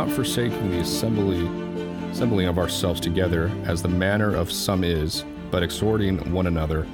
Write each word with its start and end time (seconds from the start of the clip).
not 0.00 0.10
forsaking 0.12 0.70
the 0.70 0.78
assembly 0.78 1.46
assembling 2.10 2.46
of 2.46 2.56
ourselves 2.56 2.98
together 3.02 3.50
as 3.66 3.82
the 3.82 3.88
manner 3.88 4.34
of 4.34 4.50
some 4.50 4.82
is, 4.82 5.26
but 5.50 5.62
exhorting 5.62 6.16
one 6.32 6.46
another, 6.46 6.86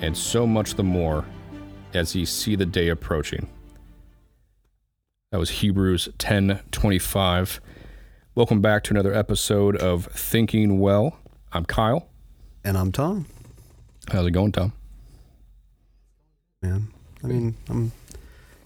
and 0.00 0.16
so 0.16 0.44
much 0.44 0.74
the 0.74 0.82
more 0.82 1.24
as 1.94 2.16
ye 2.16 2.24
see 2.24 2.56
the 2.56 2.66
day 2.66 2.88
approaching. 2.88 3.48
That 5.30 5.38
was 5.38 5.50
Hebrews 5.50 6.08
10:25. 6.18 7.60
Welcome 8.34 8.60
back 8.60 8.82
to 8.84 8.90
another 8.90 9.14
episode 9.14 9.76
of 9.76 10.06
Thinking 10.06 10.80
Well. 10.80 11.16
I'm 11.52 11.64
Kyle. 11.64 12.08
And 12.64 12.76
I'm 12.76 12.90
Tom. 12.90 13.26
How's 14.10 14.26
it 14.26 14.32
going, 14.32 14.50
Tom? 14.50 14.72
Man, 16.60 16.88
I 17.22 17.26
mean, 17.28 17.54
I'm 17.68 17.92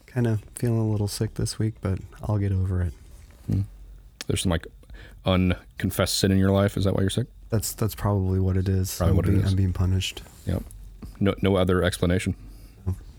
kind 0.06 0.26
of 0.26 0.42
feeling 0.54 0.78
a 0.78 0.90
little 0.90 1.08
sick 1.08 1.34
this 1.34 1.58
week, 1.58 1.74
but 1.82 1.98
I'll 2.22 2.38
get 2.38 2.52
over 2.52 2.80
it. 2.80 2.94
There's 4.26 4.42
some 4.42 4.50
like 4.50 4.66
unconfessed 5.24 6.18
sin 6.18 6.32
in 6.32 6.38
your 6.38 6.50
life. 6.50 6.76
Is 6.76 6.84
that 6.84 6.94
why 6.94 7.02
you're 7.02 7.10
sick? 7.10 7.26
That's 7.50 7.74
that's 7.74 7.94
probably 7.94 8.40
what 8.40 8.56
it 8.56 8.68
is. 8.68 8.96
Probably 8.96 9.10
I'm 9.10 9.16
what 9.16 9.26
it 9.26 9.32
being, 9.32 9.42
is. 9.42 9.50
I'm 9.50 9.56
being 9.56 9.72
punished. 9.72 10.22
Yep. 10.46 10.62
No, 11.20 11.34
no 11.42 11.56
other 11.56 11.82
explanation. 11.82 12.34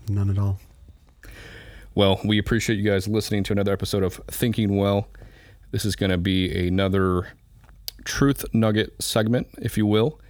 None 0.08 0.30
at 0.30 0.38
all. 0.38 0.58
Well, 1.94 2.20
we 2.24 2.38
appreciate 2.38 2.76
you 2.76 2.88
guys 2.90 3.06
listening 3.06 3.44
to 3.44 3.52
another 3.52 3.72
episode 3.72 4.02
of 4.02 4.20
Thinking 4.28 4.76
Well. 4.76 5.08
This 5.70 5.84
is 5.84 5.96
going 5.96 6.10
to 6.10 6.18
be 6.18 6.68
another 6.68 7.28
truth 8.04 8.44
nugget 8.52 9.00
segment, 9.02 9.46
if 9.62 9.78
you 9.78 9.86
will. 9.86 10.20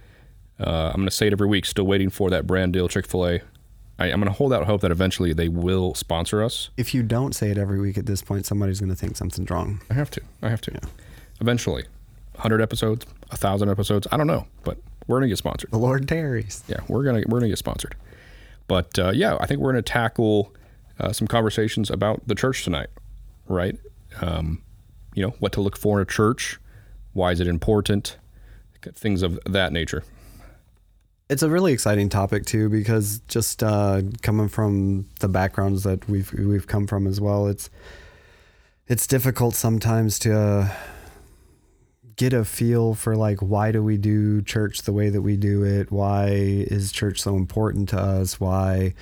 Uh, 0.59 0.89
I'm 0.89 0.97
going 0.97 1.07
to 1.07 1.11
say 1.11 1.27
it 1.27 1.33
every 1.33 1.47
week. 1.47 1.65
Still 1.65 1.85
waiting 1.85 2.09
for 2.09 2.29
that 2.29 2.47
brand 2.47 2.73
deal 2.73 2.87
Chick 2.87 3.05
Fil 3.05 3.27
A. 3.27 3.41
I, 3.97 4.05
I'm 4.07 4.19
going 4.19 4.31
to 4.31 4.37
hold 4.37 4.53
out 4.53 4.65
hope 4.65 4.81
that 4.81 4.91
eventually 4.91 5.33
they 5.33 5.47
will 5.47 5.93
sponsor 5.95 6.43
us. 6.43 6.69
If 6.77 6.93
you 6.93 7.03
don't 7.03 7.33
say 7.33 7.49
it 7.49 7.57
every 7.57 7.79
week 7.79 7.97
at 7.97 8.05
this 8.05 8.21
point, 8.21 8.45
somebody's 8.45 8.79
going 8.79 8.89
to 8.89 8.95
think 8.95 9.15
something's 9.15 9.49
wrong. 9.49 9.81
I 9.89 9.93
have 9.93 10.11
to. 10.11 10.21
I 10.41 10.49
have 10.49 10.61
to. 10.61 10.71
Yeah. 10.73 10.89
Eventually, 11.41 11.83
100 12.33 12.61
episodes, 12.61 13.05
1,000 13.29 13.69
episodes. 13.69 14.07
I 14.11 14.17
don't 14.17 14.27
know, 14.27 14.47
but 14.63 14.77
we're 15.07 15.19
going 15.19 15.29
to 15.29 15.31
get 15.31 15.37
sponsored. 15.37 15.71
The 15.71 15.77
Lord 15.77 16.07
tarries. 16.07 16.63
yeah, 16.67 16.79
we're 16.87 17.03
gonna 17.03 17.23
we're 17.27 17.39
gonna 17.39 17.49
get 17.49 17.57
sponsored. 17.57 17.95
But 18.67 18.97
uh, 18.97 19.11
yeah, 19.13 19.37
I 19.39 19.45
think 19.45 19.61
we're 19.61 19.71
gonna 19.71 19.81
tackle 19.83 20.53
uh, 20.99 21.11
some 21.11 21.27
conversations 21.27 21.89
about 21.89 22.27
the 22.27 22.35
church 22.35 22.63
tonight, 22.63 22.87
right? 23.47 23.77
Um, 24.21 24.63
you 25.13 25.21
know, 25.21 25.35
what 25.39 25.51
to 25.53 25.61
look 25.61 25.77
for 25.77 25.99
in 25.99 26.01
a 26.01 26.05
church, 26.05 26.59
why 27.13 27.31
is 27.31 27.39
it 27.39 27.47
important, 27.47 28.17
things 28.93 29.23
of 29.23 29.39
that 29.45 29.73
nature. 29.73 30.03
It's 31.27 31.41
a 31.41 31.49
really 31.49 31.73
exciting 31.73 32.09
topic 32.09 32.45
too, 32.45 32.69
because 32.69 33.19
just 33.27 33.63
uh, 33.63 34.03
coming 34.21 34.47
from 34.47 35.07
the 35.21 35.27
backgrounds 35.27 35.83
that 35.83 36.07
we've 36.07 36.31
we've 36.33 36.67
come 36.67 36.85
from 36.85 37.07
as 37.07 37.19
well, 37.19 37.47
it's 37.47 37.69
it's 38.87 39.07
difficult 39.07 39.55
sometimes 39.55 40.19
to 40.19 40.37
uh, 40.37 40.69
get 42.15 42.31
a 42.33 42.45
feel 42.45 42.93
for 42.93 43.15
like 43.15 43.39
why 43.39 43.71
do 43.71 43.81
we 43.81 43.97
do 43.97 44.43
church 44.43 44.83
the 44.83 44.93
way 44.93 45.09
that 45.09 45.23
we 45.23 45.35
do 45.35 45.63
it? 45.63 45.91
Why 45.91 46.27
is 46.27 46.91
church 46.91 47.21
so 47.21 47.35
important 47.35 47.89
to 47.89 47.99
us? 47.99 48.39
Why? 48.39 48.93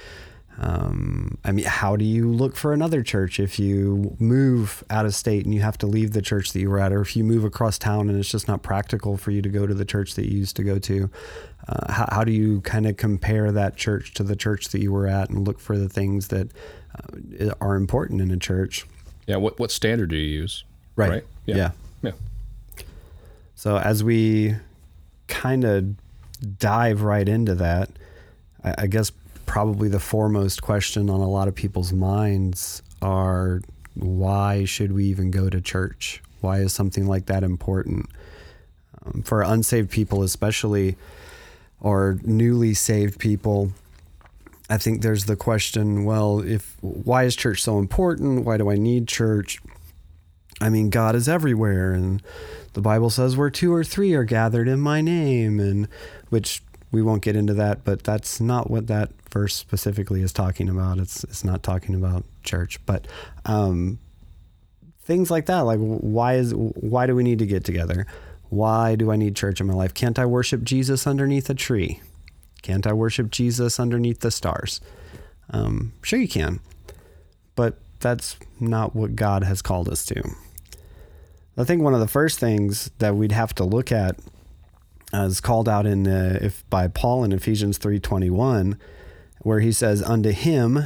Um, 0.59 1.38
I 1.44 1.52
mean, 1.52 1.66
how 1.66 1.96
do 1.96 2.06
you 2.06 2.32
look 2.32 2.56
for 2.56 2.73
another 2.73 3.02
church 3.02 3.40
if 3.40 3.58
you 3.58 4.16
move 4.20 4.84
out 4.90 5.06
of 5.06 5.16
state 5.16 5.46
and 5.46 5.54
you 5.54 5.62
have 5.62 5.78
to 5.80 5.88
leave 5.88 6.14
the 6.14 6.22
church 6.22 6.54
that 6.54 6.59
you 6.59 6.70
were 6.70 6.80
at, 6.80 6.94
or 6.94 7.02
if 7.02 7.16
you 7.16 7.23
move 7.23 7.44
across 7.44 7.78
town 7.80 8.09
and 8.09 8.20
it's 8.20 8.30
just 8.30 8.48
not 8.48 8.62
practical 8.62 9.18
for 9.18 9.31
you 9.31 9.42
to 9.42 9.50
go 9.50 9.66
to 9.66 9.74
the 9.74 9.86
church 9.86 10.14
that 10.16 10.31
you 10.31 10.38
used 10.38 10.56
to 10.58 10.64
go 10.64 10.78
to? 10.80 11.09
Uh, 11.68 11.91
how, 11.91 12.08
how 12.12 12.24
do 12.24 12.31
you 12.31 12.62
kind 12.62 12.86
of 12.86 12.97
compare 12.97 13.52
that 13.52 13.75
church 13.75 14.14
to 14.14 14.24
the 14.24 14.36
church 14.36 14.69
that 14.69 14.81
you 14.81 14.91
were 14.91 15.08
at 15.08 15.30
and 15.30 15.47
look 15.47 15.59
for 15.59 15.78
the 15.78 15.90
things 15.90 16.28
that 16.28 16.50
uh, 17.40 17.53
are 17.59 17.75
important 17.75 18.22
in 18.22 18.30
a 18.30 18.38
church? 18.38 18.85
Yeah, 19.25 19.38
what 19.38 19.59
what 19.59 19.72
standard 19.72 20.09
do 20.09 20.18
you 20.18 20.41
use? 20.41 20.66
Right. 20.96 21.24
Yeah. 21.46 21.56
Yeah. 21.56 21.72
Yeah. 22.03 22.12
So 23.56 23.78
as 23.78 24.03
we 24.03 24.56
kind 25.28 25.64
of 25.64 25.96
dive 26.59 27.02
right 27.02 27.28
into 27.28 27.56
that, 27.56 27.90
I, 28.64 28.75
I 28.80 28.88
guess 28.88 29.12
probably 29.46 29.90
the 29.90 30.00
foremost 30.00 30.62
question 30.62 31.09
on 31.09 31.20
a 31.20 31.30
lot 31.30 31.48
of 31.48 31.56
people's 31.56 31.94
minds 31.94 32.81
are 33.02 33.62
why 33.96 34.66
should 34.66 34.92
we 34.92 35.06
even 35.06 35.31
go 35.31 35.50
to 35.50 35.62
church? 35.62 36.22
Why 36.42 36.59
is 36.59 36.74
something 36.74 37.08
like 37.08 37.28
that 37.28 37.44
important? 37.44 38.09
Um, 39.06 39.24
for 39.24 39.42
unsaved 39.42 39.92
people, 39.92 40.24
especially, 40.24 40.96
or 41.80 42.20
newly 42.24 42.74
saved 42.74 43.20
people, 43.20 43.72
I 44.70 44.78
think 44.78 45.02
there's 45.02 45.26
the 45.26 45.36
question 45.36 46.06
well, 46.06 46.40
if 46.40 46.78
why 46.82 47.24
is 47.24 47.36
church 47.36 47.62
so 47.62 47.80
important? 47.80 48.46
Why 48.46 48.58
do 48.58 48.70
I 48.70 48.76
need 48.76 49.08
church? 49.08 49.59
I 50.62 50.70
mean, 50.70 50.90
God 50.90 51.16
is 51.16 51.28
everywhere, 51.28 51.94
and 51.94 52.24
the 52.74 52.82
Bible 52.82 53.09
says 53.09 53.36
where 53.36 53.50
two 53.50 53.74
or 53.74 53.84
three 53.84 54.14
are 54.14 54.24
gathered 54.24 54.68
in 54.68 54.80
my 54.80 55.02
name, 55.02 55.59
and 55.59 55.88
which 56.30 56.64
we 56.92 57.02
won't 57.02 57.24
get 57.24 57.36
into 57.36 57.53
that, 57.56 57.84
but 57.84 58.03
that's 58.03 58.40
not 58.40 58.70
what 58.70 58.88
that 58.88 59.12
verse 59.34 59.56
specifically 59.56 60.22
is 60.22 60.32
talking 60.32 60.70
about. 60.70 61.00
It's 61.00 61.24
it's 61.26 61.44
not 61.44 61.64
talking 61.64 61.96
about 61.96 62.24
church, 62.44 62.80
but 62.86 63.08
um, 63.46 64.00
things 65.02 65.32
like 65.32 65.48
that. 65.48 65.62
Like, 65.62 65.80
why 65.80 66.36
is 66.36 66.54
why 66.56 67.08
do 67.08 67.16
we 67.16 67.24
need 67.24 67.40
to 67.40 67.46
get 67.46 67.66
together? 67.66 68.06
Why 68.50 68.96
do 68.96 69.12
I 69.12 69.16
need 69.16 69.36
church 69.36 69.60
in 69.60 69.68
my 69.68 69.74
life? 69.74 69.94
Can't 69.94 70.20
I 70.20 70.28
worship 70.28 70.64
Jesus 70.64 71.08
underneath 71.08 71.50
a 71.50 71.56
tree? 71.56 72.00
Can't 72.62 72.86
I 72.86 72.94
worship 72.94 73.32
Jesus 73.32 73.80
underneath 73.80 74.20
the 74.20 74.32
stars? 74.32 74.80
Um, 75.50 75.94
sure, 76.04 76.20
you 76.20 76.28
can, 76.28 76.60
but 77.56 77.80
that's 78.00 78.38
not 78.60 78.96
what 78.96 79.16
God 79.16 79.44
has 79.44 79.62
called 79.62 79.90
us 79.90 80.06
to. 80.06 80.24
I 81.58 81.64
think 81.64 81.82
one 81.82 81.94
of 81.94 82.00
the 82.00 82.08
first 82.08 82.40
things 82.40 82.92
that 83.00 83.16
we'd 83.16 83.32
have 83.32 83.54
to 83.56 83.64
look 83.64 83.92
at 83.92 84.18
is 85.14 85.42
called 85.42 85.70
out 85.70 85.86
in 85.86 86.08
uh, 86.08 86.40
if 86.42 86.68
by 86.70 86.88
Paul 86.88 87.24
in 87.24 87.32
Ephesians 87.32 87.78
3:21 87.80 88.78
where 89.44 89.59
he 89.59 89.72
says 89.72 90.02
unto 90.02 90.31
him 90.31 90.86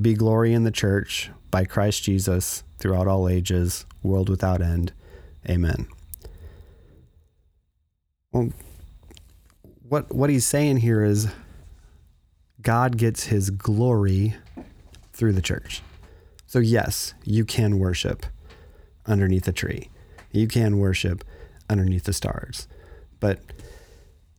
be 0.00 0.14
glory 0.14 0.52
in 0.52 0.64
the 0.64 0.70
church 0.70 1.30
by 1.50 1.64
Christ 1.64 2.02
Jesus 2.04 2.62
throughout 2.78 3.06
all 3.06 3.28
ages 3.28 3.84
world 4.02 4.28
without 4.28 4.62
end 4.62 4.92
amen. 5.48 5.86
Well 8.32 8.52
what 9.82 10.14
what 10.14 10.30
he's 10.30 10.46
saying 10.46 10.78
here 10.78 11.04
is 11.04 11.28
God 12.62 12.96
gets 12.96 13.24
his 13.24 13.50
glory 13.50 14.34
through 15.12 15.32
the 15.32 15.42
church. 15.42 15.82
So 16.46 16.58
yes, 16.58 17.14
you 17.24 17.44
can 17.44 17.78
worship 17.78 18.26
underneath 19.06 19.48
a 19.48 19.52
tree. 19.52 19.90
You 20.30 20.46
can 20.46 20.78
worship 20.78 21.24
underneath 21.68 22.04
the 22.04 22.12
stars. 22.12 22.68
But 23.18 23.40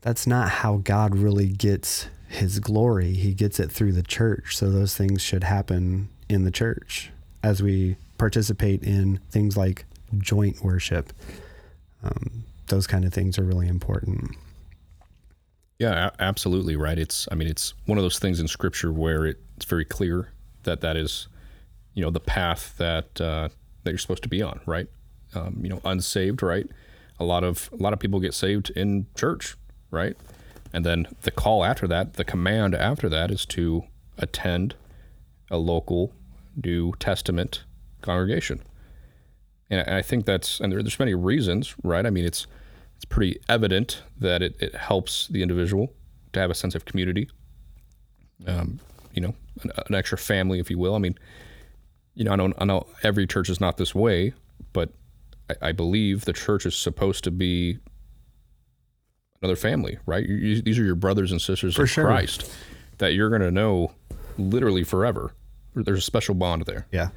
that's 0.01 0.25
not 0.25 0.49
how 0.49 0.77
God 0.77 1.15
really 1.15 1.47
gets 1.47 2.07
his 2.31 2.59
glory. 2.59 3.13
He 3.13 3.33
gets 3.33 3.59
it 3.59 3.71
through 3.71 3.91
the 3.91 4.03
church. 4.03 4.55
So 4.55 4.69
those 4.69 4.95
things 4.95 5.21
should 5.21 5.43
happen 5.43 6.09
in 6.29 6.45
the 6.45 6.51
church 6.51 7.11
as 7.43 7.61
we 7.61 7.97
participate 8.17 8.83
in 8.83 9.19
things 9.29 9.57
like 9.57 9.85
joint 10.17 10.63
worship. 10.63 11.11
Um, 12.03 12.45
those 12.67 12.87
kind 12.87 13.03
of 13.03 13.13
things 13.13 13.37
are 13.37 13.43
really 13.43 13.67
important. 13.67 14.31
Yeah, 15.77 16.11
absolutely 16.19 16.75
right. 16.75 16.97
It's 16.97 17.27
I 17.31 17.35
mean 17.35 17.47
it's 17.47 17.73
one 17.85 17.97
of 17.97 18.03
those 18.03 18.19
things 18.19 18.39
in 18.39 18.47
Scripture 18.47 18.93
where 18.93 19.25
it, 19.25 19.37
it's 19.57 19.65
very 19.65 19.85
clear 19.85 20.29
that 20.63 20.81
that 20.81 20.95
is, 20.95 21.27
you 21.95 22.03
know, 22.03 22.11
the 22.11 22.19
path 22.19 22.75
that 22.77 23.19
uh, 23.19 23.49
that 23.83 23.91
you're 23.91 23.97
supposed 23.97 24.23
to 24.23 24.29
be 24.29 24.41
on, 24.41 24.61
right? 24.65 24.87
Um, 25.33 25.59
you 25.61 25.69
know, 25.69 25.81
unsaved, 25.83 26.43
right? 26.43 26.69
A 27.19 27.25
lot 27.25 27.43
of 27.43 27.69
a 27.73 27.77
lot 27.77 27.93
of 27.93 27.99
people 27.99 28.19
get 28.19 28.33
saved 28.33 28.69
in 28.69 29.07
church, 29.15 29.57
right? 29.89 30.15
And 30.73 30.85
then 30.85 31.07
the 31.21 31.31
call 31.31 31.63
after 31.63 31.87
that, 31.87 32.13
the 32.13 32.23
command 32.23 32.75
after 32.75 33.09
that, 33.09 33.31
is 33.31 33.45
to 33.47 33.83
attend 34.17 34.75
a 35.49 35.57
local 35.57 36.13
New 36.63 36.93
Testament 36.99 37.63
congregation. 38.01 38.61
And 39.69 39.89
I 39.89 40.01
think 40.01 40.25
that's 40.25 40.59
and 40.59 40.71
there, 40.71 40.81
there's 40.81 40.99
many 40.99 41.13
reasons, 41.13 41.75
right? 41.83 42.05
I 42.05 42.09
mean, 42.09 42.25
it's 42.25 42.47
it's 42.95 43.05
pretty 43.05 43.39
evident 43.49 44.03
that 44.19 44.41
it, 44.41 44.55
it 44.59 44.75
helps 44.75 45.27
the 45.27 45.41
individual 45.41 45.93
to 46.33 46.39
have 46.39 46.51
a 46.51 46.55
sense 46.55 46.75
of 46.75 46.85
community. 46.85 47.29
Um, 48.45 48.79
you 49.13 49.21
know, 49.21 49.35
an, 49.63 49.71
an 49.87 49.95
extra 49.95 50.17
family, 50.17 50.59
if 50.59 50.69
you 50.69 50.77
will. 50.77 50.95
I 50.95 50.99
mean, 50.99 51.17
you 52.13 52.23
know, 52.23 52.31
I 52.31 52.35
know, 52.35 52.53
I 52.57 52.65
know 52.65 52.87
every 53.03 53.27
church 53.27 53.49
is 53.49 53.59
not 53.59 53.77
this 53.77 53.95
way, 53.95 54.33
but 54.73 54.89
I, 55.49 55.69
I 55.69 55.71
believe 55.71 56.25
the 56.25 56.33
church 56.33 56.65
is 56.65 56.75
supposed 56.75 57.23
to 57.23 57.31
be 57.31 57.79
another 59.41 59.55
family, 59.55 59.97
right? 60.05 60.27
You, 60.27 60.35
you, 60.35 60.61
these 60.61 60.77
are 60.77 60.83
your 60.83 60.95
brothers 60.95 61.31
and 61.31 61.41
sisters 61.41 61.75
For 61.75 61.83
in 61.83 61.87
sure. 61.87 62.05
Christ 62.05 62.51
that 62.99 63.13
you're 63.13 63.29
going 63.29 63.41
to 63.41 63.51
know 63.51 63.91
literally 64.37 64.83
forever. 64.83 65.33
There's 65.73 65.99
a 65.99 66.03
special 66.03 66.35
bond 66.35 66.65
there. 66.65 66.85
Yeah. 66.91 67.09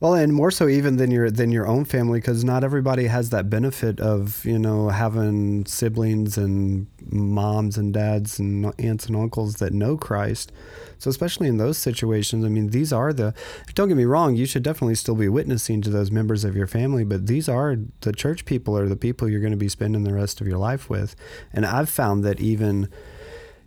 Well, 0.00 0.14
and 0.14 0.32
more 0.32 0.50
so 0.50 0.66
even 0.66 0.96
than 0.96 1.10
your 1.10 1.30
than 1.30 1.52
your 1.52 1.66
own 1.66 1.84
family, 1.84 2.20
because 2.20 2.42
not 2.42 2.64
everybody 2.64 3.04
has 3.04 3.28
that 3.30 3.50
benefit 3.50 4.00
of 4.00 4.42
you 4.46 4.58
know 4.58 4.88
having 4.88 5.66
siblings 5.66 6.38
and 6.38 6.86
moms 7.10 7.76
and 7.76 7.92
dads 7.92 8.38
and 8.38 8.72
aunts 8.78 9.06
and 9.06 9.16
uncles 9.16 9.56
that 9.56 9.74
know 9.74 9.98
Christ. 9.98 10.52
So 10.96 11.10
especially 11.10 11.48
in 11.48 11.58
those 11.58 11.76
situations, 11.76 12.46
I 12.46 12.48
mean, 12.48 12.70
these 12.70 12.94
are 12.94 13.12
the. 13.12 13.34
Don't 13.74 13.88
get 13.88 13.96
me 13.98 14.06
wrong, 14.06 14.36
you 14.36 14.46
should 14.46 14.62
definitely 14.62 14.94
still 14.94 15.16
be 15.16 15.28
witnessing 15.28 15.82
to 15.82 15.90
those 15.90 16.10
members 16.10 16.44
of 16.44 16.56
your 16.56 16.66
family, 16.66 17.04
but 17.04 17.26
these 17.26 17.46
are 17.46 17.76
the 18.00 18.12
church 18.12 18.46
people 18.46 18.78
are 18.78 18.88
the 18.88 18.96
people 18.96 19.28
you're 19.28 19.40
going 19.40 19.50
to 19.50 19.56
be 19.58 19.68
spending 19.68 20.04
the 20.04 20.14
rest 20.14 20.40
of 20.40 20.46
your 20.46 20.58
life 20.58 20.88
with. 20.88 21.14
And 21.52 21.66
I've 21.66 21.90
found 21.90 22.24
that 22.24 22.40
even 22.40 22.88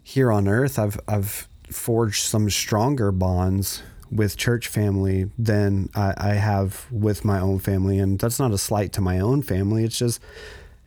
here 0.01 0.31
on 0.31 0.47
earth, 0.47 0.79
I've 0.79 0.99
I've 1.07 1.47
forged 1.69 2.23
some 2.23 2.49
stronger 2.49 3.11
bonds 3.11 3.83
with 4.13 4.37
church 4.37 4.67
family 4.67 5.29
than 5.37 5.89
I, 5.95 6.13
I 6.17 6.33
have 6.33 6.87
with 6.91 7.25
my 7.25 7.39
own 7.39 7.59
family, 7.59 7.99
and 7.99 8.19
that's 8.19 8.39
not 8.39 8.51
a 8.51 8.57
slight 8.57 8.93
to 8.93 9.01
my 9.01 9.19
own 9.19 9.41
family. 9.41 9.83
It's 9.83 9.97
just 9.97 10.21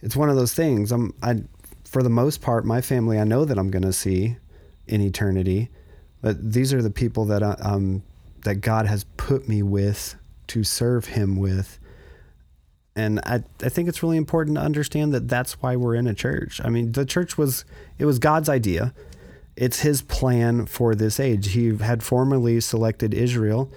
it's 0.03 0.17
one 0.17 0.29
of 0.31 0.37
those 0.37 0.55
things. 0.55 0.93
I'm 0.93 1.13
I 1.23 1.43
for 1.85 2.03
the 2.03 2.11
most 2.11 2.41
part, 2.41 2.65
my 2.65 2.81
family 2.81 3.19
I 3.19 3.25
know 3.25 3.45
that 3.45 3.59
I'm 3.59 3.71
going 3.71 3.83
to 3.83 3.93
see 3.93 4.37
in 4.87 5.01
eternity, 5.01 5.71
but 6.23 6.53
these 6.53 6.73
are 6.73 6.83
the 6.83 6.91
people 6.91 7.25
that 7.27 7.43
I, 7.43 7.53
um 7.61 8.03
that 8.45 8.57
God 8.57 8.87
has 8.87 9.05
put 9.17 9.49
me 9.49 9.63
with 9.63 10.15
to 10.49 10.63
serve 10.63 11.07
Him 11.07 11.37
with. 11.37 11.79
And 12.95 13.21
I, 13.21 13.43
I 13.63 13.69
think 13.69 13.89
it's 13.89 14.03
really 14.03 14.17
important 14.17 14.57
to 14.57 14.63
understand 14.63 15.13
that 15.13 15.29
that's 15.29 15.61
why 15.61 15.77
we're 15.77 15.97
in 15.97 16.07
a 16.07 16.15
church. 16.15 16.63
I 16.65 16.71
mean, 16.71 16.93
the 16.93 17.05
church 17.05 17.37
was 17.37 17.65
it 17.99 18.05
was 18.05 18.19
God's 18.19 18.49
idea 18.49 18.95
it's 19.57 19.81
his 19.81 20.03
plan 20.03 20.67
for 20.67 20.95
this 20.95 21.19
age. 21.19 21.53
He 21.53 21.77
had 21.77 22.03
formerly 22.03 22.61
selected 22.61 23.15
Israel 23.15 23.73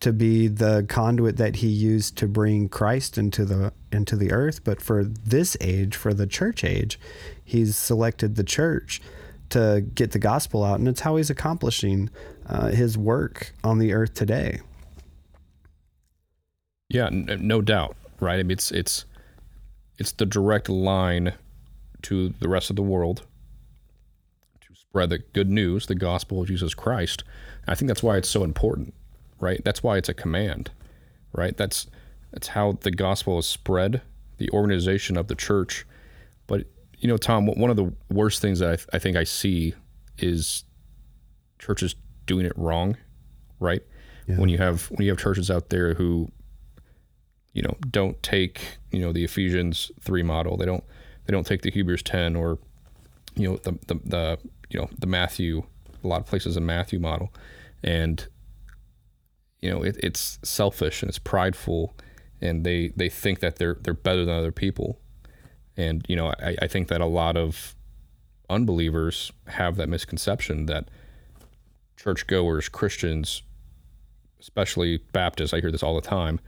to 0.00 0.12
be 0.12 0.48
the 0.48 0.84
conduit 0.88 1.36
that 1.36 1.56
he 1.56 1.68
used 1.68 2.18
to 2.18 2.26
bring 2.26 2.68
Christ 2.68 3.16
into 3.16 3.44
the 3.44 3.72
into 3.92 4.16
the 4.16 4.32
earth, 4.32 4.64
but 4.64 4.82
for 4.82 5.04
this 5.04 5.56
age, 5.60 5.94
for 5.94 6.12
the 6.12 6.26
church 6.26 6.64
age, 6.64 6.98
he's 7.44 7.76
selected 7.76 8.34
the 8.34 8.42
church 8.42 9.00
to 9.50 9.84
get 9.94 10.10
the 10.10 10.18
gospel 10.18 10.64
out, 10.64 10.80
and 10.80 10.88
it's 10.88 11.00
how 11.00 11.16
he's 11.16 11.30
accomplishing 11.30 12.10
uh, 12.46 12.68
his 12.68 12.98
work 12.98 13.52
on 13.62 13.78
the 13.78 13.92
earth 13.92 14.14
today. 14.14 14.60
Yeah, 16.88 17.06
n- 17.06 17.38
no 17.42 17.60
doubt, 17.60 17.96
right? 18.18 18.40
I 18.40 18.42
mean, 18.42 18.52
it's 18.52 18.72
it's 18.72 19.04
it's 19.98 20.12
the 20.12 20.26
direct 20.26 20.68
line 20.68 21.34
to 22.02 22.30
the 22.40 22.48
rest 22.48 22.70
of 22.70 22.76
the 22.76 22.82
world 22.82 23.24
spread 24.92 25.08
the 25.08 25.20
good 25.32 25.48
news, 25.48 25.86
the 25.86 25.94
gospel 25.94 26.42
of 26.42 26.48
Jesus 26.48 26.74
Christ. 26.74 27.24
I 27.66 27.74
think 27.74 27.88
that's 27.88 28.02
why 28.02 28.18
it's 28.18 28.28
so 28.28 28.44
important, 28.44 28.92
right? 29.40 29.62
That's 29.64 29.82
why 29.82 29.96
it's 29.96 30.10
a 30.10 30.14
command, 30.14 30.70
right? 31.32 31.56
That's 31.56 31.86
that's 32.30 32.48
how 32.48 32.76
the 32.82 32.90
gospel 32.90 33.38
is 33.38 33.46
spread, 33.46 34.02
the 34.36 34.50
organization 34.50 35.16
of 35.16 35.28
the 35.28 35.34
church. 35.34 35.86
But 36.46 36.66
you 36.98 37.08
know, 37.08 37.16
Tom, 37.16 37.46
one 37.46 37.70
of 37.70 37.76
the 37.76 37.90
worst 38.10 38.42
things 38.42 38.58
that 38.58 38.68
I, 38.68 38.76
th- 38.76 38.88
I 38.92 38.98
think 38.98 39.16
I 39.16 39.24
see 39.24 39.74
is 40.18 40.64
churches 41.58 41.94
doing 42.26 42.44
it 42.44 42.52
wrong, 42.56 42.98
right? 43.60 43.80
Yeah. 44.26 44.36
When 44.36 44.50
you 44.50 44.58
have 44.58 44.90
when 44.90 45.06
you 45.06 45.10
have 45.10 45.18
churches 45.18 45.50
out 45.50 45.70
there 45.70 45.94
who, 45.94 46.30
you 47.54 47.62
know, 47.62 47.78
don't 47.90 48.22
take 48.22 48.60
you 48.90 49.00
know 49.00 49.10
the 49.10 49.24
Ephesians 49.24 49.90
three 50.02 50.22
model, 50.22 50.58
they 50.58 50.66
don't 50.66 50.84
they 51.24 51.32
don't 51.32 51.46
take 51.46 51.62
the 51.62 51.70
Hebrews 51.70 52.02
ten 52.02 52.36
or 52.36 52.58
you 53.36 53.48
know 53.48 53.56
the 53.56 53.78
the, 53.86 53.94
the 54.04 54.38
you 54.72 54.80
know 54.80 54.88
the 54.98 55.06
Matthew, 55.06 55.64
a 56.02 56.08
lot 56.08 56.20
of 56.20 56.26
places 56.26 56.56
a 56.56 56.60
Matthew 56.60 56.98
model, 56.98 57.32
and 57.82 58.26
you 59.60 59.70
know 59.70 59.82
it, 59.82 59.96
it's 60.02 60.38
selfish 60.42 61.02
and 61.02 61.08
it's 61.08 61.18
prideful, 61.18 61.94
and 62.40 62.64
they 62.64 62.88
they 62.96 63.08
think 63.08 63.40
that 63.40 63.56
they're 63.56 63.76
they're 63.80 63.94
better 63.94 64.24
than 64.24 64.34
other 64.34 64.52
people, 64.52 64.98
and 65.76 66.04
you 66.08 66.16
know 66.16 66.28
I, 66.28 66.56
I 66.62 66.66
think 66.66 66.88
that 66.88 67.00
a 67.00 67.06
lot 67.06 67.36
of 67.36 67.74
unbelievers 68.48 69.30
have 69.48 69.76
that 69.76 69.88
misconception 69.88 70.66
that 70.66 70.88
churchgoers, 71.96 72.68
Christians, 72.68 73.42
especially 74.40 74.98
Baptists, 75.12 75.54
I 75.54 75.60
hear 75.60 75.70
this 75.70 75.82
all 75.82 75.94
the 75.94 76.00
time, 76.06 76.40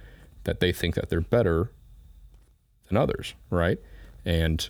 that 0.44 0.60
they 0.60 0.72
think 0.72 0.94
that 0.96 1.10
they're 1.10 1.20
better 1.20 1.70
than 2.88 2.96
others, 2.96 3.34
right? 3.50 3.78
And 4.24 4.68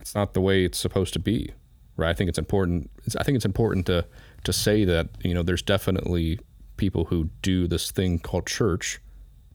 it's 0.00 0.14
not 0.14 0.34
the 0.34 0.40
way 0.40 0.64
it's 0.64 0.78
supposed 0.78 1.12
to 1.12 1.18
be 1.18 1.52
right? 1.96 2.10
I 2.10 2.14
think 2.14 2.28
it's 2.28 2.38
important. 2.38 2.90
I 3.18 3.22
think 3.22 3.36
it's 3.36 3.44
important 3.44 3.86
to 3.86 4.04
to 4.44 4.52
say 4.52 4.84
that 4.84 5.08
you 5.22 5.34
know 5.34 5.42
there's 5.42 5.62
definitely 5.62 6.38
people 6.76 7.06
who 7.06 7.30
do 7.42 7.66
this 7.66 7.90
thing 7.90 8.18
called 8.18 8.46
church 8.46 9.00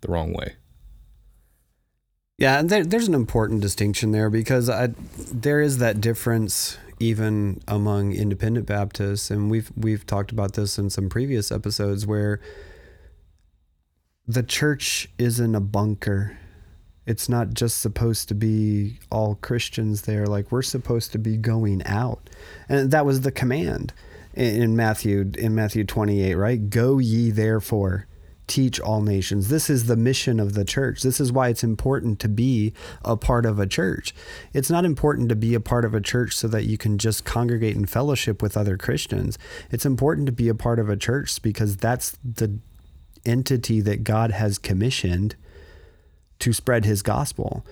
the 0.01 0.07
wrong 0.07 0.33
way. 0.33 0.55
Yeah, 2.37 2.59
and 2.59 2.69
there, 2.69 2.85
there's 2.85 3.09
an 3.09 3.15
important 3.15 3.61
distinction 3.61 4.11
there 4.11 4.29
because 4.29 4.69
I, 4.69 4.89
there 5.31 5.59
is 5.59 5.79
that 5.79 5.99
difference 5.99 6.77
even 6.99 7.61
among 7.67 8.13
independent 8.13 8.65
Baptists, 8.65 9.29
and 9.29 9.51
we've 9.51 9.71
we've 9.75 10.05
talked 10.05 10.31
about 10.31 10.53
this 10.53 10.77
in 10.77 10.89
some 10.89 11.09
previous 11.09 11.51
episodes 11.51 12.05
where 12.07 12.39
the 14.27 14.43
church 14.43 15.09
isn't 15.17 15.55
a 15.55 15.59
bunker 15.59 16.37
it's 17.09 17.27
not 17.27 17.55
just 17.55 17.79
supposed 17.79 18.27
to 18.27 18.35
be 18.35 18.99
all 19.11 19.33
Christians 19.41 20.03
there. 20.03 20.27
Like 20.27 20.51
we're 20.51 20.61
supposed 20.61 21.11
to 21.13 21.17
be 21.17 21.37
going 21.37 21.81
out, 21.87 22.29
and 22.69 22.91
that 22.91 23.03
was 23.03 23.21
the 23.21 23.31
command 23.31 23.93
in 24.35 24.75
Matthew 24.75 25.31
in 25.35 25.55
Matthew 25.55 25.83
28, 25.83 26.35
right? 26.35 26.69
Go 26.69 26.99
ye 26.99 27.31
therefore 27.31 28.05
teach 28.45 28.79
all 28.79 29.01
nations. 29.01 29.49
This 29.49 29.71
is 29.71 29.87
the 29.87 29.95
mission 29.95 30.39
of 30.39 30.53
the 30.53 30.63
church. 30.63 31.01
This 31.01 31.19
is 31.19 31.31
why 31.31 31.49
it's 31.49 31.63
important 31.63 32.19
to 32.19 32.29
be 32.29 32.73
a 33.03 33.17
part 33.17 33.47
of 33.47 33.57
a 33.57 33.65
church. 33.65 34.13
It's 34.53 34.69
not 34.69 34.85
important 34.85 35.29
to 35.29 35.35
be 35.35 35.55
a 35.55 35.59
part 35.59 35.85
of 35.85 35.95
a 35.95 36.01
church 36.01 36.35
so 36.35 36.47
that 36.49 36.65
you 36.65 36.77
can 36.77 36.99
just 36.99 37.25
congregate 37.25 37.75
and 37.75 37.89
fellowship 37.89 38.39
with 38.39 38.55
other 38.55 38.77
Christians. 38.77 39.39
It's 39.71 39.85
important 39.85 40.27
to 40.27 40.31
be 40.31 40.47
a 40.47 40.55
part 40.55 40.77
of 40.77 40.89
a 40.89 40.97
church 40.97 41.41
because 41.41 41.75
that's 41.77 42.17
the 42.23 42.59
entity 43.25 43.81
that 43.81 44.03
God 44.03 44.29
has 44.29 44.59
commissioned 44.59 45.35
to 46.39 46.53
spread 46.53 46.85
his 46.85 47.01
gospel. 47.01 47.65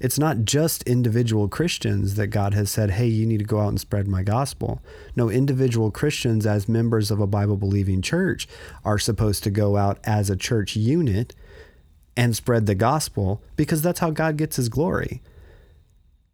It's 0.00 0.18
not 0.18 0.44
just 0.44 0.84
individual 0.84 1.48
Christians 1.48 2.14
that 2.14 2.28
God 2.28 2.54
has 2.54 2.70
said, 2.70 2.92
hey, 2.92 3.06
you 3.06 3.26
need 3.26 3.38
to 3.38 3.44
go 3.44 3.60
out 3.60 3.68
and 3.68 3.80
spread 3.80 4.06
my 4.06 4.22
gospel. 4.22 4.80
No, 5.16 5.28
individual 5.28 5.90
Christians, 5.90 6.46
as 6.46 6.68
members 6.68 7.10
of 7.10 7.18
a 7.18 7.26
Bible 7.26 7.56
believing 7.56 8.00
church, 8.00 8.46
are 8.84 8.98
supposed 8.98 9.42
to 9.42 9.50
go 9.50 9.76
out 9.76 9.98
as 10.04 10.30
a 10.30 10.36
church 10.36 10.76
unit 10.76 11.34
and 12.16 12.36
spread 12.36 12.66
the 12.66 12.76
gospel 12.76 13.42
because 13.56 13.82
that's 13.82 13.98
how 13.98 14.10
God 14.10 14.36
gets 14.36 14.56
his 14.56 14.68
glory. 14.68 15.20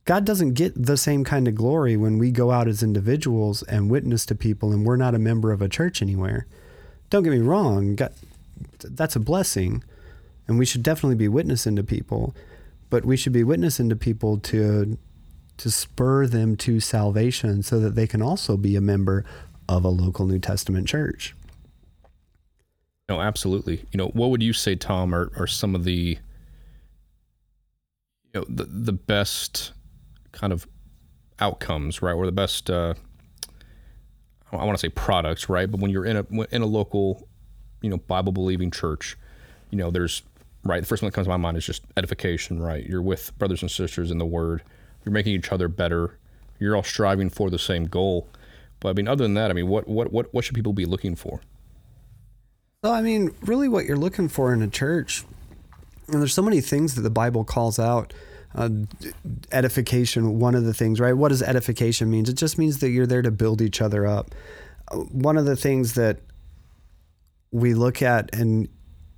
God 0.05 0.26
doesn't 0.26 0.53
get 0.53 0.75
the 0.75 0.99
same 0.99 1.25
kind 1.25 1.49
of 1.49 1.55
glory 1.55 1.97
when 1.97 2.19
we 2.19 2.31
go 2.31 2.50
out 2.50 2.69
as 2.69 2.83
individuals 2.83 3.62
and 3.62 3.91
witness 3.91 4.26
to 4.26 4.35
people 4.35 4.73
and 4.73 4.85
we're 4.85 4.97
not 4.97 5.14
a 5.14 5.19
member 5.19 5.53
of 5.53 5.62
a 5.62 5.69
church 5.69 6.03
anywhere. 6.03 6.47
Don't 7.09 7.23
get 7.23 7.33
me 7.33 7.38
wrong, 7.38 7.95
God, 7.97 8.12
that's 8.81 9.17
a 9.17 9.21
blessing 9.21 9.83
and 10.47 10.59
we 10.59 10.67
should 10.67 10.83
definitely 10.83 11.17
be 11.17 11.29
witnessing 11.29 11.77
to 11.77 11.85
people, 11.85 12.35
but 12.91 13.05
we 13.05 13.17
should 13.17 13.33
be 13.33 13.45
witnessing 13.45 13.89
to 13.89 13.97
people 13.97 14.39
to 14.39 14.99
to 15.57 15.71
spur 15.71 16.27
them 16.27 16.57
to 16.57 16.81
salvation 16.81 17.63
so 17.63 17.79
that 17.79 17.95
they 17.95 18.09
can 18.09 18.21
also 18.21 18.57
be 18.57 18.75
a 18.75 18.81
member 18.81 19.25
of 19.69 19.85
a 19.85 19.89
local 19.89 20.27
New 20.27 20.41
Testament 20.41 20.89
church. 20.89 21.37
No, 23.09 23.21
absolutely. 23.21 23.85
You 23.93 23.99
know, 23.99 24.09
what 24.09 24.31
would 24.31 24.43
you 24.43 24.53
say, 24.53 24.75
Tom, 24.75 25.15
are, 25.15 25.31
are 25.37 25.47
some 25.47 25.75
of 25.75 25.85
the 25.85 26.19
you 28.25 28.41
know 28.41 28.45
the 28.49 28.65
the 28.65 28.93
best 28.93 29.73
kind 30.33 30.53
of 30.53 30.67
outcomes, 31.39 32.03
right, 32.03 32.15
or 32.15 32.27
the 32.27 32.33
best 32.33 32.69
uh, 32.69 32.95
I 34.59 34.65
want 34.65 34.79
to 34.79 34.81
say 34.81 34.89
products, 34.89 35.49
right? 35.49 35.71
But 35.71 35.81
when 35.81 35.91
you're 35.91 36.05
in 36.05 36.17
a 36.17 36.27
in 36.51 36.63
a 36.63 36.67
local, 36.67 37.29
you 37.83 37.91
know, 37.91 37.99
Bible 37.99 38.33
believing 38.33 38.71
church, 38.71 39.17
you 39.71 39.79
know, 39.79 39.91
there's 39.91 40.23
right? 40.64 40.80
The 40.80 40.87
first 40.87 41.02
one 41.02 41.09
that 41.09 41.14
comes 41.14 41.26
to 41.26 41.30
my 41.30 41.37
mind 41.37 41.56
is 41.56 41.66
just 41.66 41.83
edification, 41.97 42.61
right? 42.61 42.85
You're 42.85 43.02
with 43.02 43.37
brothers 43.38 43.62
and 43.62 43.71
sisters 43.71 44.11
in 44.11 44.18
the 44.18 44.26
Word. 44.26 44.62
You're 45.04 45.12
making 45.12 45.35
each 45.35 45.52
other 45.52 45.68
better. 45.68 46.18
You're 46.59 46.76
all 46.76 46.83
striving 46.83 47.30
for 47.30 47.50
the 47.50 47.59
same 47.59 47.85
goal. 47.85 48.28
But 48.80 48.90
I 48.90 48.92
mean, 48.94 49.09
other 49.09 49.25
than 49.25 49.35
that, 49.35 49.50
I 49.50 49.54
mean, 49.54 49.68
what 49.68 49.88
what 49.88 50.12
what 50.12 50.33
what 50.33 50.44
should 50.44 50.54
people 50.54 50.73
be 50.73 50.87
looking 50.87 51.14
for? 51.16 51.40
Well, 52.83 52.92
I 52.92 53.02
mean, 53.02 53.35
really, 53.42 53.68
what 53.68 53.87
you're 53.87 53.97
looking 53.97 54.28
for 54.28 54.52
in 54.52 54.62
a 54.62 54.68
church, 54.68 55.25
and 56.09 56.21
there's 56.21 56.35
so 56.35 56.42
many 56.42 56.61
things 56.61 56.94
that 56.94 57.02
the 57.02 57.11
Bible 57.11 57.44
calls 57.44 57.78
out. 57.78 58.12
Uh, 58.54 58.68
edification, 59.50 60.38
one 60.38 60.54
of 60.54 60.64
the 60.64 60.73
things, 60.73 61.00
right? 61.00 61.14
What 61.14 61.30
does 61.30 61.42
edification 61.42 62.09
mean? 62.09 62.28
It 62.28 62.37
just 62.37 62.56
means 62.56 62.78
that 62.78 62.90
you're 62.90 63.06
there 63.06 63.23
to 63.23 63.33
build 63.33 63.61
each 63.61 63.83
other 63.83 64.06
up. 64.06 64.33
Uh, 64.92 64.99
one 64.99 65.37
of 65.37 65.44
the 65.44 65.56
things 65.56 65.94
that 65.94 66.21
we 67.50 67.75
look 67.75 68.00
at 68.00 68.33
and 68.33 68.68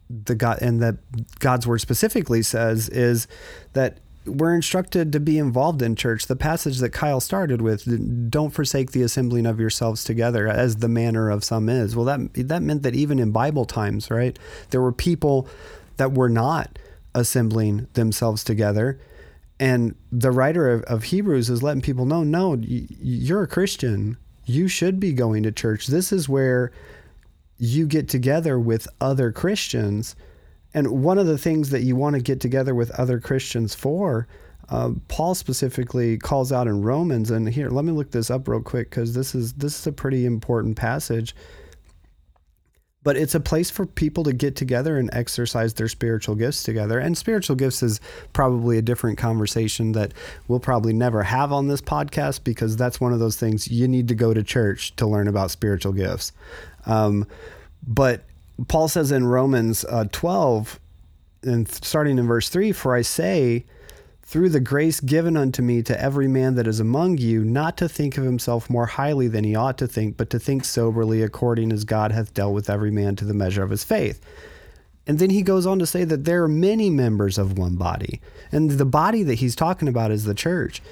the 0.09 0.35
God 0.35 0.59
and 0.61 0.81
that 0.83 0.97
God's 1.39 1.67
word 1.67 1.79
specifically 1.79 2.43
says 2.43 2.89
is 2.89 3.27
that 3.73 3.99
we're 4.27 4.55
instructed 4.55 5.13
to 5.13 5.21
be 5.21 5.39
involved 5.39 5.83
in 5.83 5.95
church. 5.95 6.27
The 6.27 6.37
passage 6.37 6.79
that 6.79 6.91
Kyle 6.91 7.21
started 7.21 7.63
with, 7.63 8.31
don't 8.31 8.51
forsake 8.51 8.91
the 8.91 9.03
assembling 9.03 9.47
of 9.47 9.61
yourselves 9.61 10.05
together 10.05 10.49
as 10.49 10.77
the 10.77 10.89
manner 10.89 11.31
of 11.31 11.45
some 11.45 11.69
is. 11.69 11.95
Well, 11.95 12.05
that 12.07 12.49
that 12.49 12.63
meant 12.63 12.83
that 12.83 12.95
even 12.95 13.19
in 13.19 13.31
Bible 13.31 13.65
times, 13.65 14.11
right, 14.11 14.37
there 14.71 14.81
were 14.81 14.93
people 14.93 15.49
that 15.97 16.13
were 16.13 16.29
not 16.29 16.79
assembling 17.15 17.89
themselves 17.95 18.45
together. 18.45 19.01
And 19.59 19.95
the 20.13 20.31
writer 20.31 20.71
of, 20.71 20.83
of 20.83 21.05
Hebrews 21.05 21.49
is 21.49 21.63
letting 21.63 21.81
people 21.81 22.05
know 22.05 22.23
no, 22.23 22.57
you're 22.61 23.43
a 23.43 23.49
Christian. 23.49 24.19
You 24.45 24.69
should 24.69 25.01
be 25.01 25.13
going 25.13 25.43
to 25.45 25.53
church. 25.53 25.87
This 25.87 26.13
is 26.13 26.29
where 26.29 26.73
you 27.59 27.87
get 27.87 28.09
together 28.09 28.59
with 28.59 28.89
other 29.01 29.33
Christians. 29.33 30.17
And 30.75 31.03
one 31.03 31.19
of 31.19 31.27
the 31.27 31.39
things 31.39 31.71
that 31.71 31.83
you 31.83 31.97
want 31.97 32.15
to 32.15 32.23
get 32.23 32.41
together 32.41 32.75
with 32.75 32.91
other 32.93 33.19
Christians 33.19 33.75
for, 33.75 34.29
uh, 34.69 34.91
Paul 35.09 35.35
specifically 35.35 36.19
calls 36.19 36.53
out 36.53 36.67
in 36.67 36.83
Romans. 36.83 37.31
And 37.31 37.49
here, 37.49 37.71
let 37.71 37.85
me 37.85 37.93
look 37.93 38.11
this 38.11 38.31
up 38.31 38.49
real 38.49 38.61
quick 38.63 38.91
because 38.91 39.15
this 39.15 39.35
is 39.35 39.55
this 39.55 39.79
is 39.79 39.87
a 39.87 39.93
pretty 39.93 40.27
important 40.27 40.77
passage 40.77 41.35
but 43.07 43.17
it's 43.17 43.37
a 43.37 43.41
place 43.41 43.71
for 43.71 43.87
people 43.87 44.25
to 44.25 44.33
get 44.33 44.57
together 44.57 44.99
and 44.99 45.09
exercise 45.13 45.75
their 45.75 45.87
spiritual 45.87 46.35
gifts 46.35 46.65
together. 46.65 46.99
And 46.99 47.17
spiritual 47.17 47.55
gifts 47.55 47.81
is 47.81 48.01
probably 48.33 48.79
a 48.79 48.83
different 48.83 49.17
conversation 49.17 49.93
that 49.93 50.11
we'll 50.49 50.59
probably 50.59 50.93
never 50.93 51.23
have 51.23 51.53
on 51.53 51.69
this 51.69 51.81
podcast 51.81 52.43
because 52.43 52.77
that's 52.77 53.01
one 53.01 53.13
of 53.13 53.21
those 53.21 53.37
things 53.37 53.69
you 53.69 53.87
need 53.87 54.09
to 54.09 54.17
go 54.17 54.35
to 54.35 54.43
church 54.43 54.97
to 54.97 55.07
learn 55.07 55.29
about 55.29 55.53
spiritual 55.53 55.93
gifts. 55.93 56.33
Um, 56.87 57.27
but 57.87 58.25
Paul 58.69 58.89
says 58.89 59.13
in 59.13 59.27
Romans 59.27 59.85
uh, 59.85 60.07
12, 60.13 60.81
and 61.43 61.69
starting 61.69 62.19
in 62.19 62.27
verse 62.27 62.49
3, 62.49 62.73
For 62.73 62.95
I 62.95 63.03
say, 63.03 63.65
through 64.23 64.49
the 64.49 64.61
grace 64.61 64.99
given 64.99 65.37
unto 65.37 65.63
me 65.63 65.83
to 65.83 66.01
every 66.01 66.27
man 66.27 66.57
that 66.57 66.67
is 66.67 66.81
among 66.81 67.19
you, 67.19 67.45
not 67.45 67.77
to 67.77 67.89
think 67.89 68.19
of 68.19 68.25
himself 68.25 68.69
more 68.69 68.87
highly 68.87 69.29
than 69.29 69.45
he 69.45 69.55
ought 69.55 69.79
to 69.79 69.87
think, 69.87 70.17
but 70.17 70.31
to 70.31 70.39
think 70.41 70.65
soberly 70.65 71.23
according 71.23 71.73
as 71.73 71.85
God 71.85 72.11
hath 72.11 72.35
dealt 72.35 72.53
with 72.53 72.69
every 72.69 72.91
man 72.91 73.15
to 73.17 73.25
the 73.25 73.35
measure 73.35 73.63
of 73.63 73.71
his 73.71 73.85
faith. 73.85 74.21
And 75.07 75.21
then 75.21 75.31
he 75.31 75.43
goes 75.43 75.65
on 75.65 75.79
to 75.79 75.87
say 75.87 76.03
that 76.03 76.25
there 76.25 76.43
are 76.43 76.49
many 76.49 76.91
members 76.91 77.39
of 77.39 77.57
one 77.57 77.77
body. 77.77 78.21
And 78.51 78.73
the 78.73 78.85
body 78.85 79.23
that 79.23 79.35
he's 79.35 79.55
talking 79.55 79.87
about 79.87 80.11
is 80.11 80.25
the 80.25 80.35
church. 80.35 80.83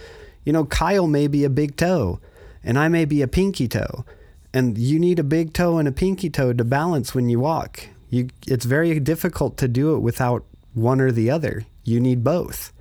You 0.45 0.53
know, 0.53 0.65
Kyle 0.65 1.09
may 1.09 1.27
be 1.27 1.43
a 1.43 1.51
big 1.51 1.77
toe, 1.77 2.21
and 2.63 2.79
I 2.79 2.87
may 2.87 3.05
be 3.05 3.21
a 3.21 3.27
pinky 3.27 3.67
toe. 3.67 4.05
And 4.55 4.79
you 4.79 5.01
need 5.01 5.19
a 5.19 5.25
big 5.25 5.53
toe 5.53 5.79
and 5.79 5.89
a 5.89 5.93
pinky 5.93 6.31
toe 6.31 6.53
to 6.53 6.65
balance 6.65 7.15
when 7.15 7.29
you 7.29 7.41
walk. 7.41 7.89
You, 8.09 8.29
it's 8.47 8.65
very 8.65 9.01
difficult 9.01 9.59
to 9.59 9.67
do 9.67 9.97
it 9.97 9.99
without 9.99 10.45
one 10.75 11.01
or 11.01 11.11
the 11.11 11.29
other. 11.29 11.67
You 11.83 11.99
need 11.99 12.23
both. 12.23 12.73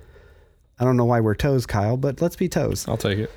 I 0.78 0.84
don't 0.84 0.96
know 0.96 1.04
why 1.04 1.18
we're 1.18 1.34
toes, 1.34 1.66
Kyle, 1.66 1.96
but 1.96 2.22
let's 2.22 2.36
be 2.36 2.48
toes. 2.48 2.86
I'll 2.86 2.96
take 2.96 3.18
it. 3.18 3.30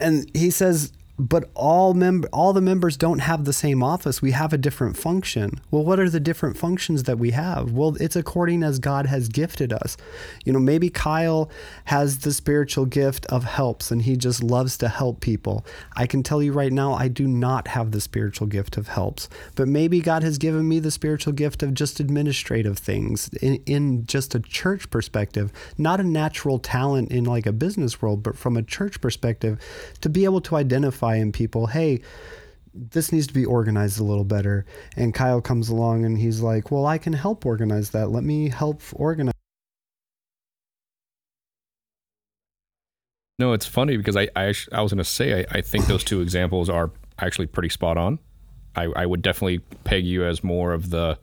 And 0.00 0.30
he 0.34 0.50
says 0.50 0.90
but 1.20 1.50
all 1.54 1.92
mem- 1.92 2.24
all 2.32 2.54
the 2.54 2.62
members 2.62 2.96
don't 2.96 3.18
have 3.18 3.44
the 3.44 3.52
same 3.52 3.82
office. 3.82 4.22
We 4.22 4.30
have 4.30 4.54
a 4.54 4.58
different 4.58 4.96
function. 4.96 5.60
Well, 5.70 5.84
what 5.84 6.00
are 6.00 6.08
the 6.08 6.18
different 6.18 6.56
functions 6.56 7.02
that 7.02 7.18
we 7.18 7.32
have? 7.32 7.72
Well, 7.72 7.94
it's 8.00 8.16
according 8.16 8.62
as 8.62 8.78
God 8.78 9.04
has 9.04 9.28
gifted 9.28 9.70
us. 9.70 9.98
You 10.46 10.54
know, 10.54 10.58
maybe 10.58 10.88
Kyle 10.88 11.50
has 11.84 12.20
the 12.20 12.32
spiritual 12.32 12.86
gift 12.86 13.26
of 13.26 13.44
helps 13.44 13.90
and 13.90 14.02
he 14.02 14.16
just 14.16 14.42
loves 14.42 14.78
to 14.78 14.88
help 14.88 15.20
people. 15.20 15.66
I 15.94 16.06
can 16.06 16.22
tell 16.22 16.42
you 16.42 16.52
right 16.52 16.72
now, 16.72 16.94
I 16.94 17.08
do 17.08 17.28
not 17.28 17.68
have 17.68 17.90
the 17.90 18.00
spiritual 18.00 18.46
gift 18.46 18.78
of 18.78 18.88
helps, 18.88 19.28
but 19.56 19.68
maybe 19.68 20.00
God 20.00 20.22
has 20.22 20.38
given 20.38 20.66
me 20.66 20.78
the 20.78 20.90
spiritual 20.90 21.34
gift 21.34 21.62
of 21.62 21.74
just 21.74 22.00
administrative 22.00 22.78
things 22.78 23.28
in, 23.42 23.62
in 23.66 24.06
just 24.06 24.34
a 24.34 24.40
church 24.40 24.88
perspective, 24.88 25.52
not 25.76 26.00
a 26.00 26.04
natural 26.04 26.58
talent 26.58 27.10
in 27.10 27.24
like 27.24 27.44
a 27.44 27.52
business 27.52 28.00
world, 28.00 28.22
but 28.22 28.38
from 28.38 28.56
a 28.56 28.62
church 28.62 29.02
perspective 29.02 29.60
to 30.00 30.08
be 30.08 30.24
able 30.24 30.40
to 30.40 30.56
identify 30.56 31.09
in 31.16 31.32
people, 31.32 31.66
hey, 31.66 32.00
this 32.72 33.12
needs 33.12 33.26
to 33.26 33.34
be 33.34 33.44
organized 33.44 33.98
a 34.00 34.04
little 34.04 34.24
better. 34.24 34.64
And 34.96 35.14
Kyle 35.14 35.40
comes 35.40 35.68
along 35.68 36.04
and 36.04 36.18
he's 36.18 36.40
like, 36.40 36.70
well, 36.70 36.86
I 36.86 36.98
can 36.98 37.12
help 37.12 37.44
organize 37.44 37.90
that. 37.90 38.10
Let 38.10 38.24
me 38.24 38.48
help 38.48 38.82
organize. 38.92 39.34
No, 43.38 43.54
it's 43.54 43.66
funny 43.66 43.96
because 43.96 44.16
I 44.16 44.28
I, 44.36 44.52
I 44.72 44.82
was 44.82 44.92
going 44.92 44.98
to 44.98 45.04
say 45.04 45.40
I, 45.40 45.58
I 45.58 45.60
think 45.62 45.86
those 45.86 46.04
two 46.04 46.20
examples 46.22 46.68
are 46.68 46.90
actually 47.18 47.46
pretty 47.46 47.70
spot 47.70 47.96
on. 47.96 48.18
I, 48.76 48.84
I 48.94 49.06
would 49.06 49.22
definitely 49.22 49.58
peg 49.84 50.04
you 50.04 50.24
as 50.24 50.44
more 50.44 50.72
of 50.72 50.90
the 50.90 51.18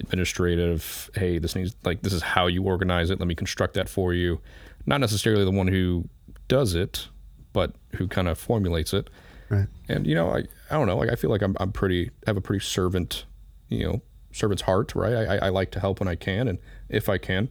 administrative. 0.00 1.10
Hey, 1.14 1.38
this 1.38 1.54
needs 1.54 1.76
like 1.84 2.02
this 2.02 2.12
is 2.12 2.22
how 2.22 2.46
you 2.46 2.64
organize 2.64 3.10
it. 3.10 3.18
Let 3.18 3.28
me 3.28 3.34
construct 3.34 3.74
that 3.74 3.88
for 3.88 4.12
you. 4.12 4.40
Not 4.84 5.00
necessarily 5.00 5.44
the 5.44 5.50
one 5.50 5.68
who 5.68 6.08
does 6.48 6.74
it, 6.74 7.08
but 7.52 7.74
who 7.96 8.08
kind 8.08 8.28
of 8.28 8.38
formulates 8.38 8.92
it. 8.92 9.10
Right. 9.48 9.66
And 9.88 10.06
you 10.06 10.14
know, 10.14 10.30
I 10.30 10.38
I 10.70 10.74
don't 10.74 10.86
know. 10.86 10.96
Like 10.96 11.10
I 11.10 11.14
feel 11.14 11.30
like 11.30 11.42
I'm 11.42 11.56
I'm 11.60 11.72
pretty 11.72 12.10
have 12.26 12.36
a 12.36 12.40
pretty 12.40 12.64
servant, 12.64 13.26
you 13.68 13.84
know, 13.84 14.02
servant's 14.32 14.62
heart, 14.62 14.94
right? 14.94 15.14
I 15.14 15.46
I 15.46 15.48
like 15.50 15.70
to 15.72 15.80
help 15.80 16.00
when 16.00 16.08
I 16.08 16.14
can, 16.14 16.48
and 16.48 16.58
if 16.88 17.08
I 17.08 17.18
can, 17.18 17.50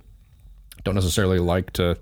don't 0.84 0.96
necessarily 0.96 1.40
like 1.40 1.72
to, 1.74 1.98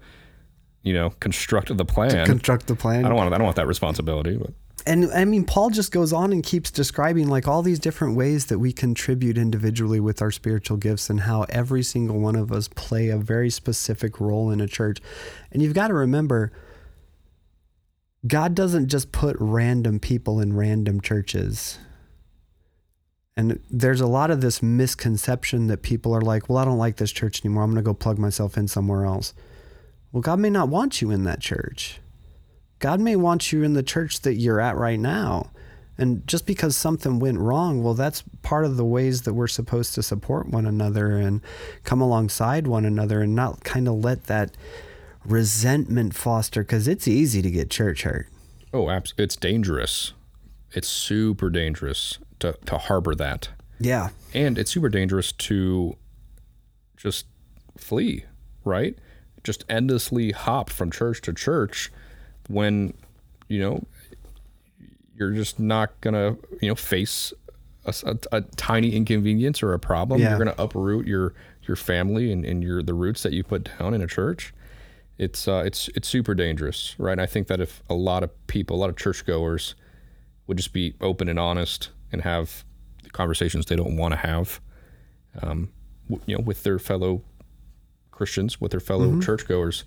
you 0.84 0.94
know, 0.94 1.12
construct 1.20 1.75
the 1.75 1.86
plan. 1.86 2.12
To 2.12 2.25
construct 2.25 2.68
the 2.68 2.75
plan. 2.75 3.06
I 3.06 3.10
don't 3.10 3.18
want 3.18 3.34
I 3.34 3.38
don't 3.38 3.46
want 3.46 3.58
that 3.58 3.68
responsibility, 3.68 4.38
but. 4.38 4.53
And 4.86 5.12
I 5.12 5.25
mean, 5.25 5.44
Paul 5.44 5.70
just 5.70 5.91
goes 5.91 6.13
on 6.13 6.32
and 6.32 6.41
keeps 6.41 6.72
describing 6.72 7.27
like 7.27 7.48
all 7.48 7.62
these 7.62 7.79
different 7.79 8.15
ways 8.15 8.46
that 8.46 8.60
we 8.60 8.72
contribute 8.72 9.38
individually 9.38 10.00
with 10.00 10.22
our 10.22 10.32
spiritual 10.32 10.77
gifts 10.77 11.10
and 11.10 11.20
how 11.20 11.44
every 11.50 11.84
single 11.84 12.18
one 12.18 12.38
of 12.38 12.51
us 12.51 12.70
play 12.70 13.10
a 13.10 13.18
very 13.18 13.50
specific 13.50 14.22
role 14.22 14.50
in 14.50 14.62
a 14.62 14.68
church. 14.68 15.00
And 15.51 15.62
you've 15.62 15.74
got 15.74 15.89
to 15.89 15.94
remember, 15.94 16.53
God 18.28 18.54
doesn't 18.54 18.90
just 18.90 19.12
put 19.12 19.36
random 19.40 20.00
people 20.00 20.40
in 20.40 20.56
random 20.56 21.02
churches. 21.02 21.80
And 23.38 23.60
there's 23.70 24.02
a 24.02 24.08
lot 24.08 24.32
of 24.32 24.42
this 24.42 24.62
misconception 24.62 25.68
that 25.68 25.82
people 25.82 26.14
are 26.14 26.22
like, 26.22 26.50
well, 26.50 26.58
I 26.58 26.66
don't 26.66 26.78
like 26.78 26.98
this 26.98 27.12
church 27.12 27.46
anymore. 27.46 27.64
I'm 27.64 27.72
going 27.72 27.84
to 27.84 27.90
go 27.90 27.94
plug 27.94 28.18
myself 28.18 28.58
in 28.58 28.68
somewhere 28.68 29.06
else. 29.06 29.34
Well, 30.12 30.22
God 30.22 30.40
may 30.40 30.50
not 30.50 30.68
want 30.68 31.02
you 31.02 31.12
in 31.12 31.24
that 31.24 31.40
church. 31.40 32.02
God 32.80 33.00
may 33.00 33.16
want 33.16 33.54
you 33.54 33.64
in 33.64 33.74
the 33.74 33.84
church 33.84 34.22
that 34.22 34.36
you're 34.36 34.60
at 34.60 34.76
right 34.76 35.00
now. 35.00 35.52
And 35.98 36.26
just 36.28 36.46
because 36.46 36.76
something 36.76 37.20
went 37.20 37.40
wrong, 37.40 37.84
well, 37.84 37.94
that's 37.94 38.24
part 38.42 38.66
of 38.66 38.78
the 38.78 38.86
ways 38.86 39.24
that 39.24 39.34
we're 39.34 39.48
supposed 39.48 39.94
to 39.96 40.04
support 40.04 40.48
one 40.48 40.66
another 40.66 41.18
and 41.18 41.42
come 41.84 42.02
alongside 42.02 42.68
one 42.68 42.86
another 42.86 43.22
and 43.22 43.36
not 43.36 43.64
kind 43.64 43.88
of 43.88 43.96
let 43.96 44.26
that 44.26 44.52
resentment 45.30 46.16
foster 46.16 46.64
because 46.64 46.88
it's 46.88 47.08
easy 47.08 47.42
to 47.42 47.52
get 47.52 47.70
church 47.70 48.04
hurt. 48.04 48.28
Oh, 48.74 48.90
absolutely. 48.90 49.24
It's 49.24 49.36
dangerous. 49.36 50.14
It's 50.72 50.88
super 50.88 51.50
dangerous 51.50 52.20
to, 52.40 52.58
to 52.66 52.78
harbor 52.78 53.16
that. 53.16 53.50
Yeah. 53.80 54.10
And 54.34 54.58
it's 54.58 54.72
super 54.72 54.90
dangerous 54.90 55.32
to 55.32 55.96
just 56.98 57.26
flee, 57.78 58.26
right? 58.64 58.98
Just 59.44 59.64
endlessly 59.70 60.32
hop 60.32 60.70
from 60.70 60.92
church 60.92 61.22
to 61.22 61.34
church 61.34 61.92
when, 62.48 62.94
you 63.48 63.60
know, 63.60 63.84
you're 65.16 65.32
just 65.32 65.60
not 65.60 66.00
going 66.02 66.14
to, 66.14 66.38
you 66.62 66.70
know, 66.70 66.76
face 66.76 67.34
a, 67.86 67.94
a, 68.04 68.38
a, 68.38 68.42
tiny 68.42 68.96
inconvenience 68.96 69.64
or 69.64 69.74
a 69.74 69.80
problem. 69.80 70.22
Yeah. 70.22 70.30
You're 70.30 70.46
going 70.46 70.56
to 70.56 70.62
uproot 70.62 71.08
your, 71.08 71.34
your 71.64 71.76
family 71.76 72.32
and, 72.32 72.46
and 72.46 72.64
your, 72.64 72.84
the 72.84 72.94
roots 72.94 73.24
that 73.24 73.34
you 73.34 73.44
put 73.44 73.70
down 73.78 73.94
in 73.94 74.02
a 74.02 74.08
church 74.08 74.54
it's 75.20 75.48
uh, 75.48 75.62
it's 75.66 75.90
it's 75.90 76.08
super 76.08 76.34
dangerous, 76.34 76.96
right? 76.98 77.12
And 77.12 77.22
I 77.22 77.26
think 77.26 77.48
that 77.48 77.60
if 77.60 77.84
a 77.90 77.94
lot 77.94 78.24
of 78.24 78.48
people, 78.48 78.78
a 78.78 78.80
lot 78.80 78.90
of 78.90 78.96
churchgoers, 78.96 79.76
would 80.48 80.58
just 80.58 80.74
be 80.74 80.96
open 81.02 81.28
and 81.28 81.38
honest 81.38 81.90
and 82.12 82.22
have 82.22 82.64
conversations 83.12 83.66
they 83.66 83.76
don't 83.76 83.98
want 83.98 84.14
to 84.14 84.18
have, 84.18 84.62
um, 85.42 85.70
w- 86.10 86.24
you 86.26 86.38
know, 86.38 86.44
with 86.44 86.64
their 86.64 86.80
fellow 86.80 87.22
Christians, 88.12 88.60
with 88.62 88.72
their 88.72 88.80
fellow 88.80 89.08
mm-hmm. 89.08 89.20
churchgoers, 89.20 89.84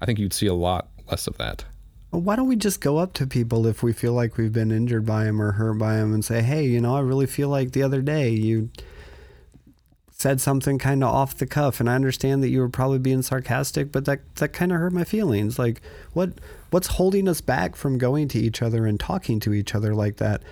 I 0.00 0.06
think 0.06 0.18
you'd 0.18 0.32
see 0.32 0.46
a 0.46 0.54
lot 0.54 0.88
less 1.10 1.26
of 1.26 1.36
that. 1.38 1.64
Well, 2.12 2.22
why 2.22 2.36
don't 2.36 2.48
we 2.48 2.56
just 2.56 2.80
go 2.80 2.98
up 2.98 3.12
to 3.14 3.26
people 3.26 3.66
if 3.66 3.82
we 3.82 3.92
feel 3.92 4.12
like 4.12 4.36
we've 4.36 4.52
been 4.52 4.70
injured 4.70 5.04
by 5.04 5.24
them 5.24 5.42
or 5.42 5.52
hurt 5.52 5.74
by 5.74 5.96
them 5.96 6.14
and 6.14 6.24
say, 6.24 6.42
"Hey, 6.42 6.64
you 6.64 6.80
know, 6.80 6.94
I 6.94 7.00
really 7.00 7.26
feel 7.26 7.48
like 7.48 7.72
the 7.72 7.82
other 7.82 8.02
day 8.02 8.30
you." 8.30 8.70
Said 10.18 10.40
something 10.40 10.78
kind 10.78 11.04
of 11.04 11.14
off 11.14 11.36
the 11.36 11.46
cuff 11.46 11.78
and 11.78 11.90
I 11.90 11.94
understand 11.94 12.42
that 12.42 12.48
you 12.48 12.60
were 12.60 12.70
probably 12.70 12.98
being 12.98 13.20
sarcastic 13.20 13.92
but 13.92 14.06
that 14.06 14.20
that 14.36 14.48
kind 14.54 14.72
of 14.72 14.78
hurt 14.78 14.94
my 14.94 15.04
feelings. 15.04 15.58
Like 15.58 15.82
what 16.14 16.30
what's 16.70 16.86
holding 16.86 17.28
us 17.28 17.42
back 17.42 17.76
from 17.76 17.98
going 17.98 18.28
to 18.28 18.38
each 18.38 18.62
other 18.62 18.86
and 18.86 18.98
talking 18.98 19.40
to 19.40 19.52
each 19.52 19.74
other 19.74 19.94
like 19.94 20.16
that? 20.16 20.42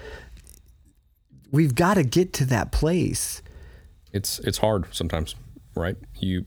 We've 1.51 1.75
got 1.75 1.95
to 1.95 2.03
get 2.03 2.35
to 2.35 2.45
that 2.47 2.73
place. 2.73 3.41
It's 4.13 4.39
it's 4.41 4.59
hard 4.59 4.85
sometimes 4.95 5.35
right? 5.75 5.97
You 6.19 6.45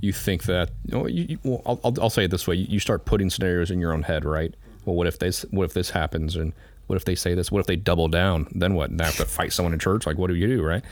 you 0.00 0.12
think 0.12 0.42
that 0.44 0.70
you 0.84 0.98
know, 0.98 1.06
you, 1.06 1.26
you, 1.30 1.38
well, 1.42 1.80
I'll, 1.82 1.94
I'll 2.02 2.10
say 2.10 2.24
it 2.24 2.30
this 2.30 2.46
way. 2.46 2.56
You 2.56 2.80
start 2.80 3.06
putting 3.06 3.30
scenarios 3.30 3.70
in 3.70 3.80
your 3.80 3.94
own 3.94 4.02
head 4.02 4.26
right? 4.26 4.54
Well 4.84 4.94
what 4.94 5.06
if 5.06 5.18
this 5.18 5.46
what 5.52 5.64
if 5.64 5.72
this 5.72 5.88
happens? 5.88 6.36
And 6.36 6.52
what 6.86 6.96
if 6.96 7.06
they 7.06 7.14
say 7.14 7.32
this? 7.32 7.50
What 7.50 7.60
if 7.60 7.66
they 7.66 7.76
double 7.76 8.08
down? 8.08 8.46
Then 8.54 8.74
what? 8.74 8.94
They 8.94 9.04
have 9.04 9.16
to 9.16 9.24
fight 9.24 9.54
someone 9.54 9.72
in 9.72 9.78
church? 9.78 10.06
Like 10.06 10.18
what 10.18 10.26
do 10.26 10.34
you 10.34 10.46
do 10.46 10.62
right 10.62 10.84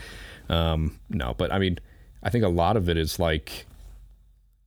um, 0.49 0.99
no, 1.09 1.35
but 1.37 1.51
I 1.51 1.59
mean, 1.59 1.79
I 2.23 2.29
think 2.29 2.43
a 2.43 2.49
lot 2.49 2.77
of 2.77 2.89
it 2.89 2.97
is 2.97 3.19
like 3.19 3.65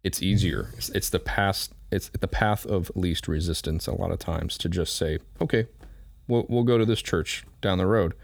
it's 0.03 0.23
easier. 0.23 0.71
It's, 0.77 0.89
it's 0.91 1.11
the 1.11 1.19
path. 1.19 1.69
It's 1.91 2.09
the 2.09 2.29
path 2.29 2.67
of 2.67 2.91
least 2.95 3.29
resistance. 3.29 3.87
A 3.87 3.95
lot 3.95 4.11
of 4.13 4.19
times 4.19 4.57
to 4.59 4.69
just 4.69 4.97
say, 4.97 5.19
okay, 5.41 5.67
we'll 6.29 6.47
we'll 6.49 6.65
go 6.65 6.79
to 6.79 6.85
this 6.85 7.03
church 7.03 7.45
down 7.61 7.79
the 7.79 7.87
road, 7.87 8.15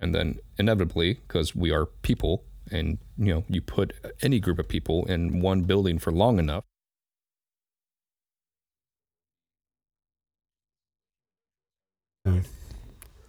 and 0.00 0.14
then 0.14 0.38
inevitably, 0.58 1.14
because 1.26 1.54
we 1.54 1.70
are 1.70 1.86
people 1.86 2.44
and 2.70 2.98
you 3.18 3.34
know 3.34 3.44
you 3.48 3.60
put 3.60 3.92
any 4.22 4.38
group 4.38 4.58
of 4.58 4.68
people 4.68 5.04
in 5.06 5.40
one 5.40 5.62
building 5.62 5.98
for 5.98 6.12
long 6.12 6.38
enough 6.38 6.64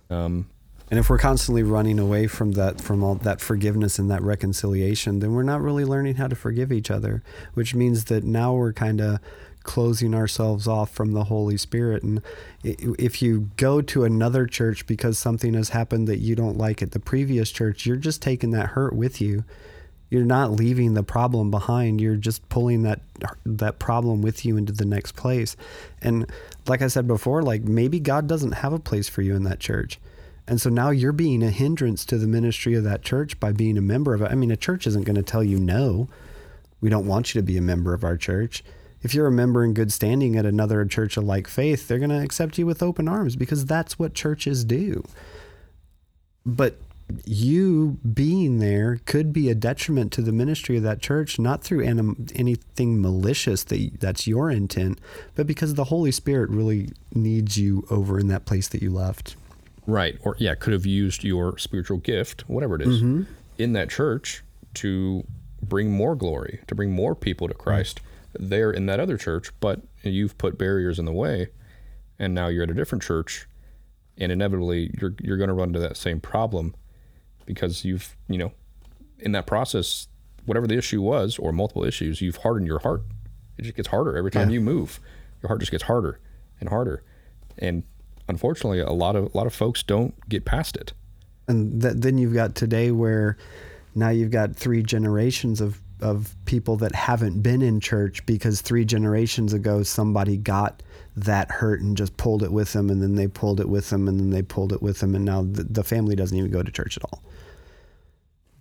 um, 0.09 0.49
and 0.91 0.99
if 0.99 1.09
we're 1.09 1.17
constantly 1.17 1.63
running 1.63 1.97
away 1.97 2.27
from 2.27 2.51
that 2.51 2.79
from 2.79 3.03
all 3.03 3.15
that 3.15 3.41
forgiveness 3.41 3.97
and 3.97 4.11
that 4.11 4.21
reconciliation 4.21 5.19
then 5.19 5.33
we're 5.33 5.41
not 5.41 5.61
really 5.61 5.85
learning 5.85 6.15
how 6.15 6.27
to 6.27 6.35
forgive 6.35 6.71
each 6.71 6.91
other 6.91 7.23
which 7.55 7.73
means 7.73 8.05
that 8.05 8.23
now 8.23 8.53
we're 8.53 8.73
kind 8.73 9.01
of 9.01 9.19
closing 9.63 10.15
ourselves 10.15 10.67
off 10.67 10.91
from 10.91 11.11
the 11.13 11.25
Holy 11.25 11.57
Spirit. 11.57 12.03
And 12.03 12.21
if 12.63 13.21
you 13.21 13.51
go 13.57 13.81
to 13.81 14.03
another 14.03 14.45
church 14.45 14.85
because 14.87 15.17
something 15.17 15.53
has 15.53 15.69
happened 15.69 16.07
that 16.07 16.19
you 16.19 16.35
don't 16.35 16.57
like 16.57 16.81
at 16.81 16.91
the 16.91 16.99
previous 16.99 17.51
church, 17.51 17.85
you're 17.85 17.97
just 17.97 18.21
taking 18.21 18.51
that 18.51 18.69
hurt 18.69 18.95
with 18.95 19.21
you. 19.21 19.43
You're 20.09 20.25
not 20.25 20.51
leaving 20.51 20.93
the 20.93 21.03
problem 21.03 21.51
behind. 21.51 22.01
You're 22.01 22.17
just 22.17 22.47
pulling 22.49 22.81
that 22.83 22.99
that 23.45 23.79
problem 23.79 24.21
with 24.21 24.43
you 24.43 24.57
into 24.57 24.73
the 24.73 24.83
next 24.83 25.15
place. 25.15 25.55
And 26.01 26.29
like 26.67 26.81
I 26.81 26.87
said 26.87 27.07
before, 27.07 27.41
like 27.41 27.63
maybe 27.63 27.99
God 27.99 28.27
doesn't 28.27 28.51
have 28.53 28.73
a 28.73 28.79
place 28.79 29.07
for 29.07 29.21
you 29.21 29.35
in 29.35 29.43
that 29.43 29.61
church. 29.61 29.99
And 30.51 30.61
so 30.61 30.69
now 30.69 30.91
you're 30.91 31.11
being 31.11 31.41
a 31.41 31.49
hindrance 31.49 32.05
to 32.05 32.19
the 32.19 32.27
ministry 32.27 32.75
of 32.75 32.83
that 32.83 33.01
church 33.01 33.39
by 33.39 33.51
being 33.53 33.77
a 33.77 33.81
member 33.81 34.13
of 34.13 34.21
it. 34.21 34.29
I 34.29 34.35
mean, 34.35 34.51
a 34.51 34.57
church 34.57 34.85
isn't 34.85 35.05
going 35.05 35.15
to 35.15 35.23
tell 35.23 35.43
you 35.43 35.59
no. 35.59 36.07
We 36.79 36.89
don't 36.89 37.07
want 37.07 37.33
you 37.33 37.41
to 37.41 37.45
be 37.45 37.57
a 37.57 37.61
member 37.61 37.95
of 37.95 38.03
our 38.03 38.17
church 38.17 38.63
if 39.03 39.13
you're 39.13 39.27
a 39.27 39.31
member 39.31 39.63
in 39.63 39.73
good 39.73 39.91
standing 39.91 40.35
at 40.35 40.45
another 40.45 40.83
church 40.85 41.17
of 41.17 41.23
like 41.23 41.47
faith, 41.47 41.87
they're 41.87 41.99
going 41.99 42.09
to 42.09 42.21
accept 42.21 42.57
you 42.57 42.65
with 42.65 42.83
open 42.83 43.07
arms 43.07 43.35
because 43.35 43.65
that's 43.65 43.97
what 43.97 44.13
churches 44.13 44.63
do. 44.63 45.03
But 46.45 46.77
you 47.25 47.97
being 48.13 48.59
there 48.59 49.01
could 49.05 49.33
be 49.33 49.49
a 49.49 49.55
detriment 49.55 50.11
to 50.13 50.21
the 50.21 50.31
ministry 50.31 50.77
of 50.77 50.83
that 50.83 51.01
church, 51.01 51.39
not 51.39 51.63
through 51.63 51.83
anim- 51.83 52.27
anything 52.35 53.01
malicious 53.01 53.63
that 53.65 53.99
that's 53.99 54.27
your 54.27 54.49
intent, 54.49 54.99
but 55.35 55.45
because 55.45 55.73
the 55.73 55.85
Holy 55.85 56.11
Spirit 56.11 56.49
really 56.49 56.89
needs 57.13 57.57
you 57.57 57.85
over 57.89 58.19
in 58.19 58.27
that 58.27 58.45
place 58.45 58.67
that 58.69 58.81
you 58.81 58.91
left. 58.91 59.35
Right. 59.87 60.17
Or, 60.21 60.35
yeah, 60.37 60.55
could 60.55 60.73
have 60.73 60.85
used 60.85 61.23
your 61.23 61.57
spiritual 61.57 61.97
gift, 61.97 62.47
whatever 62.47 62.75
it 62.75 62.81
is, 62.81 63.01
mm-hmm. 63.01 63.23
in 63.57 63.73
that 63.73 63.89
church 63.89 64.43
to 64.75 65.25
bring 65.61 65.91
more 65.91 66.15
glory, 66.15 66.61
to 66.67 66.75
bring 66.75 66.91
more 66.91 67.15
people 67.15 67.47
to 67.47 67.53
Christ. 67.53 67.99
Right 67.99 68.07
there 68.33 68.71
in 68.71 68.85
that 68.85 68.99
other 68.99 69.17
church, 69.17 69.51
but 69.59 69.81
you've 70.03 70.37
put 70.37 70.57
barriers 70.57 70.99
in 70.99 71.05
the 71.05 71.11
way, 71.11 71.49
and 72.19 72.33
now 72.33 72.47
you're 72.47 72.63
at 72.63 72.69
a 72.69 72.73
different 72.73 73.03
church, 73.03 73.47
and 74.17 74.31
inevitably 74.31 74.91
you're 74.99 75.15
you're 75.21 75.37
going 75.37 75.49
to 75.49 75.53
run 75.53 75.69
into 75.69 75.79
that 75.79 75.97
same 75.97 76.19
problem 76.19 76.75
because 77.45 77.83
you've 77.83 78.15
you 78.27 78.37
know 78.37 78.51
in 79.19 79.31
that 79.31 79.45
process 79.45 80.07
whatever 80.45 80.67
the 80.67 80.77
issue 80.77 81.01
was 81.01 81.37
or 81.37 81.51
multiple 81.51 81.83
issues 81.83 82.21
you've 82.21 82.37
hardened 82.37 82.67
your 82.67 82.79
heart 82.79 83.03
it 83.57 83.63
just 83.63 83.75
gets 83.75 83.87
harder 83.89 84.17
every 84.17 84.31
time 84.31 84.49
yeah. 84.49 84.55
you 84.55 84.61
move 84.61 84.99
your 85.41 85.47
heart 85.47 85.59
just 85.59 85.71
gets 85.71 85.83
harder 85.83 86.19
and 86.59 86.69
harder 86.69 87.03
and 87.57 87.83
unfortunately 88.31 88.79
a 88.79 88.89
lot 88.91 89.15
of 89.15 89.25
a 89.33 89.37
lot 89.37 89.45
of 89.45 89.53
folks 89.53 89.83
don't 89.83 90.15
get 90.27 90.45
past 90.45 90.75
it. 90.75 90.93
And 91.47 91.81
th- 91.81 91.95
then 91.97 92.17
you've 92.17 92.33
got 92.33 92.55
today 92.55 92.89
where 92.89 93.37
now 93.93 94.09
you've 94.09 94.31
got 94.31 94.55
three 94.55 94.81
generations 94.81 95.61
of 95.61 95.79
of 96.01 96.33
people 96.45 96.77
that 96.77 96.95
haven't 96.95 97.43
been 97.43 97.61
in 97.61 97.79
church 97.79 98.25
because 98.25 98.61
three 98.61 98.83
generations 98.83 99.53
ago 99.53 99.83
somebody 99.83 100.35
got 100.35 100.81
that 101.15 101.51
hurt 101.51 101.81
and 101.81 101.95
just 101.95 102.17
pulled 102.17 102.41
it 102.41 102.51
with 102.51 102.73
them 102.73 102.89
and 102.89 103.03
then 103.03 103.13
they 103.13 103.27
pulled 103.27 103.59
it 103.59 103.69
with 103.69 103.89
them 103.91 104.07
and 104.07 104.19
then 104.19 104.31
they 104.31 104.41
pulled 104.41 104.73
it 104.73 104.81
with 104.81 104.99
them 104.99 105.13
and 105.13 105.25
now 105.25 105.43
the, 105.43 105.63
the 105.63 105.83
family 105.83 106.15
doesn't 106.15 106.37
even 106.37 106.49
go 106.49 106.63
to 106.63 106.71
church 106.71 106.97
at 106.97 107.03
all. 107.03 107.21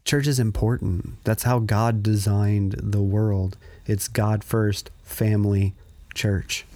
Church 0.04 0.26
is 0.26 0.38
important. 0.40 1.22
That's 1.24 1.44
how 1.44 1.60
god 1.60 2.02
designed 2.02 2.74
the 2.78 3.00
world. 3.00 3.56
It's 3.86 4.08
god 4.08 4.44
first 4.44 4.90
family 5.02 5.72
church 6.12 6.66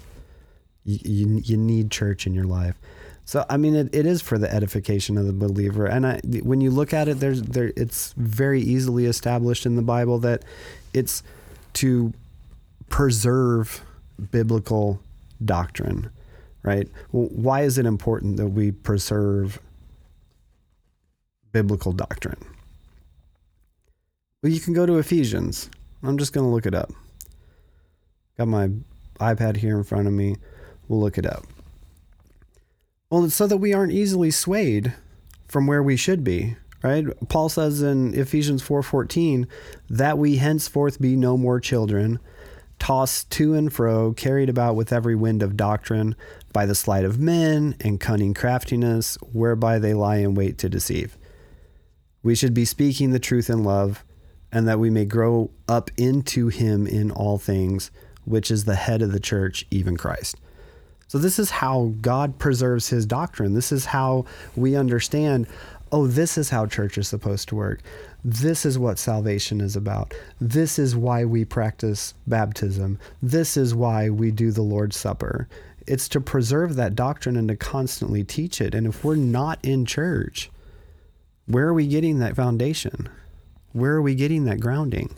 you, 0.85 1.41
you, 1.43 1.57
need 1.57 1.91
church 1.91 2.27
in 2.27 2.35
your 2.35 2.45
life 2.45 2.77
so 3.25 3.45
I 3.49 3.57
mean, 3.57 3.75
it, 3.75 3.95
it 3.95 4.07
is 4.07 4.21
for 4.21 4.37
the 4.37 4.53
edification 4.53 5.17
of 5.17 5.27
the 5.27 5.33
believer, 5.33 5.87
and 5.87 6.07
I, 6.07 6.21
when 6.43 6.61
you 6.61 6.71
look 6.71 6.93
at 6.93 7.09
it, 7.09 7.21
there's 7.21 7.43
there 7.43 7.73
it's 7.75 8.13
very 8.17 8.61
easily 8.61 9.07
established 9.07 9.65
in 9.65 9.77
the 9.77 9.83
Bible 9.83 10.19
that 10.21 10.45
it's 10.93 11.23
to 11.75 12.13
preserve 12.91 13.83
biblical 14.31 15.01
doctrine, 15.43 16.11
right? 16.63 16.87
Well, 17.13 17.29
why 17.33 17.63
is 17.63 17.79
it 17.79 17.87
important 17.87 18.37
that 18.37 18.49
we 18.49 18.73
preserve 18.73 19.59
biblical 21.51 21.93
doctrine? 21.93 22.45
Well, 24.43 24.53
you 24.53 24.61
can 24.61 24.75
go 24.75 24.85
to 24.85 24.99
Ephesians. 24.99 25.71
I'm 26.03 26.19
just 26.19 26.35
going 26.35 26.45
to 26.47 26.51
look 26.51 26.67
it 26.67 26.75
up. 26.75 26.93
Got 28.37 28.49
my 28.49 28.69
iPad 29.19 29.57
here 29.57 29.79
in 29.79 29.85
front 29.85 30.07
of 30.07 30.13
me. 30.13 30.37
We'll 30.89 31.01
look 31.01 31.19
it 31.19 31.27
up. 31.27 31.45
Well, 33.11 33.25
it's 33.25 33.35
so 33.35 33.47
that 33.47 33.59
we 33.59 33.73
aren't 33.73 33.93
easily 33.93 34.31
swayed 34.31 34.95
from 35.47 35.67
where 35.67 35.83
we 35.83 35.97
should 35.97 36.25
be, 36.25 36.57
right? 36.83 37.07
Paul 37.29 37.49
says 37.49 37.83
in 37.83 38.13
Ephesians 38.15 38.63
4:14 38.63 39.47
that 39.89 40.19
we 40.19 40.37
henceforth 40.37 41.01
be 41.01 41.15
no 41.15 41.37
more 41.37 41.61
children, 41.61 42.19
tossed 42.79 43.31
to 43.31 43.55
and 43.55 43.73
fro, 43.73 44.13
carried 44.13 44.49
about 44.49 44.75
with 44.75 44.93
every 44.93 45.15
wind 45.15 45.43
of 45.43 45.57
doctrine 45.57 46.17
by 46.53 46.67
the 46.67 46.75
sleight 46.75 47.05
of 47.05 47.19
men 47.19 47.77
and 47.81 48.01
cunning 48.01 48.35
craftiness, 48.35 49.17
whereby 49.33 49.79
they 49.79 49.95
lie 49.95 50.17
in 50.17 50.35
wait 50.35 50.59
to 50.59 50.69
deceive. 50.69 51.17
We 52.23 52.35
should 52.35 52.55
be 52.55 52.65
speaking 52.65 53.11
the 53.11 53.19
truth 53.19 53.49
in 53.49 53.63
love, 53.63 54.05
and 54.51 54.67
that 54.67 54.81
we 54.81 54.91
may 54.91 55.05
grow 55.05 55.51
up 55.69 55.91
into 55.97 56.49
him 56.49 56.87
in 56.87 57.11
all 57.11 57.39
things, 57.39 57.91
which 58.25 58.51
is 58.51 58.65
the 58.65 58.77
head 58.77 59.03
of 59.03 59.13
the 59.13 59.21
church, 59.21 59.67
even 59.71 59.97
Christ. 59.97 60.37
So, 61.07 61.19
this 61.19 61.39
is 61.39 61.51
how 61.51 61.93
God 62.01 62.39
preserves 62.39 62.89
his 62.89 63.07
doctrine. 63.07 63.55
This 63.55 63.73
is 63.73 63.87
how 63.87 64.25
we 64.57 64.77
understand 64.77 65.47
oh, 65.95 66.09
this 66.09 66.37
is 66.37 66.51
how 66.51 66.67
church 66.67 66.99
is 66.99 67.07
supposed 67.07 67.49
to 67.49 67.55
work. 67.55 67.81
This 68.25 68.67
is 68.67 68.77
what 68.77 68.99
salvation 68.99 69.61
is 69.61 69.77
about. 69.77 70.13
This 70.41 70.77
is 70.77 70.97
why 70.97 71.25
we 71.25 71.45
practice 71.45 72.15
baptism. 72.27 72.99
This 73.23 73.57
is 73.57 73.77
why 73.77 74.11
we 74.11 74.33
do 74.33 74.51
the 74.51 74.63
Lord's 74.63 74.97
Supper. 74.97 75.47
It's 75.87 76.09
to 76.09 76.21
preserve 76.21 76.75
that 76.75 76.97
doctrine 76.97 77.37
and 77.37 77.47
to 77.47 77.55
constantly 77.55 78.25
teach 78.25 78.61
it. 78.61 78.75
And 78.75 78.89
if 78.89 79.05
we're 79.05 79.15
not 79.15 79.65
in 79.65 79.87
church, 79.87 80.51
where 81.47 81.69
are 81.69 81.75
we 81.75 81.87
getting 81.87 82.19
that 82.19 82.35
foundation? 82.35 83.09
Where 83.73 83.93
are 83.93 84.03
we 84.03 84.17
getting 84.17 84.47
that 84.47 84.59
grounding? 84.59 85.11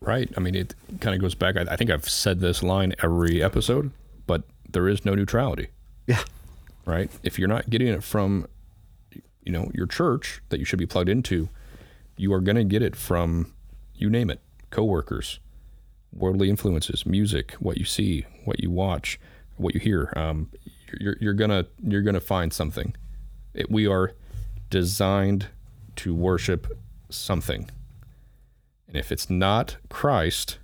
Right. 0.00 0.28
I 0.36 0.40
mean, 0.40 0.56
it 0.56 0.74
kind 1.00 1.14
of 1.14 1.20
goes 1.20 1.36
back. 1.36 1.56
I, 1.56 1.76
think 1.76 1.90
I've 1.90 2.08
said 2.08 2.40
this 2.40 2.64
line 2.64 2.94
every 3.00 3.40
episode, 3.40 3.92
there 4.72 4.88
is 4.88 5.04
no 5.04 5.14
neutrality. 5.14 5.68
Yeah. 6.06 6.22
Right? 6.84 7.10
If 7.22 7.38
you're 7.38 7.48
not 7.48 7.70
getting 7.70 7.88
it 7.88 8.02
from 8.02 8.46
you 9.44 9.52
know, 9.52 9.70
your 9.74 9.86
church 9.86 10.40
that 10.48 10.58
you 10.58 10.64
should 10.64 10.78
be 10.78 10.86
plugged 10.86 11.08
into, 11.08 11.48
you 12.16 12.32
are 12.32 12.40
going 12.40 12.56
to 12.56 12.64
get 12.64 12.82
it 12.82 12.94
from 12.94 13.52
you 13.94 14.10
name 14.10 14.30
it, 14.30 14.40
coworkers, 14.70 15.38
worldly 16.12 16.50
influences, 16.50 17.06
music, 17.06 17.52
what 17.54 17.78
you 17.78 17.84
see, 17.84 18.26
what 18.44 18.60
you 18.60 18.70
watch, 18.70 19.18
what 19.56 19.74
you 19.74 19.80
hear. 19.80 20.12
Um, 20.16 20.50
you're, 20.98 21.16
you're 21.20 21.34
gonna 21.34 21.66
you're 21.82 22.02
gonna 22.02 22.20
find 22.20 22.52
something. 22.52 22.94
It, 23.54 23.70
we 23.70 23.86
are 23.86 24.12
designed 24.70 25.46
to 25.96 26.14
worship 26.14 26.78
something, 27.10 27.70
and 28.88 28.96
if 28.96 29.10
it's 29.10 29.30
not 29.30 29.76
Christ, 29.88 30.58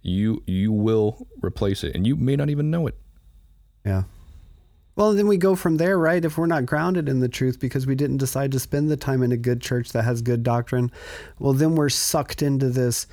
you 0.00 0.42
you 0.46 0.72
will 0.72 1.28
replace 1.42 1.84
it, 1.84 1.94
and 1.94 2.06
you 2.06 2.16
may 2.16 2.34
not 2.34 2.50
even 2.50 2.70
know 2.70 2.86
it. 2.86 2.98
Yeah. 3.84 4.04
Well, 4.94 5.14
then 5.14 5.26
we 5.26 5.38
go 5.38 5.54
from 5.54 5.78
there, 5.78 5.98
right? 5.98 6.24
If 6.24 6.36
we're 6.36 6.46
not 6.46 6.66
grounded 6.66 7.08
in 7.08 7.20
the 7.20 7.28
truth 7.28 7.58
because 7.58 7.86
we 7.86 7.94
didn't 7.94 8.18
decide 8.18 8.52
to 8.52 8.58
spend 8.58 8.90
the 8.90 8.96
time 8.96 9.22
in 9.22 9.32
a 9.32 9.38
good 9.38 9.62
church 9.62 9.92
that 9.92 10.02
has 10.02 10.20
good 10.20 10.42
doctrine, 10.42 10.92
well, 11.38 11.54
then 11.54 11.74
we're 11.74 11.88
sucked 11.88 12.42
into 12.42 12.68
this. 12.68 13.06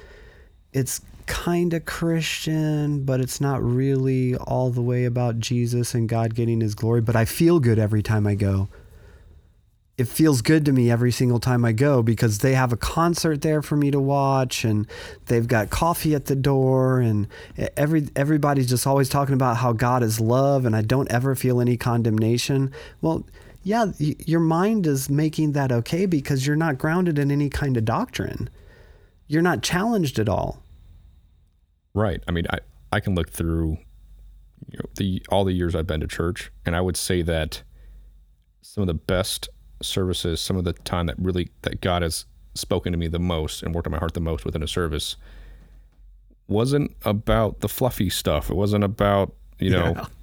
It's 0.73 1.01
kind 1.25 1.73
of 1.73 1.85
Christian, 1.85 3.05
but 3.05 3.21
it's 3.21 3.39
not 3.39 3.63
really 3.63 4.35
all 4.35 4.71
the 4.71 4.81
way 4.81 5.05
about 5.05 5.39
Jesus 5.39 5.93
and 5.93 6.09
God 6.09 6.35
getting 6.35 6.59
his 6.59 6.75
glory. 6.75 7.01
But 7.01 7.15
I 7.15 7.23
feel 7.23 7.59
good 7.59 7.79
every 7.79 8.03
time 8.03 8.27
I 8.27 8.35
go 8.35 8.67
it 9.99 10.07
feels 10.07 10.41
good 10.41 10.63
to 10.63 10.71
me 10.71 10.89
every 10.89 11.11
single 11.11 11.41
time 11.41 11.65
I 11.65 11.73
go 11.73 12.01
because 12.01 12.37
they 12.37 12.53
have 12.53 12.71
a 12.71 12.77
concert 12.77 13.41
there 13.41 13.61
for 13.61 13.75
me 13.75 13.91
to 13.91 13.99
watch 13.99 14.63
and 14.63 14.87
they've 15.25 15.45
got 15.45 15.71
coffee 15.71 16.15
at 16.15 16.27
the 16.27 16.37
door 16.37 17.01
and 17.01 17.27
every 17.75 18.07
everybody's 18.15 18.69
just 18.69 18.87
always 18.87 19.09
talking 19.09 19.33
about 19.33 19.57
how 19.57 19.73
God 19.73 20.01
is 20.01 20.21
love 20.21 20.65
and 20.65 20.73
I 20.73 20.83
don't 20.83 21.11
ever 21.11 21.35
feel 21.35 21.59
any 21.59 21.75
condemnation. 21.75 22.71
Well, 23.01 23.25
yeah, 23.61 23.87
your 23.97 24.39
mind 24.39 24.87
is 24.87 25.09
making 25.09 25.51
that 25.51 25.69
okay 25.69 26.05
because 26.05 26.47
you're 26.47 26.55
not 26.55 26.77
grounded 26.77 27.19
in 27.19 27.29
any 27.29 27.49
kind 27.49 27.75
of 27.75 27.83
doctrine. 27.83 28.49
You're 29.27 29.41
not 29.41 29.61
challenged 29.61 30.17
at 30.17 30.29
all. 30.29 30.63
Right. 31.93 32.23
I 32.25 32.31
mean, 32.31 32.45
I 32.49 32.59
I 32.93 33.01
can 33.01 33.15
look 33.15 33.31
through 33.31 33.79
you 34.71 34.79
know, 34.79 34.89
the 34.95 35.21
all 35.27 35.43
the 35.43 35.51
years 35.51 35.75
I've 35.75 35.87
been 35.87 35.99
to 35.99 36.07
church 36.07 36.53
and 36.65 36.73
I 36.73 36.79
would 36.79 36.95
say 36.95 37.21
that 37.23 37.63
some 38.61 38.81
of 38.81 38.87
the 38.87 38.93
best 38.93 39.49
services, 39.81 40.41
some 40.41 40.57
of 40.57 40.63
the 40.63 40.73
time 40.73 41.05
that 41.07 41.15
really 41.19 41.49
that 41.63 41.81
God 41.81 42.01
has 42.01 42.25
spoken 42.55 42.91
to 42.91 42.97
me 42.97 43.07
the 43.07 43.19
most 43.19 43.63
and 43.63 43.73
worked 43.73 43.87
on 43.87 43.91
my 43.91 43.99
heart 43.99 44.13
the 44.13 44.19
most 44.19 44.43
within 44.45 44.61
a 44.63 44.67
service 44.67 45.15
wasn't 46.47 46.91
about 47.05 47.59
the 47.59 47.69
fluffy 47.69 48.09
stuff. 48.09 48.49
It 48.49 48.55
wasn't 48.55 48.83
about, 48.83 49.33
you 49.59 49.69
know, 49.71 49.93
Yeah. 49.95 50.05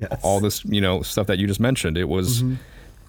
Yes. 0.00 0.20
all 0.24 0.40
this, 0.40 0.64
you 0.64 0.80
know, 0.80 1.02
stuff 1.02 1.28
that 1.28 1.38
you 1.38 1.46
just 1.46 1.60
mentioned. 1.60 1.96
It 1.96 2.08
was 2.08 2.42
Mm-hmm. 2.42 2.54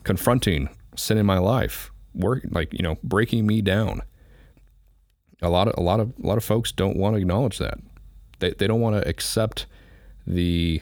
confronting 0.03 0.69
sin 0.95 1.17
in 1.17 1.25
my 1.25 1.39
life, 1.39 1.91
work 2.13 2.45
like, 2.51 2.71
you 2.73 2.83
know, 2.83 2.97
breaking 3.03 3.47
me 3.47 3.61
down. 3.61 4.01
A 5.41 5.49
lot 5.49 5.67
of 5.67 5.73
a 5.77 5.81
lot 5.81 5.99
of 5.99 6.13
a 6.23 6.27
lot 6.27 6.38
of 6.38 6.43
folks 6.43 6.71
don't 6.71 6.95
want 6.95 7.15
to 7.15 7.19
acknowledge 7.21 7.57
that. 7.57 7.79
They 8.39 8.51
they 8.51 8.67
don't 8.67 8.81
want 8.81 9.01
to 9.01 9.07
accept 9.09 9.65
the 10.27 10.81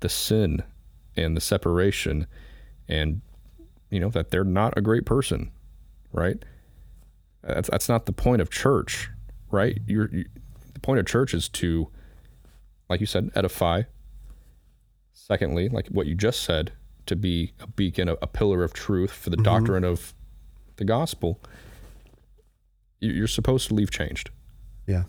the 0.00 0.08
sin 0.08 0.62
and 1.16 1.36
the 1.36 1.40
separation 1.40 2.26
and 2.88 3.20
you 3.92 4.00
know 4.00 4.10
that 4.10 4.30
they're 4.30 4.44
not 4.44 4.74
a 4.76 4.80
great 4.80 5.04
person, 5.04 5.52
right? 6.12 6.44
That's 7.42 7.70
that's 7.70 7.88
not 7.88 8.06
the 8.06 8.12
point 8.12 8.42
of 8.42 8.50
church, 8.50 9.10
right? 9.50 9.78
You're, 9.86 10.08
you, 10.10 10.24
the 10.74 10.80
point 10.80 10.98
of 10.98 11.06
church 11.06 11.34
is 11.34 11.48
to 11.50 11.88
like 12.88 13.00
you 13.00 13.06
said 13.06 13.30
edify, 13.34 13.82
Secondly, 15.12 15.68
like 15.68 15.88
what 15.88 16.06
you 16.06 16.14
just 16.14 16.42
said, 16.42 16.72
to 17.06 17.14
be 17.14 17.52
a 17.60 17.66
beacon, 17.66 18.08
a, 18.08 18.14
a 18.22 18.26
pillar 18.26 18.64
of 18.64 18.72
truth 18.72 19.12
for 19.12 19.30
the 19.30 19.36
mm-hmm. 19.36 19.44
doctrine 19.44 19.84
of 19.84 20.14
the 20.76 20.84
gospel, 20.84 21.40
you- 23.00 23.12
you're 23.12 23.28
supposed 23.28 23.68
to 23.68 23.74
leave 23.74 23.90
changed. 23.90 24.30
Yeah. 24.86 25.04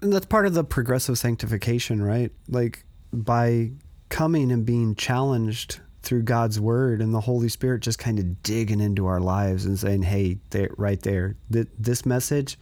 And 0.00 0.12
that's 0.12 0.26
part 0.26 0.46
of 0.46 0.54
the 0.54 0.64
progressive 0.64 1.18
sanctification, 1.18 2.02
right? 2.02 2.32
Like 2.48 2.84
by 3.12 3.72
coming 4.08 4.50
and 4.50 4.64
being 4.64 4.94
challenged 4.94 5.80
through 6.02 6.22
God's 6.22 6.60
word 6.60 7.00
and 7.00 7.14
the 7.14 7.20
Holy 7.20 7.48
Spirit 7.48 7.82
just 7.82 7.98
kind 7.98 8.18
of 8.18 8.42
digging 8.42 8.80
into 8.80 9.06
our 9.06 9.20
lives 9.20 9.64
and 9.64 9.78
saying, 9.78 10.02
"Hey, 10.02 10.38
there 10.50 10.70
right 10.76 11.00
there. 11.00 11.36
Th- 11.50 11.68
this 11.78 12.04
message 12.04 12.58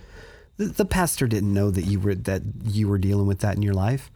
the, 0.60 0.66
the 0.66 0.84
pastor 0.84 1.26
didn't 1.26 1.54
know 1.54 1.70
that 1.70 1.86
you 1.86 1.98
were 1.98 2.14
that 2.14 2.42
you 2.64 2.86
were 2.86 2.98
dealing 2.98 3.26
with 3.26 3.40
that 3.40 3.56
in 3.56 3.62
your 3.62 3.74
life. 3.74 4.10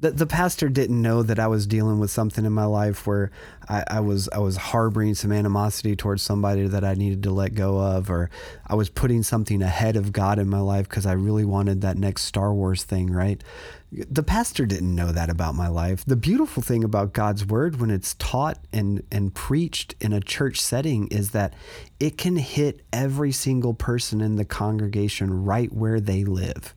The, 0.00 0.12
the 0.12 0.26
pastor 0.26 0.68
didn't 0.68 1.00
know 1.00 1.22
that 1.22 1.38
I 1.38 1.46
was 1.46 1.66
dealing 1.66 1.98
with 1.98 2.10
something 2.10 2.46
in 2.46 2.52
my 2.52 2.64
life 2.64 3.06
where 3.06 3.30
I, 3.68 3.84
I 3.86 4.00
was 4.00 4.28
I 4.30 4.38
was 4.38 4.56
harboring 4.56 5.14
some 5.14 5.30
animosity 5.30 5.94
towards 5.94 6.22
somebody 6.22 6.66
that 6.66 6.84
I 6.84 6.94
needed 6.94 7.22
to 7.24 7.30
let 7.30 7.54
go 7.54 7.78
of, 7.78 8.10
or 8.10 8.30
I 8.66 8.74
was 8.74 8.88
putting 8.88 9.22
something 9.22 9.60
ahead 9.62 9.96
of 9.96 10.12
God 10.12 10.38
in 10.38 10.48
my 10.48 10.60
life 10.60 10.88
because 10.88 11.06
I 11.06 11.12
really 11.12 11.44
wanted 11.44 11.82
that 11.82 11.98
next 11.98 12.22
Star 12.22 12.52
Wars 12.54 12.82
thing, 12.82 13.10
right? 13.12 13.42
The 13.92 14.22
pastor 14.22 14.66
didn't 14.66 14.94
know 14.94 15.10
that 15.10 15.30
about 15.30 15.54
my 15.54 15.66
life. 15.68 16.04
The 16.04 16.16
beautiful 16.16 16.62
thing 16.62 16.84
about 16.84 17.12
God's 17.12 17.44
word 17.44 17.80
when 17.80 17.90
it's 17.90 18.14
taught 18.14 18.58
and, 18.72 19.02
and 19.10 19.34
preached 19.34 19.96
in 20.00 20.12
a 20.12 20.20
church 20.20 20.60
setting 20.60 21.08
is 21.08 21.30
that 21.30 21.54
it 21.98 22.16
can 22.16 22.36
hit 22.36 22.82
every 22.92 23.32
single 23.32 23.74
person 23.74 24.20
in 24.20 24.36
the 24.36 24.44
congregation 24.44 25.44
right 25.44 25.72
where 25.72 25.98
they 25.98 26.24
live. 26.24 26.74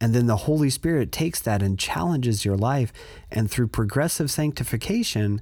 And 0.00 0.14
then 0.14 0.26
the 0.26 0.36
Holy 0.36 0.68
Spirit 0.70 1.10
takes 1.10 1.40
that 1.40 1.62
and 1.62 1.78
challenges 1.78 2.44
your 2.44 2.56
life. 2.56 2.92
And 3.30 3.50
through 3.50 3.68
progressive 3.68 4.30
sanctification, 4.30 5.40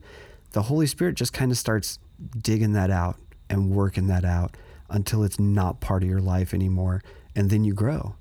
the 0.52 0.62
Holy 0.62 0.86
Spirit 0.86 1.16
just 1.16 1.32
kind 1.32 1.50
of 1.50 1.58
starts 1.58 1.98
digging 2.38 2.72
that 2.72 2.90
out 2.90 3.16
and 3.50 3.70
working 3.70 4.06
that 4.06 4.24
out 4.24 4.56
until 4.88 5.24
it's 5.24 5.40
not 5.40 5.80
part 5.80 6.02
of 6.02 6.08
your 6.08 6.20
life 6.20 6.54
anymore. 6.54 7.02
And 7.34 7.50
then 7.50 7.64
you 7.64 7.74
grow. 7.74 8.14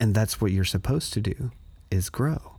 And 0.00 0.14
that's 0.14 0.40
what 0.40 0.50
you're 0.50 0.64
supposed 0.64 1.12
to 1.12 1.20
do 1.20 1.52
is 1.90 2.08
grow. 2.10 2.56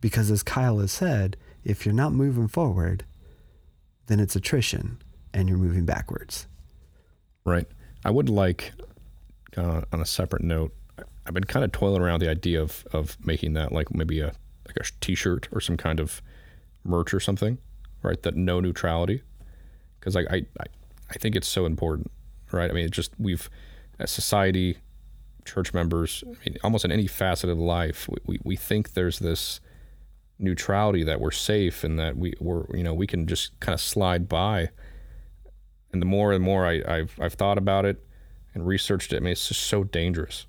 Because 0.00 0.30
as 0.30 0.42
Kyle 0.42 0.78
has 0.78 0.92
said, 0.92 1.36
if 1.64 1.84
you're 1.86 1.94
not 1.94 2.12
moving 2.12 2.48
forward, 2.48 3.04
then 4.06 4.20
it's 4.20 4.36
attrition 4.36 5.00
and 5.32 5.48
you're 5.48 5.58
moving 5.58 5.86
backwards. 5.86 6.46
Right. 7.44 7.66
I 8.04 8.10
would 8.10 8.28
like, 8.28 8.72
uh, 9.56 9.82
on 9.92 10.00
a 10.00 10.06
separate 10.06 10.42
note, 10.42 10.72
I've 11.26 11.34
been 11.34 11.44
kind 11.44 11.64
of 11.64 11.72
toiling 11.72 12.02
around 12.02 12.20
the 12.20 12.28
idea 12.28 12.60
of, 12.60 12.84
of 12.92 13.16
making 13.24 13.52
that 13.54 13.72
like 13.72 13.94
maybe 13.94 14.20
a 14.20 14.32
like 14.66 14.76
a 14.76 14.84
T-shirt 15.00 15.48
or 15.52 15.60
some 15.60 15.76
kind 15.76 16.00
of 16.00 16.22
merch 16.84 17.12
or 17.12 17.20
something, 17.20 17.58
right? 18.02 18.20
That 18.22 18.36
no 18.36 18.60
neutrality, 18.60 19.22
because 19.98 20.16
I, 20.16 20.20
I 20.22 20.46
I 20.60 20.64
I 21.10 21.14
think 21.14 21.36
it's 21.36 21.48
so 21.48 21.66
important, 21.66 22.10
right? 22.50 22.70
I 22.70 22.74
mean, 22.74 22.86
it 22.86 22.92
just 22.92 23.12
we've 23.18 23.48
as 23.98 24.10
society, 24.10 24.78
church 25.44 25.74
members, 25.74 26.24
I 26.26 26.30
mean, 26.44 26.58
almost 26.64 26.84
in 26.84 26.90
any 26.90 27.06
facet 27.06 27.50
of 27.50 27.58
life, 27.58 28.08
we, 28.08 28.18
we, 28.26 28.38
we 28.42 28.56
think 28.56 28.94
there's 28.94 29.18
this 29.18 29.60
neutrality 30.38 31.04
that 31.04 31.20
we're 31.20 31.30
safe 31.30 31.84
and 31.84 31.98
that 31.98 32.16
we 32.16 32.34
we're 32.40 32.64
you 32.74 32.82
know 32.82 32.94
we 32.94 33.06
can 33.06 33.26
just 33.26 33.58
kind 33.60 33.74
of 33.74 33.80
slide 33.80 34.28
by 34.28 34.68
and 35.92 36.00
the 36.00 36.06
more 36.06 36.32
and 36.32 36.42
more 36.42 36.66
I, 36.66 36.82
I've 36.86 37.16
I've 37.20 37.34
thought 37.34 37.58
about 37.58 37.84
it 37.84 38.04
and 38.54 38.66
researched 38.66 39.12
it, 39.12 39.16
I 39.16 39.20
mean, 39.20 39.32
it's 39.32 39.48
just 39.48 39.62
so 39.62 39.84
dangerous. 39.84 40.46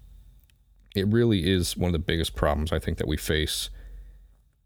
It 0.95 1.08
really 1.08 1.51
is 1.51 1.75
one 1.75 1.89
of 1.89 1.93
the 1.93 1.99
biggest 1.99 2.36
problems 2.36 2.71
I 2.71 2.79
think 2.79 2.97
that 2.97 3.08
we 3.08 3.17
face 3.17 3.69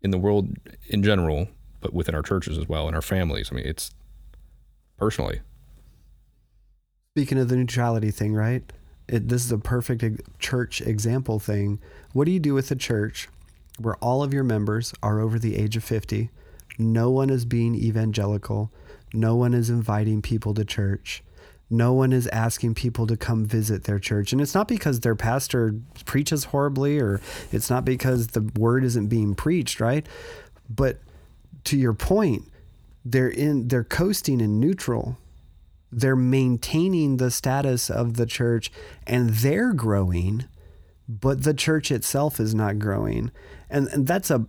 in 0.02 0.12
the 0.12 0.18
world 0.18 0.50
in 0.88 1.04
general, 1.04 1.48
but 1.82 1.94
within 1.94 2.16
our 2.16 2.22
churches 2.22 2.58
as 2.58 2.68
well, 2.68 2.88
and 2.88 2.96
our 2.96 3.02
families. 3.02 3.50
I 3.52 3.56
mean, 3.56 3.66
it's 3.66 3.92
personally, 4.98 5.42
Speaking 7.18 7.40
of 7.40 7.50
the 7.50 7.56
neutrality 7.56 8.12
thing, 8.12 8.36
right? 8.36 8.62
It, 9.08 9.28
this 9.28 9.44
is 9.44 9.52
a 9.52 9.58
perfect 9.58 10.22
church 10.38 10.82
example 10.82 11.40
thing. 11.40 11.80
What 12.13 12.26
do 12.26 12.32
you 12.32 12.40
do 12.40 12.54
with 12.54 12.70
a 12.70 12.76
church 12.76 13.28
where 13.80 13.96
all 13.96 14.22
of 14.22 14.36
your 14.36 14.44
members 14.44 14.94
are 15.02 15.20
over 15.20 15.40
the 15.40 15.56
age 15.56 15.76
of 15.76 15.84
50? 15.84 16.30
No 16.78 17.10
one 17.10 17.32
is 17.32 17.44
being 17.44 17.74
evangelical. 17.74 18.72
No 19.16 19.36
one 19.36 19.56
is 19.56 19.72
inviting 19.72 20.22
people 20.22 20.54
to 20.54 20.63
church. 20.63 21.24
No 21.70 21.94
one 21.94 22.14
is 22.14 22.28
asking 22.28 22.76
people 22.76 23.08
to 23.08 23.18
come 23.18 23.46
visit 23.46 23.84
their 23.84 24.00
church. 24.00 24.32
And 24.32 24.42
it's 24.42 24.56
not 24.56 24.68
because 24.68 25.02
their 25.02 25.16
pastor 25.16 25.76
preaches 26.06 26.46
horribly 26.46 27.00
or 27.00 27.20
it's 27.52 27.70
not 27.70 27.84
because 27.84 28.28
the 28.28 28.50
word 28.58 28.84
isn't 28.86 29.08
being 29.08 29.36
preached, 29.36 29.80
right? 29.80 30.08
But 30.70 31.00
to 31.66 31.78
your 31.78 31.94
point, 31.94 32.50
they're 33.12 33.30
in 33.30 33.68
they're 33.68 33.84
coasting 33.84 34.42
in 34.42 34.60
neutral 34.60 35.18
they're 35.92 36.16
maintaining 36.16 37.18
the 37.18 37.32
status 37.32 37.90
of 37.90 38.16
the 38.16 38.26
church 38.26 38.72
and 39.06 39.30
they're 39.30 39.74
growing 39.74 40.46
but 41.08 41.44
the 41.44 41.54
church 41.54 41.90
itself 41.90 42.40
is 42.40 42.54
not 42.54 42.80
growing 42.80 43.32
and, 43.70 43.88
and 43.90 44.08
that's 44.08 44.30
a 44.30 44.46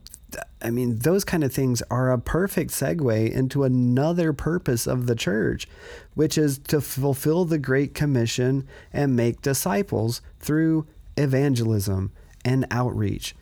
i 0.63 0.71
mean 0.71 0.99
those 0.99 1.25
kind 1.25 1.43
of 1.45 1.53
things 1.53 1.83
are 1.91 2.11
a 2.11 2.19
perfect 2.19 2.71
segue 2.71 3.31
into 3.33 3.65
another 3.65 4.33
purpose 4.33 4.87
of 4.87 5.07
the 5.07 5.15
church 5.15 5.67
which 6.15 6.37
is 6.37 6.59
to 6.59 6.81
fulfill 6.81 7.45
the 7.45 7.59
great 7.59 7.95
commission 7.95 8.67
and 8.93 9.17
make 9.17 9.43
disciples 9.43 10.21
through 10.39 10.87
evangelism 11.17 12.13
and 12.45 12.67
outreach 12.71 13.35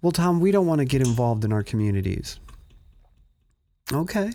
well 0.00 0.12
tom 0.12 0.40
we 0.40 0.50
don't 0.50 0.66
want 0.66 0.78
to 0.78 0.84
get 0.84 1.00
involved 1.00 1.44
in 1.44 1.52
our 1.52 1.62
communities 1.62 2.38
okay 3.92 4.30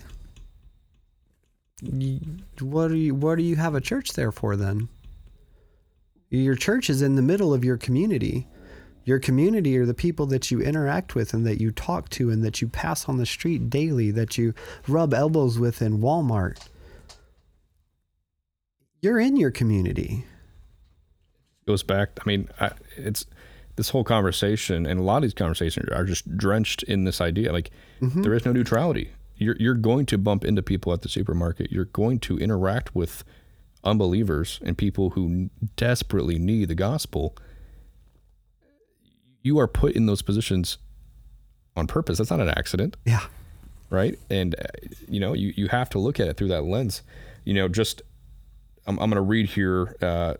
what 2.60 2.88
do 2.88 2.96
you 2.96 3.14
what 3.14 3.36
do 3.36 3.42
you 3.42 3.56
have 3.56 3.74
a 3.74 3.80
church 3.80 4.14
there 4.14 4.32
for 4.32 4.56
then? 4.56 4.88
Your 6.30 6.56
church 6.56 6.90
is 6.90 7.02
in 7.02 7.14
the 7.14 7.22
middle 7.22 7.54
of 7.54 7.64
your 7.64 7.76
community. 7.76 8.48
Your 9.08 9.18
community 9.18 9.78
are 9.78 9.86
the 9.86 9.94
people 9.94 10.26
that 10.26 10.50
you 10.50 10.60
interact 10.60 11.14
with 11.14 11.32
and 11.32 11.46
that 11.46 11.62
you 11.62 11.70
talk 11.70 12.10
to 12.10 12.28
and 12.28 12.44
that 12.44 12.60
you 12.60 12.68
pass 12.68 13.08
on 13.08 13.16
the 13.16 13.24
street 13.24 13.70
daily, 13.70 14.10
that 14.10 14.36
you 14.36 14.52
rub 14.86 15.14
elbows 15.14 15.58
with 15.58 15.80
in 15.80 16.00
Walmart. 16.00 16.68
You're 19.00 19.18
in 19.18 19.38
your 19.38 19.50
community. 19.50 20.26
goes 21.66 21.82
back. 21.82 22.20
I 22.20 22.28
mean, 22.28 22.50
I, 22.60 22.72
it's 22.98 23.24
this 23.76 23.88
whole 23.88 24.04
conversation, 24.04 24.84
and 24.84 25.00
a 25.00 25.02
lot 25.02 25.16
of 25.16 25.22
these 25.22 25.32
conversations 25.32 25.88
are 25.88 26.04
just 26.04 26.36
drenched 26.36 26.82
in 26.82 27.04
this 27.04 27.22
idea. 27.22 27.50
Like 27.50 27.70
mm-hmm. 28.02 28.20
there 28.20 28.34
is 28.34 28.44
no 28.44 28.52
neutrality. 28.52 29.12
You're 29.36 29.56
you're 29.58 29.72
going 29.72 30.04
to 30.04 30.18
bump 30.18 30.44
into 30.44 30.62
people 30.62 30.92
at 30.92 31.00
the 31.00 31.08
supermarket. 31.08 31.72
You're 31.72 31.86
going 31.86 32.18
to 32.20 32.36
interact 32.36 32.94
with 32.94 33.24
unbelievers 33.82 34.60
and 34.62 34.76
people 34.76 35.10
who 35.10 35.48
desperately 35.76 36.38
need 36.38 36.68
the 36.68 36.74
gospel. 36.74 37.34
You 39.42 39.58
are 39.58 39.68
put 39.68 39.92
in 39.92 40.06
those 40.06 40.22
positions 40.22 40.78
on 41.76 41.86
purpose. 41.86 42.18
That's 42.18 42.30
not 42.30 42.40
an 42.40 42.48
accident 42.50 42.96
Yeah. 43.06 43.24
right? 43.90 44.18
And 44.30 44.54
uh, 44.54 44.64
you 45.08 45.20
know, 45.20 45.32
you 45.34 45.52
you 45.56 45.68
have 45.68 45.88
to 45.90 45.98
look 45.98 46.18
at 46.20 46.28
it 46.28 46.36
through 46.36 46.48
that 46.48 46.62
lens. 46.64 47.02
You 47.44 47.54
know, 47.54 47.68
just 47.68 48.02
I'm 48.86 48.98
I'm 48.98 49.10
going 49.10 49.16
to 49.16 49.20
read 49.22 49.46
here. 49.50 49.96
Uh, 50.02 50.34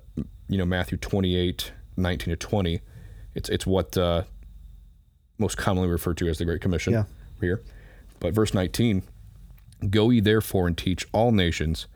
you 0.48 0.56
know, 0.58 0.64
Matthew 0.64 0.96
28, 0.98 1.72
19 1.96 2.32
to 2.32 2.37
20. 2.37 2.80
It's 3.34 3.48
it's 3.48 3.66
what 3.66 3.96
uh, 3.96 4.22
most 5.38 5.56
commonly 5.56 5.88
referred 5.88 6.16
to 6.18 6.28
as 6.28 6.38
the 6.38 6.44
Great 6.44 6.61
Commission 6.61 6.92
Yeah. 6.92 7.04
here. 7.40 7.62
But 8.20 8.34
verse 8.34 8.52
19, 8.52 9.04
go 9.90 10.11
ye 10.11 10.20
therefore 10.20 10.66
and 10.66 10.76
teach 10.76 11.06
all 11.12 11.30
nations, 11.30 11.87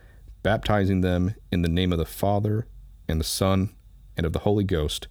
baptizing 0.44 1.00
them 1.00 1.34
in 1.50 1.62
the 1.62 1.68
name 1.68 1.90
of 1.92 1.98
the 1.98 2.04
Father 2.04 2.66
and 3.08 3.18
the 3.18 3.24
Son 3.24 3.70
and 4.16 4.24
of 4.24 4.32
the 4.32 4.40
Holy 4.40 4.62
Ghost, 4.62 5.08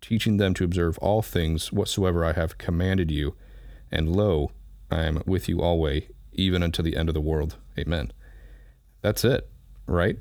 teaching 0.00 0.36
them 0.36 0.54
to 0.54 0.64
observe 0.64 0.98
all 0.98 1.22
things 1.22 1.72
whatsoever 1.72 2.24
I 2.24 2.32
have 2.32 2.58
commanded 2.58 3.10
you. 3.10 3.34
And 3.90 4.14
lo, 4.14 4.50
I 4.90 5.02
am 5.04 5.22
with 5.26 5.48
you 5.48 5.60
always, 5.60 6.04
even 6.32 6.62
unto 6.62 6.82
the 6.82 6.96
end 6.96 7.08
of 7.08 7.14
the 7.14 7.20
world. 7.20 7.56
Amen. 7.78 8.12
That's 9.02 9.24
it, 9.24 9.48
right? 9.86 10.16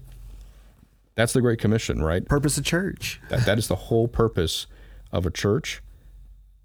That's 1.15 1.33
the 1.33 1.41
Great 1.41 1.59
Commission, 1.59 2.01
right? 2.01 2.25
Purpose 2.25 2.57
of 2.57 2.63
church. 2.63 3.19
That, 3.29 3.45
that 3.45 3.57
is 3.57 3.67
the 3.67 3.75
whole 3.75 4.07
purpose 4.07 4.67
of 5.11 5.25
a 5.25 5.31
church. 5.31 5.81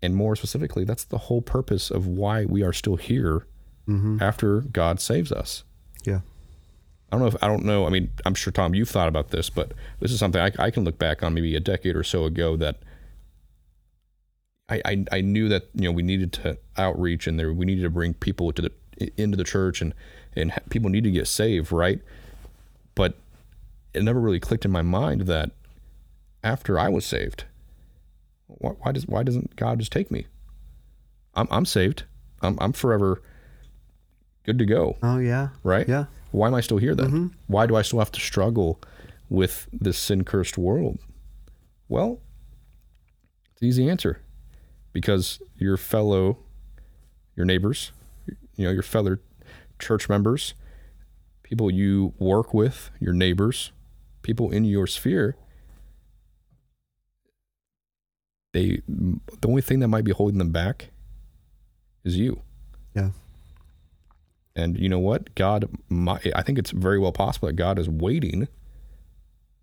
And 0.01 0.15
more 0.15 0.37
specifically, 0.37 0.85
that's 0.85 1.05
the 1.05 1.19
whole 1.19 1.43
purpose 1.43 1.91
of 1.91 2.07
why 2.07 2.45
we 2.45 2.63
are 2.63 2.73
still 2.73 2.97
here 2.97 3.47
mm-hmm. 3.89 4.19
after 4.21 4.61
God 4.61 5.01
saves 5.01 5.33
us. 5.33 5.65
Yeah. 6.05 6.21
I 7.11 7.17
don't 7.17 7.21
know 7.21 7.27
if 7.27 7.43
I 7.43 7.47
don't 7.47 7.65
know. 7.65 7.87
I 7.87 7.91
mean, 7.91 8.11
I'm 8.25 8.35
sure 8.35 8.53
Tom, 8.53 8.75
you've 8.75 8.89
thought 8.89 9.09
about 9.09 9.31
this, 9.31 9.51
but 9.51 9.73
this 10.01 10.11
is 10.11 10.19
something 10.19 10.41
I, 10.41 10.51
I 10.59 10.71
can 10.71 10.85
look 10.85 10.99
back 10.99 11.23
on 11.23 11.33
maybe 11.35 11.55
a 11.55 11.61
decade 11.61 11.97
or 11.97 12.03
so 12.03 12.25
ago 12.25 12.57
that 12.57 12.79
I, 14.69 14.81
I 14.85 15.05
I 15.13 15.21
knew 15.21 15.49
that 15.49 15.69
you 15.75 15.83
know 15.83 15.93
we 15.93 16.03
needed 16.03 16.33
to 16.35 16.59
outreach 16.77 17.27
and 17.27 17.39
there 17.39 17.53
we 17.53 17.67
needed 17.67 17.83
to 17.83 17.91
bring 17.91 18.15
people 18.15 18.53
to 18.53 18.63
the 18.63 18.73
into 19.17 19.37
the 19.37 19.45
church 19.45 19.83
and 19.83 19.95
and 20.35 20.53
ha- 20.53 20.61
people 20.71 20.91
need 20.91 21.05
to 21.05 21.11
get 21.11 21.29
saved, 21.29 21.71
right? 21.71 22.01
But 22.95 23.17
it 23.93 24.03
never 24.03 24.21
really 24.21 24.41
clicked 24.41 24.65
in 24.65 24.71
my 24.71 24.83
mind 24.83 25.23
that 25.23 25.51
after 26.43 26.79
I 26.79 26.89
was 26.89 27.05
saved, 27.05 27.45
why, 28.47 28.71
why 28.71 28.93
does 28.93 29.07
why 29.07 29.23
doesn't 29.23 29.57
God 29.57 29.79
just 29.81 29.93
take 29.93 30.11
me? 30.11 30.27
I'm 31.35 31.49
I'm 31.51 31.67
saved. 31.67 32.05
I'm 32.41 32.57
I'm 32.61 32.73
forever 32.73 33.23
good 34.45 34.59
to 34.59 34.67
go 34.67 34.97
Oh 35.03 35.19
yeah. 35.19 35.49
right? 35.63 35.89
Yeah. 35.89 36.05
Why 36.31 36.49
am 36.49 36.55
I 36.55 36.61
still 36.61 36.79
here 36.79 36.95
then? 36.95 37.07
Mm-hmm. 37.07 37.27
Why 37.47 37.67
do 37.67 37.77
I 37.77 37.83
still 37.83 37.99
have 38.01 38.13
to 38.13 38.21
struggle 38.21 38.81
with 39.31 39.69
this 39.73 39.99
sin 39.99 40.25
cursed 40.25 40.59
world? 40.59 40.99
Well, 41.89 42.21
it's 43.53 43.63
an 43.63 43.69
easy 43.69 43.89
answer 43.89 44.21
because 44.95 45.41
your 45.59 45.77
fellow, 45.77 46.39
your 47.37 47.45
neighbors, 47.45 47.93
you 48.57 48.65
know, 48.65 48.71
your 48.71 48.83
fellow 48.83 49.19
church 49.79 50.09
members, 50.09 50.55
people 51.43 51.71
you 51.71 52.15
work 52.19 52.55
with, 52.55 52.91
your 53.01 53.13
neighbors, 53.13 53.73
people 54.23 54.51
in 54.51 54.65
your 54.65 54.87
sphere, 54.87 55.37
they, 58.53 58.81
the 58.89 59.49
only 59.49 59.61
thing 59.61 59.81
that 59.81 59.89
might 59.89 60.05
be 60.05 60.13
holding 60.13 60.39
them 60.39 60.53
back 60.53 60.91
is 62.05 62.17
you. 62.17 62.41
Yeah. 62.95 63.11
And 64.55 64.79
you 64.79 64.89
know 64.89 65.01
what? 65.01 65.35
God, 65.35 65.69
my, 65.89 66.21
I 66.37 66.43
think 66.43 66.59
it's 66.59 66.71
very 66.71 67.01
well 67.01 67.11
possible 67.11 67.49
that 67.49 67.55
God 67.55 67.81
is 67.81 67.89
waiting 67.89 68.47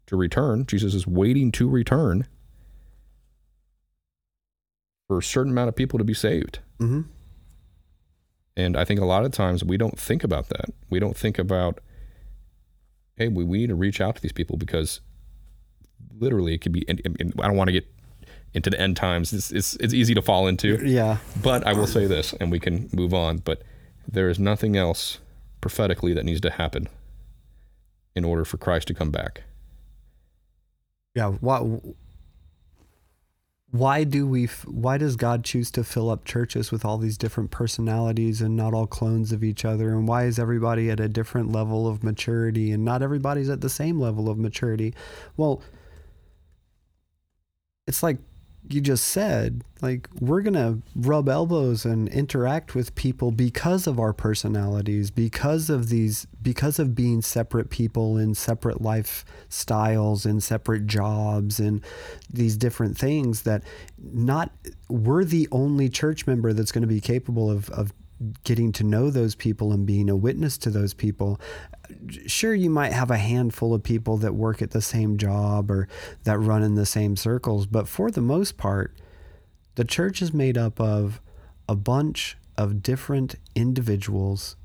to 0.08 0.18
return. 0.18 0.66
Jesus 0.66 0.94
is 0.94 1.08
waiting 1.08 1.54
to 1.54 1.70
return 1.70 2.28
for 5.12 5.18
a 5.18 5.24
certain 5.24 5.52
amount 5.52 5.68
of 5.68 5.76
people 5.76 6.00
to 6.00 6.06
be 6.06 6.14
saved. 6.14 6.60
Mm-hmm. 6.80 7.02
And 8.56 8.78
I 8.78 8.86
think 8.86 9.02
a 9.02 9.06
lot 9.06 9.26
of 9.26 9.34
times 9.34 9.62
we 9.62 9.76
don't 9.76 10.00
think 10.00 10.24
about 10.24 10.48
that. 10.48 10.70
We 10.90 11.00
don't 11.00 11.18
think 11.18 11.38
about, 11.38 11.82
hey, 13.18 13.28
we, 13.28 13.44
we 13.44 13.58
need 13.58 13.68
to 13.68 13.76
reach 13.76 14.00
out 14.00 14.16
to 14.16 14.22
these 14.22 14.32
people 14.32 14.56
because 14.56 15.02
literally 16.18 16.54
it 16.54 16.60
could 16.60 16.72
be, 16.72 16.88
and, 16.88 17.02
and 17.20 17.34
I 17.42 17.48
don't 17.48 17.58
want 17.58 17.68
to 17.68 17.74
get 17.74 17.94
into 18.54 18.70
the 18.70 18.80
end 18.80 18.96
times. 18.96 19.34
It's, 19.34 19.52
it's, 19.52 19.74
it's 19.82 19.94
easy 19.94 20.14
to 20.14 20.22
fall 20.22 20.48
into. 20.48 20.80
Yeah. 20.82 21.18
But 21.44 21.68
I 21.68 21.74
will 21.74 21.88
say 21.88 22.06
this, 22.06 22.32
and 22.40 22.50
we 22.50 22.62
can 22.62 22.90
move 22.94 23.14
on. 23.14 23.40
But 23.40 23.64
there 24.08 24.30
is 24.30 24.40
nothing 24.40 24.78
else 24.78 25.18
prophetically 25.60 26.14
that 26.14 26.24
needs 26.24 26.40
to 26.40 26.52
happen 26.52 26.88
in 28.16 28.24
order 28.24 28.46
for 28.46 28.56
Christ 28.56 28.88
to 28.88 28.94
come 28.94 29.12
back. 29.12 29.44
Yeah. 31.16 31.32
Why? 31.32 31.82
Why 33.72 34.04
do 34.04 34.28
we? 34.28 34.48
Why 34.66 34.98
does 34.98 35.16
God 35.16 35.46
choose 35.46 35.72
to 35.72 35.84
fill 35.86 36.10
up 36.10 36.26
churches 36.26 36.72
with 36.72 36.84
all 36.84 36.98
these 36.98 37.18
different 37.18 37.52
personalities 37.52 38.42
and 38.42 38.56
not 38.56 38.74
all 38.74 38.86
clones 38.86 39.32
of 39.32 39.46
each 39.46 39.64
other? 39.64 39.92
And 39.92 40.08
why 40.08 40.26
is 40.26 40.38
everybody 40.38 40.90
at 40.90 41.00
a 41.00 41.08
different 41.08 41.54
level 41.54 41.88
of 41.88 42.04
maturity 42.04 42.72
and 42.72 42.84
not 42.84 43.02
everybody's 43.02 43.50
at 43.50 43.62
the 43.62 43.70
same 43.70 43.98
level 43.98 44.30
of 44.30 44.38
maturity? 44.38 44.94
Well, 45.38 45.62
it's 47.88 48.04
like 48.04 48.18
you 48.70 48.82
just 48.82 49.08
said, 49.08 49.64
like 49.82 50.08
we're 50.20 50.42
going 50.42 50.54
to 50.54 50.80
rub 50.96 51.28
elbows 51.28 51.86
and 51.86 52.08
interact 52.10 52.76
with 52.76 52.94
people 52.96 53.32
because 53.32 53.88
of 53.88 54.00
our 54.00 54.14
personalities, 54.14 55.10
because 55.10 55.70
of 55.70 55.90
these 55.90 56.28
because 56.42 56.80
of 56.80 56.96
being 56.96 57.22
separate 57.22 57.70
people 57.70 58.18
in 58.18 58.36
separate 58.36 58.80
lifestyles 58.80 60.26
and 60.26 60.44
separate 60.44 60.88
jobs 60.88 61.60
and 61.60 61.82
these 62.30 62.56
different 62.56 62.98
things 62.98 63.42
that 63.44 63.64
not 63.98 64.52
we're 64.90 65.24
the 65.24 65.48
only 65.52 65.90
church 65.90 66.28
member 66.28 66.54
that's 66.54 66.72
going 66.72 66.82
to 66.82 66.88
be 66.88 67.02
capable 67.02 67.50
of 67.50 67.70
of 67.72 67.94
getting 68.44 68.72
to 68.72 68.84
know 68.84 69.10
those 69.10 69.36
people 69.36 69.72
and 69.72 69.86
being 69.86 70.10
a 70.10 70.16
witness 70.16 70.58
to 70.58 70.70
those 70.70 70.94
people 70.94 71.40
sure 72.28 72.54
you 72.54 72.70
might 72.70 72.94
have 72.94 73.12
a 73.12 73.18
handful 73.18 73.74
of 73.74 73.84
people 73.84 74.18
that 74.18 74.36
work 74.36 74.62
at 74.62 74.72
the 74.72 74.82
same 74.82 75.18
job 75.18 75.70
or 75.70 75.88
that 76.24 76.38
run 76.38 76.64
in 76.64 76.76
the 76.76 76.86
same 76.86 77.16
circles 77.16 77.66
but 77.66 77.88
for 77.88 78.12
the 78.12 78.22
most 78.22 78.58
part 78.58 78.96
the 79.76 79.86
church 79.86 80.22
is 80.22 80.34
made 80.34 80.58
up 80.58 80.80
of 80.80 81.22
a 81.68 81.76
bunch 81.76 82.38
of 82.58 82.84
different 82.84 83.36
individuals 83.56 84.56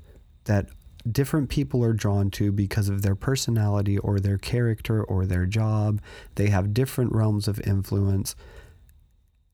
that 0.43 0.67
different 1.11 1.49
people 1.49 1.83
are 1.83 1.93
drawn 1.93 2.29
to 2.31 2.51
because 2.51 2.89
of 2.89 3.01
their 3.01 3.15
personality 3.15 3.97
or 3.97 4.19
their 4.19 4.37
character 4.37 5.03
or 5.03 5.25
their 5.25 5.45
job. 5.45 6.01
They 6.35 6.49
have 6.49 6.73
different 6.73 7.13
realms 7.13 7.47
of 7.47 7.59
influence. 7.61 8.35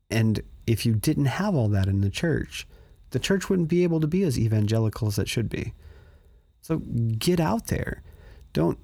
And 0.09 0.41
if 0.65 0.85
you 0.85 0.95
didn't 0.95 1.25
have 1.25 1.55
all 1.55 1.69
that 1.69 1.87
in 1.87 2.01
the 2.01 2.09
church 2.09 2.67
the 3.13 3.19
church 3.19 3.49
wouldn't 3.49 3.69
be 3.69 3.83
able 3.83 3.99
to 4.01 4.07
be 4.07 4.23
as 4.23 4.37
evangelical 4.37 5.07
as 5.07 5.17
it 5.17 5.29
should 5.29 5.49
be 5.49 5.73
so 6.63 6.77
get 6.77 7.41
out 7.41 7.67
there. 7.67 8.01
Don't 8.53 8.79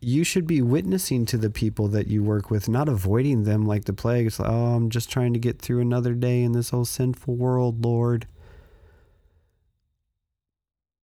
you 0.00 0.24
should 0.24 0.46
be 0.46 0.62
witnessing 0.62 1.26
to 1.26 1.36
the 1.36 1.50
people 1.50 1.86
that 1.88 2.06
you 2.06 2.22
work 2.22 2.50
with, 2.50 2.68
not 2.68 2.88
avoiding 2.88 3.44
them 3.44 3.66
like 3.66 3.84
the 3.84 3.92
plague. 3.92 4.26
It's 4.26 4.40
like, 4.40 4.48
oh, 4.48 4.74
I'm 4.74 4.88
just 4.88 5.10
trying 5.10 5.34
to 5.34 5.38
get 5.38 5.60
through 5.60 5.80
another 5.80 6.14
day 6.14 6.42
in 6.42 6.52
this 6.52 6.72
old 6.72 6.88
sinful 6.88 7.36
world, 7.36 7.84
Lord. 7.84 8.26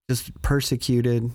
Just 0.10 0.42
persecuted. 0.42 1.32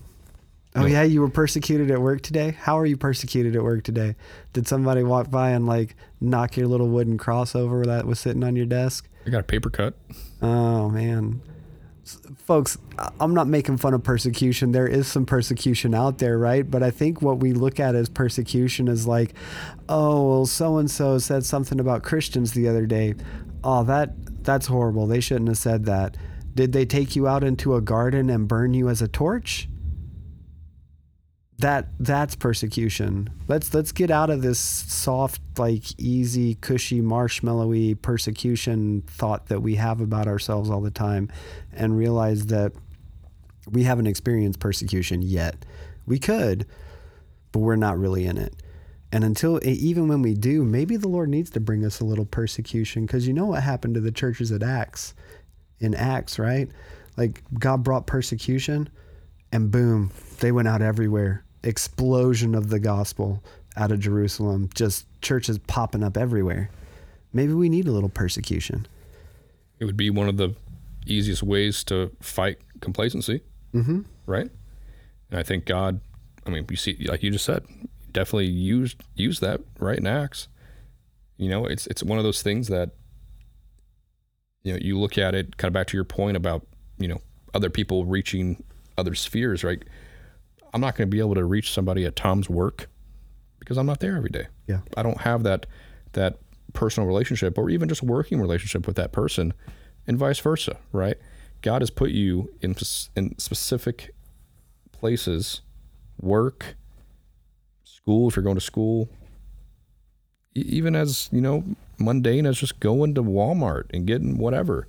Oh 0.75 0.87
yeah, 0.87 1.05
you 1.05 1.21
were 1.21 1.29
persecuted 1.29 1.90
at 1.92 2.01
work 2.01 2.23
today? 2.23 2.57
How 2.59 2.77
are 2.79 2.87
you 2.87 2.97
persecuted 2.97 3.55
at 3.55 3.62
work 3.62 3.85
today? 3.85 4.16
Did 4.53 4.66
somebody 4.66 5.05
walk 5.05 5.31
by 5.31 5.51
and 5.51 5.64
like 5.64 5.95
knock 6.21 6.57
your 6.57 6.66
little 6.66 6.88
wooden 6.88 7.18
cross 7.18 7.55
over 7.55 7.85
that 7.85 8.07
was 8.07 8.18
sitting 8.18 8.42
on 8.42 8.57
your 8.57 8.66
desk? 8.66 9.09
I 9.26 9.30
got 9.30 9.40
a 9.40 9.44
paper 9.44 9.70
cut. 9.70 9.94
Oh 10.40 10.88
man. 10.90 11.40
Folks, 12.37 12.76
I'm 13.20 13.32
not 13.32 13.46
making 13.46 13.76
fun 13.76 13.94
of 13.94 14.02
persecution. 14.02 14.72
There 14.72 14.88
is 14.88 15.06
some 15.06 15.24
persecution 15.24 15.94
out 15.94 16.18
there, 16.18 16.37
right? 16.37 16.68
But 16.68 16.82
I 16.82 16.90
think 16.90 17.22
what 17.22 17.38
we 17.38 17.52
look 17.52 17.78
at 17.78 17.94
as 17.94 18.08
persecution 18.08 18.88
is 18.88 19.06
like, 19.06 19.35
oh, 19.88 20.28
well, 20.28 20.46
so 20.46 20.78
and 20.78 20.90
so 20.90 21.18
said 21.18 21.44
something 21.44 21.78
about 21.78 22.02
Christians 22.02 22.52
the 22.52 22.68
other 22.68 22.87
day. 22.87 23.14
Oh, 23.62 23.85
that 23.85 24.44
that's 24.44 24.66
horrible. 24.66 25.06
They 25.06 25.20
shouldn't 25.20 25.48
have 25.48 25.58
said 25.58 25.85
that. 25.85 26.16
Did 26.54 26.72
they 26.72 26.85
take 26.85 27.14
you 27.14 27.28
out 27.28 27.44
into 27.44 27.76
a 27.76 27.80
garden 27.80 28.28
and 28.28 28.48
burn 28.48 28.74
you 28.74 28.88
as 28.88 29.00
a 29.00 29.08
torch? 29.08 29.68
That 31.62 31.87
that's 32.01 32.35
persecution. 32.35 33.31
Let's 33.46 33.72
let's 33.72 33.92
get 33.92 34.11
out 34.11 34.31
of 34.31 34.42
this 34.42 34.59
soft, 34.59 35.40
like 35.59 35.98
easy, 35.98 36.57
cushy, 36.57 37.01
marshmallowy 37.01 38.03
persecution 38.03 39.03
thought 39.07 39.46
that 39.46 39.61
we 39.61 39.77
have 39.77 40.01
about 40.01 40.27
ourselves 40.27 40.70
all 40.70 40.81
the 40.81 40.90
time, 40.90 41.31
and 41.72 41.96
realize 41.96 42.46
that 42.46 42.72
we 43.70 43.85
haven't 43.85 44.09
experienced 44.09 44.59
persecution 44.59 45.22
yet. 45.22 45.64
We 46.05 46.18
could, 46.18 46.66
but 47.53 47.61
we're 47.61 47.77
not 47.77 47.96
really 47.96 48.27
in 48.27 48.38
it. 48.38 48.55
And 49.12 49.22
until 49.22 49.61
even 49.62 50.09
when 50.09 50.20
we 50.20 50.35
do, 50.35 50.64
maybe 50.64 50.96
the 50.96 51.09
Lord 51.09 51.29
needs 51.29 51.51
to 51.51 51.61
bring 51.61 51.85
us 51.85 52.01
a 52.01 52.05
little 52.05 52.25
persecution 52.25 53.07
because 53.07 53.27
you 53.27 53.33
know 53.33 53.46
what 53.46 53.62
happened 53.62 53.94
to 53.94 54.01
the 54.01 54.11
churches 54.11 54.51
at 54.51 54.64
Acts, 54.64 55.14
in 55.79 55.94
Acts, 55.94 56.40
right? 56.40 56.68
Like 57.16 57.40
God 57.57 57.85
brought 57.85 58.09
persecution, 58.09 58.88
and 59.53 59.70
boom, 59.70 60.11
they 60.40 60.51
went 60.51 60.66
out 60.66 60.83
everywhere. 60.83 61.44
Explosion 61.64 62.55
of 62.55 62.68
the 62.70 62.79
gospel 62.79 63.42
out 63.77 63.92
of 63.92 64.01
Jerusalem. 64.01 64.68
Just 64.75 65.07
churches 65.22 65.59
popping 65.59 66.03
up 66.03 66.16
everywhere. 66.16 66.70
Maybe 67.33 67.53
we 67.55 67.68
need 67.68 67.87
a 67.88 67.92
little 67.92 68.09
persecution. 68.09 68.87
It 69.79 69.85
would 69.85 69.96
be 69.96 70.11
one 70.11 70.29
of 70.29 70.37
the 70.37 70.55
easiest 71.07 71.42
ways 71.42 71.83
to 71.85 72.11
fight 72.20 72.59
complacency, 72.81 73.40
Mm-hmm. 73.75 74.03
right? 74.27 74.51
And 75.31 75.40
I 75.40 75.42
think 75.42 75.64
God, 75.64 76.01
I 76.46 76.51
mean, 76.51 76.66
you 76.68 76.77
see, 76.77 76.96
like 77.09 77.22
you 77.22 77.31
just 77.31 77.44
said, 77.46 77.64
definitely 78.12 78.46
used 78.46 79.03
used 79.14 79.40
that 79.40 79.61
right 79.79 79.96
in 79.98 80.07
Acts. 80.07 80.48
You 81.38 81.48
know, 81.48 81.64
it's 81.64 81.87
it's 81.87 82.03
one 82.03 82.18
of 82.18 82.25
those 82.25 82.42
things 82.42 82.68
that 82.68 82.90
you 84.62 84.72
know 84.72 84.79
you 84.81 84.98
look 84.98 85.16
at 85.18 85.35
it 85.35 85.57
kind 85.57 85.68
of 85.68 85.72
back 85.72 85.87
to 85.88 85.96
your 85.96 86.05
point 86.05 86.37
about 86.37 86.66
you 86.98 87.09
know 87.09 87.20
other 87.55 87.70
people 87.70 88.05
reaching 88.05 88.62
other 88.98 89.14
spheres, 89.14 89.64
right? 89.64 89.83
I'm 90.72 90.80
not 90.80 90.96
going 90.96 91.08
to 91.08 91.14
be 91.14 91.20
able 91.20 91.35
to 91.35 91.44
reach 91.44 91.72
somebody 91.72 92.04
at 92.04 92.16
Tom's 92.16 92.48
work 92.48 92.88
because 93.58 93.76
I'm 93.76 93.87
not 93.87 94.00
there 94.00 94.16
every 94.16 94.30
day. 94.30 94.46
Yeah. 94.66 94.80
I 94.96 95.02
don't 95.02 95.20
have 95.20 95.42
that 95.44 95.66
that 96.12 96.38
personal 96.72 97.06
relationship 97.06 97.58
or 97.58 97.70
even 97.70 97.88
just 97.88 98.02
working 98.02 98.40
relationship 98.40 98.87
with 98.87 98.96
that 98.96 99.12
person 99.12 99.52
and 100.06 100.18
vice 100.18 100.38
versa, 100.38 100.76
right? 100.92 101.16
God 101.61 101.82
has 101.82 101.90
put 101.90 102.11
you 102.11 102.52
in, 102.61 102.74
in 103.14 103.38
specific 103.38 104.14
places, 104.90 105.61
work, 106.20 106.76
school, 107.85 108.28
if 108.28 108.37
you're 108.37 108.42
going 108.42 108.56
to 108.56 108.61
school, 108.61 109.08
even 110.54 110.96
as, 110.96 111.28
you 111.32 111.40
know, 111.40 111.64
mundane 111.98 112.46
as 112.46 112.58
just 112.58 112.80
going 112.80 113.14
to 113.14 113.22
Walmart 113.22 113.85
and 113.94 114.06
getting 114.06 114.38
whatever, 114.38 114.88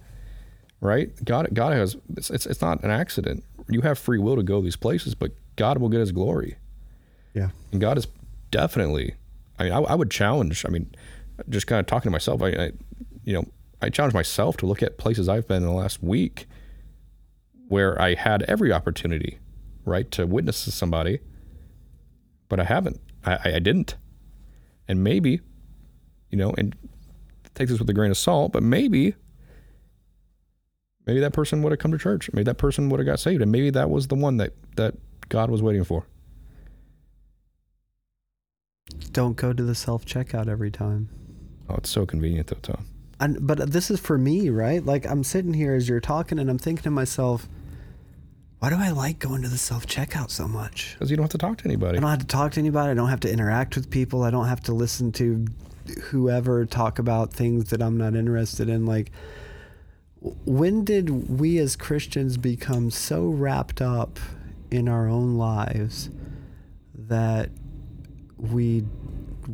right? 0.81 1.11
God, 1.23 1.49
God 1.53 1.73
has, 1.73 1.95
it's, 2.17 2.29
it's, 2.29 2.45
it's 2.45 2.61
not 2.61 2.83
an 2.83 2.89
accident. 2.89 3.43
You 3.69 3.81
have 3.81 3.99
free 3.99 4.19
will 4.19 4.35
to 4.35 4.43
go 4.43 4.61
these 4.61 4.75
places, 4.75 5.15
but 5.15 5.31
God 5.55 5.77
will 5.77 5.89
get 5.89 5.99
his 5.99 6.11
glory. 6.11 6.57
Yeah. 7.33 7.49
And 7.71 7.81
God 7.81 7.97
is 7.97 8.07
definitely, 8.51 9.15
I 9.59 9.63
mean, 9.63 9.73
I, 9.73 9.79
I 9.79 9.95
would 9.95 10.11
challenge, 10.11 10.65
I 10.65 10.69
mean, 10.69 10.93
just 11.49 11.67
kind 11.67 11.79
of 11.79 11.85
talking 11.85 12.09
to 12.09 12.11
myself, 12.11 12.41
I, 12.41 12.49
I, 12.49 12.71
you 13.23 13.33
know, 13.33 13.45
I 13.81 13.89
challenge 13.89 14.13
myself 14.13 14.57
to 14.57 14.65
look 14.65 14.81
at 14.81 14.97
places 14.97 15.27
I've 15.27 15.47
been 15.47 15.57
in 15.57 15.67
the 15.67 15.71
last 15.71 16.01
week 16.01 16.47
where 17.67 17.99
I 18.01 18.13
had 18.13 18.43
every 18.43 18.71
opportunity, 18.71 19.39
right, 19.85 20.09
to 20.11 20.27
witness 20.27 20.63
to 20.65 20.71
somebody, 20.71 21.19
but 22.49 22.59
I 22.59 22.65
haven't. 22.65 22.99
I, 23.25 23.39
I 23.55 23.59
didn't. 23.59 23.95
And 24.87 25.03
maybe, 25.03 25.41
you 26.29 26.37
know, 26.37 26.53
and 26.57 26.75
take 27.55 27.69
this 27.69 27.79
with 27.79 27.89
a 27.89 27.93
grain 27.93 28.11
of 28.11 28.17
salt, 28.17 28.51
but 28.51 28.63
maybe, 28.63 29.15
maybe 31.05 31.19
that 31.19 31.33
person 31.33 31.61
would 31.61 31.71
have 31.71 31.79
come 31.79 31.91
to 31.91 31.97
church. 31.97 32.29
Maybe 32.33 32.43
that 32.43 32.57
person 32.57 32.89
would 32.89 32.99
have 32.99 33.07
got 33.07 33.19
saved, 33.19 33.41
and 33.41 33.51
maybe 33.51 33.69
that 33.71 33.89
was 33.89 34.07
the 34.07 34.15
one 34.15 34.37
that 34.37 34.53
that 34.75 34.95
God 35.29 35.49
was 35.49 35.61
waiting 35.61 35.83
for. 35.83 36.05
Don't 39.11 39.35
go 39.35 39.53
to 39.53 39.63
the 39.63 39.75
self 39.75 40.05
checkout 40.05 40.47
every 40.47 40.71
time. 40.71 41.09
Oh, 41.69 41.75
it's 41.75 41.89
so 41.89 42.05
convenient 42.05 42.47
though, 42.47 42.57
Tom. 42.61 42.85
And, 43.19 43.45
but 43.45 43.71
this 43.71 43.89
is 43.89 43.99
for 43.99 44.17
me, 44.17 44.49
right? 44.49 44.83
Like 44.85 45.05
I'm 45.05 45.23
sitting 45.23 45.53
here 45.53 45.75
as 45.75 45.87
you're 45.87 45.99
talking 45.99 46.39
and 46.39 46.49
I'm 46.49 46.57
thinking 46.57 46.83
to 46.83 46.91
myself, 46.91 47.47
why 48.59 48.69
do 48.69 48.75
I 48.77 48.91
like 48.91 49.19
going 49.19 49.41
to 49.41 49.49
the 49.49 49.57
self 49.57 49.85
checkout 49.87 50.29
so 50.29 50.47
much? 50.47 50.93
Because 50.93 51.11
you 51.11 51.17
don't 51.17 51.25
have 51.25 51.31
to 51.31 51.37
talk 51.37 51.57
to 51.59 51.65
anybody. 51.65 51.97
I 51.97 52.01
don't 52.01 52.09
have 52.09 52.19
to 52.19 52.25
talk 52.25 52.53
to 52.53 52.59
anybody. 52.59 52.91
I 52.91 52.93
don't 52.93 53.09
have 53.09 53.19
to 53.21 53.31
interact 53.31 53.75
with 53.75 53.89
people. 53.89 54.23
I 54.23 54.31
don't 54.31 54.47
have 54.47 54.61
to 54.61 54.73
listen 54.73 55.11
to 55.13 55.45
whoever 56.03 56.65
talk 56.65 56.97
about 56.97 57.33
things 57.33 57.69
that 57.71 57.81
I'm 57.81 57.97
not 57.97 58.15
interested 58.15 58.69
in. 58.69 58.85
Like, 58.85 59.11
when 60.45 60.85
did 60.85 61.39
we 61.39 61.57
as 61.57 61.75
Christians 61.75 62.37
become 62.37 62.89
so 62.89 63.27
wrapped 63.27 63.81
up 63.81 64.19
in 64.73 64.89
our 64.89 65.07
own 65.07 65.35
lives 65.35 66.09
that 66.95 67.51
we 68.37 68.83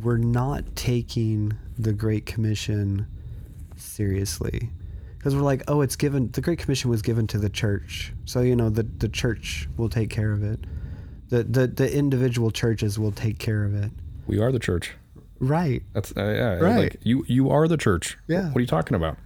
were 0.02 0.18
not 0.18 0.64
taking 0.74 1.52
the 1.78 1.92
Great 1.92 2.24
Commission 2.24 3.06
seriously? 3.76 4.70
Because 5.18 5.36
we're 5.36 5.42
like, 5.42 5.62
oh, 5.68 5.82
it's 5.82 5.96
given. 5.96 6.30
The 6.30 6.40
Great 6.40 6.58
Commission 6.58 6.88
was 6.90 7.02
given 7.02 7.26
to 7.26 7.38
the 7.38 7.50
church, 7.50 8.14
so 8.24 8.40
you 8.40 8.56
know 8.56 8.70
the 8.70 8.84
the 8.84 9.08
church 9.08 9.68
will 9.76 9.90
take 9.90 10.08
care 10.08 10.32
of 10.32 10.42
it. 10.42 10.60
The 11.28 11.42
the 11.44 11.66
the 11.66 11.94
individual 11.94 12.50
churches 12.50 12.98
will 12.98 13.12
take 13.12 13.38
care 13.38 13.64
of 13.64 13.74
it. 13.74 13.90
We 14.26 14.40
are 14.40 14.50
the 14.50 14.58
church. 14.58 14.92
Right. 15.38 15.82
That's 15.92 16.16
uh, 16.16 16.22
yeah. 16.24 16.54
Right. 16.54 16.78
Like 16.78 16.96
you 17.02 17.26
you 17.28 17.50
are 17.50 17.68
the 17.68 17.76
church. 17.76 18.16
Yeah. 18.28 18.46
What 18.48 18.56
are 18.56 18.60
you 18.60 18.66
talking 18.66 18.94
about? 18.94 19.18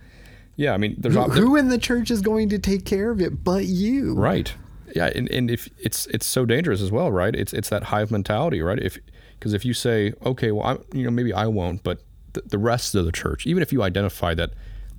Yeah, 0.56 0.72
I 0.72 0.76
mean, 0.76 0.94
there's 0.98 1.14
Who, 1.14 1.20
op- 1.20 1.32
who 1.32 1.56
in 1.56 1.68
the 1.68 1.78
church 1.78 2.10
is 2.12 2.20
going 2.20 2.48
to 2.50 2.58
take 2.60 2.84
care 2.84 3.10
of 3.10 3.20
it 3.20 3.42
but 3.42 3.64
you? 3.64 4.14
right. 4.14 4.52
Yeah, 4.94 5.10
and, 5.14 5.28
and 5.30 5.50
if 5.50 5.68
it's 5.78 6.06
it's 6.06 6.24
so 6.24 6.46
dangerous 6.46 6.80
as 6.80 6.92
well, 6.92 7.10
right? 7.10 7.34
It's 7.34 7.52
it's 7.52 7.68
that 7.68 7.84
hive 7.84 8.12
mentality, 8.12 8.62
right? 8.62 8.78
If 8.78 8.96
because 9.38 9.52
if 9.52 9.64
you 9.64 9.74
say, 9.74 10.12
okay, 10.24 10.52
well, 10.52 10.64
I 10.64 10.96
you 10.96 11.04
know 11.04 11.10
maybe 11.10 11.32
I 11.32 11.46
won't, 11.46 11.82
but 11.82 12.00
the, 12.32 12.42
the 12.42 12.58
rest 12.58 12.94
of 12.94 13.04
the 13.04 13.12
church, 13.12 13.44
even 13.46 13.62
if 13.62 13.72
you 13.72 13.82
identify 13.82 14.34
that 14.34 14.52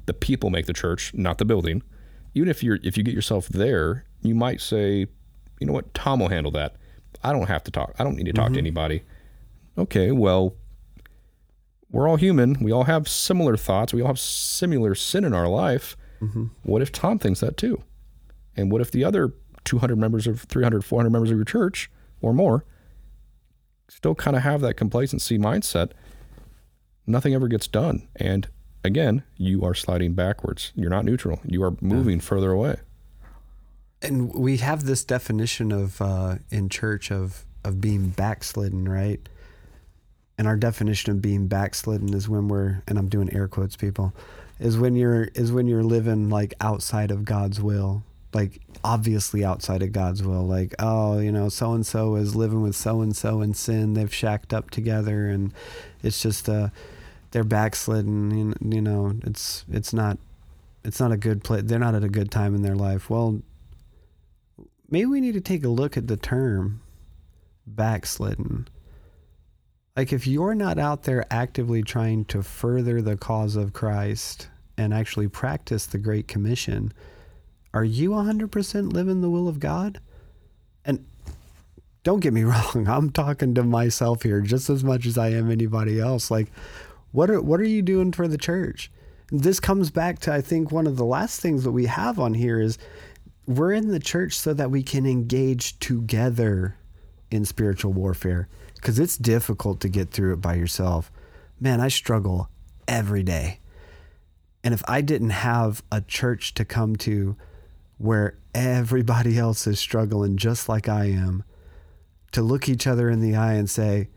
the 0.06 0.14
people 0.14 0.50
make 0.50 0.66
the 0.66 0.74
church, 0.74 1.14
not 1.14 1.38
the 1.38 1.46
building, 1.46 1.82
even 2.34 2.50
if 2.50 2.62
you're 2.62 2.78
if 2.84 2.98
you 2.98 3.04
get 3.04 3.14
yourself 3.14 3.48
there, 3.48 4.06
you 4.22 4.36
might 4.36 4.60
say, 4.60 5.08
you 5.60 5.68
know 5.68 5.74
what, 5.74 5.94
Tom 5.94 6.20
will 6.20 6.30
handle 6.30 6.52
that. 6.52 6.76
I 7.24 7.32
don't 7.32 7.48
have 7.48 7.64
to 7.64 7.72
talk. 7.72 7.96
I 7.98 8.04
don't 8.04 8.18
need 8.18 8.26
to 8.26 8.34
talk 8.34 8.48
to 8.48 8.52
mm-hmm. 8.52 8.60
anybody. 8.60 9.04
Okay, 9.78 10.12
well, 10.12 10.56
we're 11.90 12.10
all 12.10 12.18
human. 12.18 12.58
We 12.60 12.74
all 12.74 12.84
have 12.84 13.08
similar 13.08 13.56
thoughts. 13.56 13.94
We 13.94 14.02
all 14.02 14.08
have 14.08 14.20
similar 14.20 14.94
sin 14.94 15.24
in 15.24 15.34
our 15.34 15.48
life. 15.48 15.96
Mm-hmm. 16.22 16.48
What 16.64 16.82
if 16.82 16.92
Tom 16.92 17.18
thinks 17.18 17.40
that 17.40 17.56
too? 17.56 17.82
And 18.58 18.72
what 18.72 18.82
if 18.82 18.92
the 18.92 19.04
other 19.04 19.34
200 19.66 19.98
members 19.98 20.28
of 20.28 20.42
300, 20.42 20.84
400 20.84 21.10
members 21.10 21.32
of 21.32 21.38
your 21.38 21.46
church 21.46 21.90
or 22.22 22.34
more 22.34 22.66
still 23.88 24.16
kind 24.16 24.36
of 24.36 24.44
have 24.44 24.62
that 24.62 24.76
complacency 24.76 25.38
mindset? 25.38 25.92
Nothing 27.08 27.34
ever 27.34 27.48
gets 27.48 27.68
done. 27.68 28.08
And 28.16 28.48
again, 28.84 29.24
you 29.38 29.64
are 29.64 29.74
sliding 29.74 30.14
backwards. 30.14 30.72
You're 30.76 30.90
not 30.90 31.06
neutral. 31.06 31.40
You 31.46 31.64
are 31.64 31.76
moving 31.82 32.20
further 32.20 32.52
away. 32.52 32.78
And 34.02 34.34
we 34.34 34.58
have 34.58 34.86
this 34.86 35.04
definition 35.04 35.72
of 35.72 36.02
uh, 36.02 36.36
in 36.50 36.70
church 36.70 37.12
of 37.12 37.46
of 37.64 37.82
being 37.82 38.10
backslidden, 38.10 38.88
right? 38.88 39.28
And 40.38 40.48
our 40.48 40.58
definition 40.58 41.12
of 41.12 41.22
being 41.22 41.48
backslidden 41.48 42.14
is 42.14 42.30
when 42.30 42.48
we're 42.48 42.84
and 42.88 42.98
I'm 42.98 43.10
doing 43.10 43.34
air 43.34 43.48
quotes, 43.48 43.76
people, 43.76 44.14
is 44.60 44.78
when 44.78 44.96
you're 44.96 45.26
is 45.34 45.52
when 45.52 45.68
you're 45.68 45.84
living 45.84 46.30
like 46.30 46.54
outside 46.62 47.10
of 47.10 47.26
God's 47.26 47.62
will, 47.62 48.04
like 48.36 48.60
obviously 48.84 49.46
outside 49.46 49.82
of 49.82 49.94
God's 49.94 50.22
will. 50.22 50.46
Like, 50.46 50.76
oh, 50.78 51.20
you 51.20 51.32
know, 51.32 51.48
so 51.48 51.74
and 51.74 51.86
so 51.86 52.16
is 52.18 52.36
living 52.36 52.62
with 52.62 52.76
so 52.76 53.02
and 53.02 53.16
so 53.16 53.42
in 53.42 53.54
sin. 53.54 53.94
They've 53.94 54.14
shacked 54.14 54.54
up 54.54 54.70
together, 54.70 55.28
and 55.28 55.54
it's 56.04 56.22
just 56.22 56.50
uh, 56.50 56.70
they're 57.32 57.46
backslidden. 57.46 58.54
You 58.62 58.82
know, 58.82 59.14
it's 59.24 59.64
it's 59.72 59.94
not 59.94 60.18
it's 60.84 61.00
not 61.00 61.14
a 61.14 61.18
good 61.18 61.44
place. 61.46 61.64
They're 61.66 61.80
not 61.80 61.96
at 61.96 62.04
a 62.04 62.10
good 62.10 62.30
time 62.30 62.54
in 62.54 62.62
their 62.62 62.76
life. 62.76 63.10
Well, 63.10 63.42
maybe 64.90 65.06
we 65.06 65.22
need 65.22 65.34
to 65.36 65.42
take 65.42 65.64
a 65.64 65.70
look 65.70 65.96
at 65.96 66.08
the 66.08 66.18
term 66.18 66.82
backslidden. 67.66 68.68
Like, 69.96 70.12
if 70.12 70.28
you're 70.28 70.56
not 70.56 70.78
out 70.78 71.04
there 71.04 71.26
actively 71.32 71.82
trying 71.82 72.26
to 72.26 72.44
further 72.44 73.02
the 73.02 73.16
cause 73.16 73.56
of 73.56 73.72
Christ 73.72 74.50
and 74.78 74.94
actually 74.94 75.30
practice 75.30 75.86
the 75.86 75.98
Great 75.98 76.28
Commission, 76.28 76.92
are 77.76 77.84
you 77.84 78.12
100% 78.12 78.94
living 78.94 79.20
the 79.20 79.30
will 79.30 79.50
of 79.50 79.60
God? 79.60 80.00
And 80.86 81.06
don't 82.04 82.22
get 82.22 82.34
me 82.34 82.44
wrong, 82.46 82.88
I'm 82.88 83.12
talking 83.12 83.54
to 83.54 83.64
myself 83.64 84.24
here 84.24 84.42
just 84.42 84.70
as 84.70 84.84
much 84.84 85.06
as 85.06 85.18
I 85.18 85.30
am 85.30 85.52
anybody 85.52 86.00
else. 86.00 86.32
Like, 86.32 86.52
what 87.12 87.30
are 87.30 87.42
what 87.42 87.60
are 87.60 87.68
you 87.68 87.82
doing 87.82 88.12
for 88.12 88.28
the 88.28 88.38
church? 88.38 88.92
This 89.32 89.60
comes 89.60 89.90
back 89.90 90.20
to 90.20 90.34
I 90.34 90.42
think 90.42 90.72
one 90.72 90.88
of 90.88 90.98
the 90.98 91.06
last 91.06 91.42
things 91.42 91.64
that 91.64 91.72
we 91.72 91.86
have 91.86 92.20
on 92.20 92.34
here 92.34 92.60
is 92.60 92.78
we're 93.46 93.74
in 93.74 93.90
the 93.90 94.00
church 94.00 94.38
so 94.38 94.54
that 94.54 94.72
we 94.72 94.82
can 94.82 95.06
engage 95.06 95.78
together 95.80 96.76
in 97.30 97.46
spiritual 97.46 97.94
warfare 97.94 98.48
because 98.76 99.00
it's 99.00 99.18
difficult 99.18 99.80
to 99.82 99.90
get 99.90 100.12
through 100.12 100.34
it 100.34 100.42
by 100.42 100.56
yourself. 100.56 101.12
Man, 101.60 101.82
I 101.82 101.90
struggle 101.90 102.50
every 102.88 103.24
day. 103.24 103.60
And 104.64 104.74
if 104.74 104.84
I 104.88 105.02
didn't 105.02 105.32
have 105.32 105.84
a 105.92 106.02
church 106.02 106.54
to 106.56 106.66
come 106.66 106.96
to 106.98 107.36
where 107.98 108.38
everybody 108.54 109.38
else 109.38 109.68
is 109.68 109.80
struggling 109.80 110.38
just 110.38 110.68
like 110.70 110.90
I 110.90 111.06
am, 111.06 111.44
to 112.32 112.42
look 112.42 112.68
each 112.68 112.88
other 112.88 113.10
in 113.10 113.22
the 113.22 113.36
eye 113.36 113.54
and 113.54 113.70
say, 113.70 114.10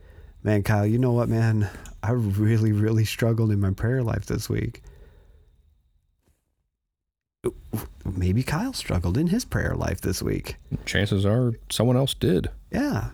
Man, 0.43 0.62
Kyle, 0.62 0.87
you 0.87 0.99
know 0.99 1.12
what, 1.12 1.29
man? 1.29 1.69
I 2.03 2.12
really, 2.12 2.73
really 2.73 3.05
struggled 3.05 3.51
in 3.51 3.61
my 3.61 3.73
prayer 3.73 4.03
life 4.03 4.27
this 4.27 4.49
week. 4.49 4.83
Maybe 8.05 8.43
Kyle 8.43 8.73
struggled 8.73 9.19
in 9.19 9.29
his 9.29 9.45
prayer 9.45 9.75
life 9.75 10.01
this 10.01 10.23
week. 10.23 10.57
Chances 10.87 11.27
are 11.27 11.55
someone 11.71 11.97
else 11.97 12.14
did. 12.14 12.51
Yeah. 12.73 13.11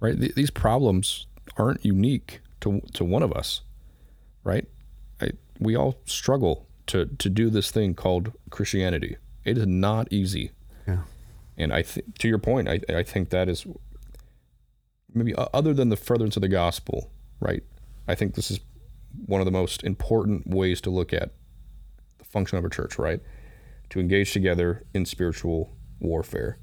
right? 0.00 0.18
Th- 0.18 0.34
these 0.34 0.50
problems 0.50 1.26
aren't 1.56 1.84
unique 1.84 2.40
to 2.60 2.80
to 2.94 3.04
one 3.04 3.22
of 3.22 3.32
us, 3.32 3.62
right? 4.44 4.66
I, 5.20 5.30
we 5.58 5.76
all 5.76 5.96
struggle 6.04 6.66
to 6.88 7.06
to 7.06 7.28
do 7.28 7.50
this 7.50 7.70
thing 7.70 7.94
called 7.94 8.32
Christianity. 8.50 9.16
It 9.44 9.58
is 9.58 9.66
not 9.66 10.12
easy, 10.12 10.52
Yeah. 10.86 11.02
and 11.56 11.72
I 11.72 11.82
think, 11.82 12.18
to 12.18 12.28
your 12.28 12.38
point, 12.38 12.68
I 12.68 12.80
I 12.88 13.02
think 13.02 13.30
that 13.30 13.48
is 13.48 13.66
maybe 15.14 15.34
other 15.36 15.74
than 15.74 15.88
the 15.90 15.96
furtherance 15.96 16.36
of 16.36 16.42
the 16.42 16.48
gospel, 16.48 17.10
right? 17.40 17.62
I 18.08 18.14
think 18.14 18.34
this 18.34 18.50
is 18.50 18.60
one 19.26 19.40
of 19.40 19.44
the 19.44 19.50
most 19.50 19.84
important 19.84 20.46
ways 20.46 20.80
to 20.82 20.90
look 20.90 21.12
at 21.12 21.30
the 22.18 22.24
function 22.24 22.56
of 22.58 22.64
a 22.64 22.70
church, 22.70 22.98
right? 22.98 23.20
To 23.90 24.00
engage 24.00 24.32
together 24.32 24.84
in 24.94 25.04
spiritual 25.04 25.76
warfare. 26.00 26.58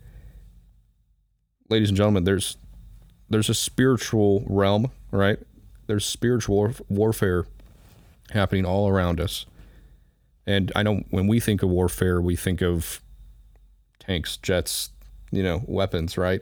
Ladies 1.69 1.89
and 1.89 1.97
gentlemen, 1.97 2.23
there's 2.23 2.57
there's 3.29 3.49
a 3.49 3.53
spiritual 3.53 4.43
realm, 4.47 4.91
right? 5.11 5.37
There's 5.85 6.05
spiritual 6.05 6.55
warf- 6.55 6.81
warfare 6.89 7.45
happening 8.31 8.65
all 8.65 8.89
around 8.89 9.19
us. 9.19 9.45
And 10.45 10.71
I 10.75 10.83
know 10.83 11.03
when 11.09 11.27
we 11.27 11.39
think 11.39 11.63
of 11.63 11.69
warfare, 11.69 12.21
we 12.21 12.35
think 12.35 12.61
of 12.61 13.01
tanks, 13.99 14.37
jets, 14.37 14.89
you 15.31 15.43
know, 15.43 15.61
weapons, 15.67 16.17
right? 16.17 16.41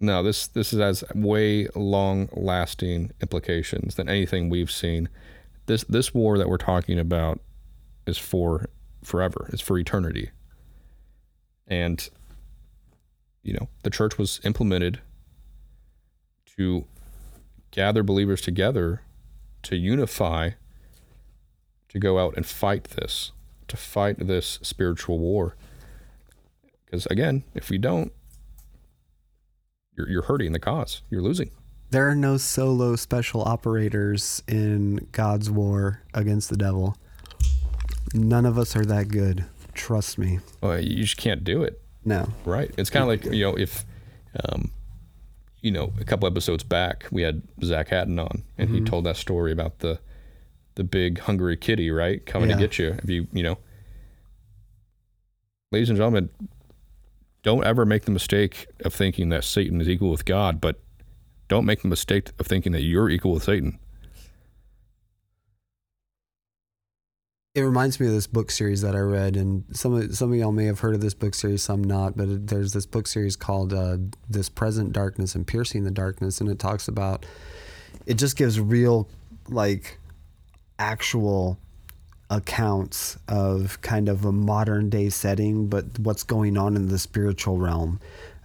No, 0.00 0.22
this 0.22 0.48
this 0.48 0.72
is 0.72 0.80
has 0.80 1.04
way 1.14 1.68
long 1.74 2.28
lasting 2.32 3.12
implications 3.20 3.94
than 3.94 4.08
anything 4.08 4.50
we've 4.50 4.70
seen. 4.70 5.08
This 5.66 5.84
this 5.84 6.12
war 6.12 6.36
that 6.36 6.48
we're 6.48 6.56
talking 6.56 6.98
about 6.98 7.40
is 8.06 8.18
for 8.18 8.68
forever. 9.02 9.48
It's 9.52 9.62
for 9.62 9.78
eternity. 9.78 10.30
And 11.66 12.08
you 13.42 13.52
know, 13.52 13.68
the 13.82 13.90
church 13.90 14.18
was 14.18 14.40
implemented 14.42 15.00
to 16.56 16.86
gather 17.70 18.02
believers 18.02 18.40
together 18.40 19.02
to 19.62 19.76
unify 19.76 20.50
to 21.94 21.98
go 21.98 22.18
out 22.18 22.34
and 22.36 22.44
fight 22.44 22.84
this, 22.84 23.32
to 23.68 23.76
fight 23.76 24.16
this 24.18 24.58
spiritual 24.60 25.18
war. 25.18 25.56
Because 26.84 27.06
again, 27.06 27.44
if 27.54 27.70
we 27.70 27.78
don't, 27.78 28.12
you're, 29.96 30.08
you're 30.10 30.22
hurting 30.22 30.52
the 30.52 30.58
cause. 30.58 31.02
You're 31.08 31.22
losing. 31.22 31.50
There 31.90 32.08
are 32.08 32.16
no 32.16 32.36
solo 32.36 32.96
special 32.96 33.42
operators 33.42 34.42
in 34.48 35.06
God's 35.12 35.48
war 35.48 36.02
against 36.12 36.50
the 36.50 36.56
devil. 36.56 36.98
None 38.12 38.44
of 38.44 38.58
us 38.58 38.74
are 38.76 38.84
that 38.84 39.08
good. 39.08 39.44
Trust 39.74 40.18
me. 40.18 40.40
Well, 40.60 40.80
you 40.80 41.02
just 41.02 41.16
can't 41.16 41.44
do 41.44 41.62
it. 41.62 41.80
No. 42.04 42.28
Right. 42.44 42.70
It's 42.76 42.90
kind 42.90 43.02
of 43.04 43.08
like, 43.08 43.24
you 43.32 43.44
know, 43.44 43.56
if, 43.56 43.84
um, 44.44 44.70
you 45.60 45.70
know, 45.70 45.92
a 46.00 46.04
couple 46.04 46.26
episodes 46.26 46.64
back, 46.64 47.06
we 47.10 47.22
had 47.22 47.42
Zach 47.62 47.88
Hatton 47.88 48.18
on, 48.18 48.42
and 48.58 48.70
he 48.70 48.80
told 48.80 49.04
that 49.04 49.16
story 49.16 49.52
about 49.52 49.78
the 49.78 50.00
the 50.76 50.84
big 50.84 51.20
hungry 51.20 51.56
kitty, 51.56 51.90
right, 51.90 52.24
coming 52.26 52.50
Yeah. 52.50 52.56
to 52.56 52.62
get 52.62 52.78
you. 52.78 52.96
If 53.02 53.08
you, 53.08 53.26
you 53.32 53.42
know, 53.42 53.58
ladies 55.72 55.88
and 55.88 55.96
gentlemen, 55.96 56.30
don't 57.42 57.64
ever 57.64 57.84
make 57.84 58.04
the 58.04 58.10
mistake 58.10 58.66
of 58.84 58.94
thinking 58.94 59.28
that 59.28 59.44
Satan 59.44 59.80
is 59.80 59.88
equal 59.88 60.10
with 60.10 60.24
God, 60.24 60.60
but 60.60 60.80
don't 61.48 61.64
make 61.66 61.82
the 61.82 61.88
mistake 61.88 62.30
of 62.38 62.46
thinking 62.46 62.72
that 62.72 62.82
you're 62.82 63.10
equal 63.10 63.32
with 63.32 63.44
Satan. 63.44 63.78
It 67.54 67.60
reminds 67.60 68.00
me 68.00 68.08
of 68.08 68.12
this 68.12 68.26
book 68.26 68.50
series 68.50 68.80
that 68.80 68.96
I 68.96 69.00
read, 69.00 69.36
and 69.36 69.62
some 69.70 69.94
of 69.94 70.16
some 70.16 70.32
of 70.32 70.38
y'all 70.38 70.50
may 70.50 70.64
have 70.64 70.80
heard 70.80 70.94
of 70.96 71.00
this 71.00 71.14
book 71.14 71.34
series, 71.34 71.62
some 71.62 71.84
not. 71.84 72.16
But 72.16 72.28
it, 72.28 72.46
there's 72.48 72.72
this 72.72 72.84
book 72.84 73.06
series 73.06 73.36
called 73.36 73.72
uh, 73.72 73.98
"This 74.28 74.48
Present 74.48 74.92
Darkness" 74.92 75.36
and 75.36 75.46
"Piercing 75.46 75.84
the 75.84 75.92
Darkness," 75.92 76.40
and 76.40 76.50
it 76.50 76.58
talks 76.58 76.88
about. 76.88 77.24
It 78.06 78.14
just 78.14 78.36
gives 78.36 78.58
real, 78.58 79.08
like, 79.48 79.98
actual 80.78 81.58
accounts 82.30 83.18
of 83.28 83.80
kind 83.82 84.08
of 84.08 84.24
a 84.24 84.32
modern 84.32 84.90
day 84.90 85.08
setting, 85.08 85.68
but 85.68 85.84
what's 85.98 86.22
going 86.22 86.56
on 86.56 86.76
in 86.76 86.88
the 86.88 86.98
spiritual 86.98 87.58
realm, 87.58 88.00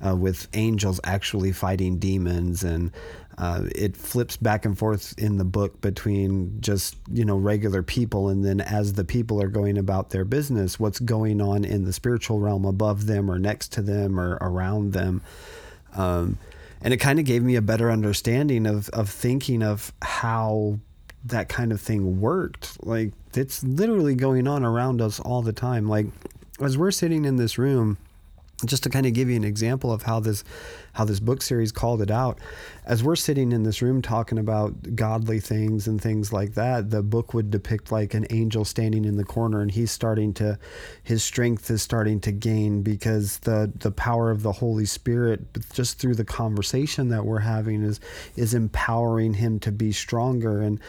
uh, 0.05 0.15
with 0.15 0.47
angels 0.53 0.99
actually 1.03 1.51
fighting 1.51 1.97
demons 1.97 2.63
and. 2.63 2.91
Uh, 3.37 3.63
it 3.73 3.95
flips 3.95 4.35
back 4.35 4.65
and 4.65 4.77
forth 4.77 5.17
in 5.17 5.37
the 5.37 5.45
book 5.45 5.79
between 5.79 6.59
just 6.59 6.97
you 7.09 7.23
know 7.23 7.37
regular 7.37 7.81
people 7.81 8.27
and 8.27 8.43
then 8.43 8.59
as 8.59 8.91
the 8.91 9.05
people 9.05 9.41
are 9.41 9.47
going 9.47 9.77
about 9.77 10.09
their 10.09 10.25
business 10.25 10.77
what's 10.77 10.99
going 10.99 11.39
on 11.39 11.63
in 11.63 11.85
the 11.85 11.93
spiritual 11.93 12.41
realm 12.41 12.65
above 12.65 13.05
them 13.05 13.31
or 13.31 13.39
next 13.39 13.71
to 13.71 13.81
them 13.81 14.19
or 14.19 14.37
around 14.41 14.91
them 14.91 15.21
um, 15.95 16.37
and 16.81 16.93
it 16.93 16.97
kind 16.97 17.17
of 17.17 17.23
gave 17.23 17.41
me 17.41 17.55
a 17.55 17.61
better 17.61 17.89
understanding 17.89 18.65
of 18.65 18.89
of 18.89 19.09
thinking 19.09 19.63
of 19.63 19.93
how 20.01 20.77
that 21.25 21.49
kind 21.49 21.71
of 21.71 21.81
thing 21.81 22.21
worked. 22.21 22.83
Like 22.85 23.13
it's 23.35 23.63
literally 23.63 24.15
going 24.15 24.47
on 24.47 24.63
around 24.63 25.01
us 25.01 25.19
all 25.19 25.41
the 25.41 25.53
time. 25.53 25.87
Like 25.87 26.07
as 26.61 26.77
we're 26.77 26.91
sitting 26.91 27.25
in 27.25 27.37
this 27.37 27.57
room 27.57 27.97
just 28.65 28.83
to 28.83 28.89
kind 28.89 29.05
of 29.05 29.13
give 29.13 29.29
you 29.29 29.35
an 29.35 29.43
example 29.43 29.91
of 29.91 30.03
how 30.03 30.19
this 30.19 30.43
how 30.93 31.05
this 31.05 31.19
book 31.19 31.41
series 31.41 31.71
called 31.71 32.01
it 32.01 32.11
out 32.11 32.39
as 32.85 33.03
we're 33.03 33.15
sitting 33.15 33.51
in 33.51 33.63
this 33.63 33.81
room 33.81 34.01
talking 34.01 34.37
about 34.37 34.95
godly 34.95 35.39
things 35.39 35.87
and 35.87 36.01
things 36.01 36.33
like 36.33 36.53
that 36.55 36.89
the 36.89 37.01
book 37.01 37.33
would 37.33 37.49
depict 37.51 37.91
like 37.91 38.13
an 38.13 38.25
angel 38.31 38.65
standing 38.65 39.05
in 39.05 39.15
the 39.15 39.23
corner 39.23 39.61
and 39.61 39.71
he's 39.71 39.91
starting 39.91 40.33
to 40.33 40.57
his 41.03 41.23
strength 41.23 41.69
is 41.69 41.81
starting 41.81 42.19
to 42.19 42.31
gain 42.31 42.81
because 42.81 43.37
the 43.39 43.71
the 43.75 43.91
power 43.91 44.31
of 44.31 44.43
the 44.43 44.51
holy 44.51 44.85
spirit 44.85 45.41
just 45.73 45.99
through 45.99 46.15
the 46.15 46.25
conversation 46.25 47.09
that 47.09 47.25
we're 47.25 47.39
having 47.39 47.83
is 47.83 47.99
is 48.35 48.53
empowering 48.53 49.33
him 49.33 49.59
to 49.59 49.71
be 49.71 49.91
stronger. 49.91 50.61
And 50.61 50.79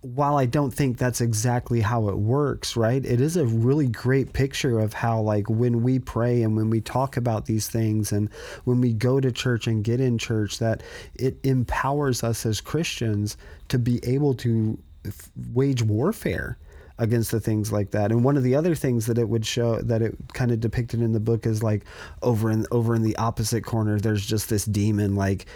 while 0.00 0.36
I 0.36 0.46
don't 0.46 0.72
think 0.72 0.98
that's 0.98 1.20
exactly 1.20 1.80
how 1.80 2.08
it 2.08 2.16
works, 2.16 2.76
right? 2.76 3.04
It 3.04 3.20
is 3.20 3.36
a 3.36 3.46
really 3.46 3.88
great 3.88 4.32
picture 4.32 4.78
of 4.78 4.92
how, 4.92 5.20
like, 5.20 5.48
when 5.50 5.82
we 5.82 5.98
pray 5.98 6.42
and 6.42 6.56
when 6.56 6.70
we 6.70 6.80
talk 6.80 7.16
about 7.16 7.46
these 7.46 7.68
things 7.68 8.12
and 8.12 8.30
when 8.64 8.80
we 8.80 8.92
go 8.92 9.20
to 9.20 9.30
church 9.32 9.66
and 9.66 9.84
get 9.84 10.00
in 10.00 10.18
church, 10.18 10.58
that 10.58 10.82
it 11.14 11.38
empowers 11.42 12.22
us 12.22 12.46
as 12.46 12.60
Christians 12.60 13.36
to 13.68 13.78
be 13.78 14.00
able 14.04 14.34
to 14.34 14.78
f- 15.04 15.30
wage 15.52 15.82
warfare 15.82 16.58
against 16.98 17.30
the 17.30 17.40
things 17.40 17.72
like 17.72 17.90
that. 17.90 18.10
And 18.10 18.24
one 18.24 18.36
of 18.36 18.42
the 18.42 18.54
other 18.54 18.74
things 18.74 19.06
that 19.06 19.18
it 19.18 19.28
would 19.28 19.44
show 19.44 19.80
that 19.82 20.00
it 20.00 20.16
kind 20.32 20.50
of 20.50 20.60
depicted 20.60 21.02
in 21.02 21.12
the 21.12 21.20
book 21.20 21.46
is 21.46 21.62
like 21.62 21.84
over 22.22 22.50
in 22.50 22.66
over 22.70 22.94
in 22.94 23.02
the 23.02 23.16
opposite 23.16 23.64
corner, 23.64 24.00
there's 24.00 24.24
just 24.24 24.48
this 24.48 24.64
demon 24.64 25.14
like 25.14 25.46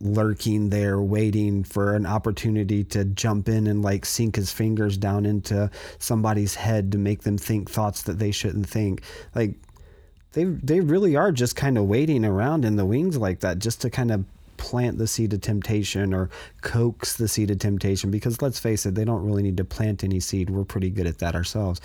lurking 0.00 0.70
there 0.70 1.00
waiting 1.00 1.62
for 1.62 1.94
an 1.94 2.06
opportunity 2.06 2.82
to 2.82 3.04
jump 3.04 3.48
in 3.48 3.66
and 3.66 3.82
like 3.82 4.06
sink 4.06 4.36
his 4.36 4.50
fingers 4.50 4.96
down 4.96 5.26
into 5.26 5.70
somebody's 5.98 6.54
head 6.54 6.92
to 6.92 6.98
make 6.98 7.22
them 7.22 7.36
think 7.36 7.70
thoughts 7.70 8.02
that 8.02 8.18
they 8.18 8.30
shouldn't 8.30 8.66
think. 8.66 9.02
Like 9.34 9.54
they 10.32 10.44
they 10.44 10.80
really 10.80 11.16
are 11.16 11.32
just 11.32 11.54
kind 11.54 11.76
of 11.76 11.84
waiting 11.84 12.24
around 12.24 12.64
in 12.64 12.76
the 12.76 12.86
wings 12.86 13.16
like 13.18 13.40
that 13.40 13.58
just 13.58 13.82
to 13.82 13.90
kind 13.90 14.10
of 14.10 14.24
plant 14.56 14.98
the 14.98 15.06
seed 15.06 15.32
of 15.32 15.40
temptation 15.40 16.12
or 16.12 16.28
coax 16.60 17.16
the 17.16 17.26
seed 17.26 17.50
of 17.50 17.58
temptation 17.58 18.10
because 18.10 18.42
let's 18.42 18.58
face 18.58 18.84
it 18.84 18.94
they 18.94 19.06
don't 19.06 19.24
really 19.24 19.42
need 19.42 19.56
to 19.56 19.64
plant 19.64 20.02
any 20.02 20.20
seed. 20.20 20.48
We're 20.48 20.64
pretty 20.64 20.90
good 20.90 21.06
at 21.06 21.18
that 21.18 21.34
ourselves. 21.34 21.80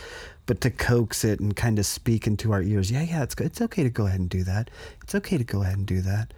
But 0.45 0.61
to 0.61 0.69
coax 0.69 1.25
it 1.25 1.39
and 1.41 1.55
kind 1.55 1.79
of 1.79 1.85
speak 1.85 2.27
into 2.27 2.53
our 2.53 2.61
ears 2.61 2.89
yeah 2.89 3.01
yeah 3.01 3.23
it's 3.23 3.35
good 3.35 3.47
it's 3.47 3.61
okay 3.61 3.83
to 3.83 3.89
go 3.89 4.05
ahead 4.05 4.21
and 4.21 4.29
do 4.29 4.43
that. 4.45 4.69
It's 5.03 5.15
okay 5.15 5.37
to 5.37 5.43
go 5.43 5.63
ahead 5.63 5.77
and 5.77 5.85
do 5.85 5.99
that 6.01 6.33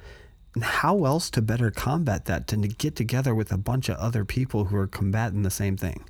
how 0.63 1.05
else 1.05 1.29
to 1.31 1.41
better 1.41 1.71
combat 1.71 2.25
that 2.25 2.47
than 2.47 2.61
to 2.61 2.67
get 2.67 2.95
together 2.95 3.33
with 3.35 3.51
a 3.51 3.57
bunch 3.57 3.89
of 3.89 3.97
other 3.97 4.25
people 4.25 4.65
who 4.65 4.77
are 4.77 4.87
combating 4.87 5.43
the 5.43 5.49
same 5.49 5.77
thing? 5.77 6.03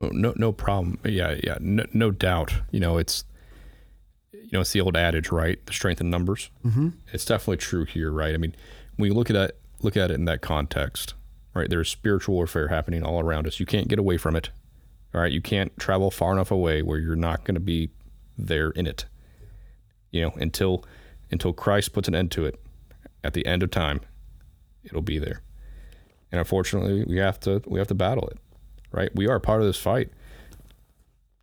Oh, 0.00 0.08
no, 0.12 0.34
no 0.36 0.52
problem. 0.52 0.98
Yeah, 1.04 1.36
yeah, 1.42 1.56
no, 1.60 1.86
no 1.92 2.10
doubt. 2.10 2.54
You 2.70 2.80
know, 2.80 2.98
it's 2.98 3.24
you 4.46 4.50
know, 4.52 4.60
it's 4.60 4.72
the 4.72 4.80
old 4.80 4.96
adage, 4.96 5.32
right? 5.32 5.64
The 5.66 5.72
strength 5.72 6.00
in 6.00 6.08
numbers. 6.08 6.50
Mm-hmm. 6.64 6.90
It's 7.12 7.24
definitely 7.24 7.56
true 7.56 7.84
here, 7.84 8.12
right? 8.12 8.32
I 8.32 8.36
mean, 8.36 8.54
when 8.96 9.10
you 9.10 9.16
look 9.16 9.28
at 9.28 9.36
it, 9.36 9.58
look 9.82 9.96
at 9.96 10.10
it 10.12 10.14
in 10.14 10.24
that 10.26 10.40
context, 10.40 11.14
right? 11.52 11.68
There's 11.68 11.90
spiritual 11.90 12.36
warfare 12.36 12.68
happening 12.68 13.02
all 13.02 13.18
around 13.18 13.48
us. 13.48 13.58
You 13.58 13.66
can't 13.66 13.88
get 13.88 13.98
away 13.98 14.18
from 14.18 14.36
it. 14.36 14.50
All 15.14 15.20
right, 15.20 15.32
you 15.32 15.40
can't 15.40 15.76
travel 15.78 16.10
far 16.10 16.32
enough 16.32 16.50
away 16.50 16.82
where 16.82 16.98
you're 16.98 17.16
not 17.16 17.44
going 17.44 17.54
to 17.54 17.60
be 17.60 17.90
there 18.38 18.70
in 18.70 18.86
it. 18.86 19.06
You 20.12 20.22
know, 20.22 20.32
until 20.36 20.84
until 21.30 21.52
Christ 21.52 21.92
puts 21.92 22.06
an 22.06 22.14
end 22.14 22.30
to 22.32 22.46
it 22.46 22.60
at 23.26 23.34
the 23.34 23.44
end 23.44 23.62
of 23.64 23.70
time, 23.70 24.00
it'll 24.84 25.02
be 25.02 25.18
there. 25.18 25.42
And 26.30 26.38
unfortunately, 26.38 27.04
we 27.06 27.18
have 27.18 27.40
to 27.40 27.60
we 27.66 27.78
have 27.78 27.88
to 27.88 27.94
battle 27.94 28.28
it. 28.28 28.38
Right? 28.92 29.14
We 29.14 29.26
are 29.28 29.40
part 29.40 29.60
of 29.60 29.66
this 29.66 29.78
fight. 29.78 30.10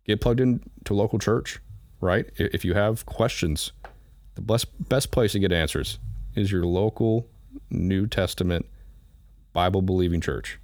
Get 0.06 0.20
plugged 0.20 0.40
into 0.40 0.94
local 0.94 1.18
church, 1.18 1.60
right? 2.00 2.26
If 2.36 2.64
you 2.64 2.74
have 2.74 3.06
questions, 3.06 3.72
the 4.34 4.42
best 4.42 4.66
best 4.88 5.10
place 5.10 5.32
to 5.32 5.38
get 5.38 5.52
answers 5.52 5.98
is 6.34 6.50
your 6.50 6.64
local 6.64 7.28
New 7.70 8.06
Testament 8.06 8.66
Bible 9.52 9.82
believing 9.82 10.20
church. 10.20 10.58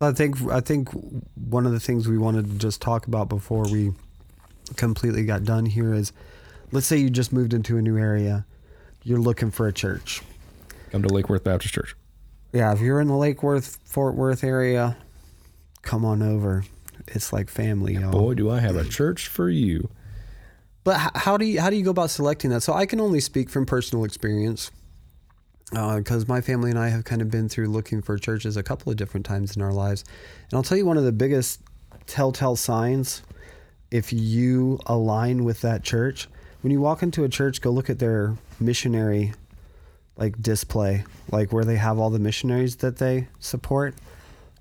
I 0.00 0.12
think 0.12 0.40
I 0.50 0.60
think 0.60 0.90
one 1.34 1.66
of 1.66 1.72
the 1.72 1.80
things 1.80 2.06
we 2.06 2.18
wanted 2.18 2.46
to 2.46 2.58
just 2.58 2.80
talk 2.80 3.06
about 3.06 3.28
before 3.28 3.64
we 3.64 3.92
completely 4.76 5.24
got 5.24 5.44
done 5.44 5.66
here 5.66 5.94
is 5.94 6.12
let's 6.70 6.86
say 6.86 6.96
you 6.96 7.10
just 7.10 7.32
moved 7.32 7.52
into 7.52 7.76
a 7.76 7.82
new 7.82 7.98
area. 7.98 8.46
You're 9.06 9.20
looking 9.20 9.52
for 9.52 9.68
a 9.68 9.72
church. 9.72 10.20
Come 10.90 11.04
to 11.04 11.08
Lake 11.08 11.28
Worth 11.28 11.44
Baptist 11.44 11.72
Church. 11.72 11.94
Yeah, 12.52 12.72
if 12.72 12.80
you're 12.80 13.00
in 13.00 13.06
the 13.06 13.14
Lake 13.14 13.40
Worth, 13.40 13.78
Fort 13.84 14.16
Worth 14.16 14.42
area, 14.42 14.96
come 15.82 16.04
on 16.04 16.22
over. 16.22 16.64
It's 17.06 17.32
like 17.32 17.48
family, 17.48 17.94
y'all. 17.94 18.10
Boy, 18.10 18.34
do 18.34 18.50
I 18.50 18.58
have 18.58 18.74
a 18.74 18.84
church 18.84 19.28
for 19.28 19.48
you. 19.48 19.90
But 20.82 21.12
how 21.14 21.36
do 21.36 21.44
you 21.44 21.60
how 21.60 21.70
do 21.70 21.76
you 21.76 21.84
go 21.84 21.92
about 21.92 22.10
selecting 22.10 22.50
that? 22.50 22.62
So 22.62 22.72
I 22.72 22.84
can 22.84 23.00
only 23.00 23.20
speak 23.20 23.48
from 23.48 23.64
personal 23.64 24.04
experience 24.04 24.72
uh, 25.72 25.98
because 25.98 26.26
my 26.26 26.40
family 26.40 26.70
and 26.70 26.78
I 26.78 26.88
have 26.88 27.04
kind 27.04 27.22
of 27.22 27.30
been 27.30 27.48
through 27.48 27.68
looking 27.68 28.02
for 28.02 28.18
churches 28.18 28.56
a 28.56 28.64
couple 28.64 28.90
of 28.90 28.96
different 28.96 29.24
times 29.24 29.54
in 29.54 29.62
our 29.62 29.72
lives, 29.72 30.02
and 30.50 30.56
I'll 30.56 30.64
tell 30.64 30.78
you 30.78 30.84
one 30.84 30.98
of 30.98 31.04
the 31.04 31.12
biggest 31.12 31.60
telltale 32.08 32.56
signs 32.56 33.22
if 33.92 34.12
you 34.12 34.80
align 34.86 35.44
with 35.44 35.60
that 35.60 35.84
church 35.84 36.26
when 36.62 36.72
you 36.72 36.80
walk 36.80 37.04
into 37.04 37.22
a 37.22 37.28
church 37.28 37.60
go 37.60 37.70
look 37.70 37.88
at 37.88 38.00
their 38.00 38.36
missionary 38.60 39.32
like 40.16 40.40
display 40.40 41.04
like 41.30 41.52
where 41.52 41.64
they 41.64 41.76
have 41.76 41.98
all 41.98 42.10
the 42.10 42.18
missionaries 42.18 42.76
that 42.76 42.96
they 42.96 43.28
support 43.38 43.94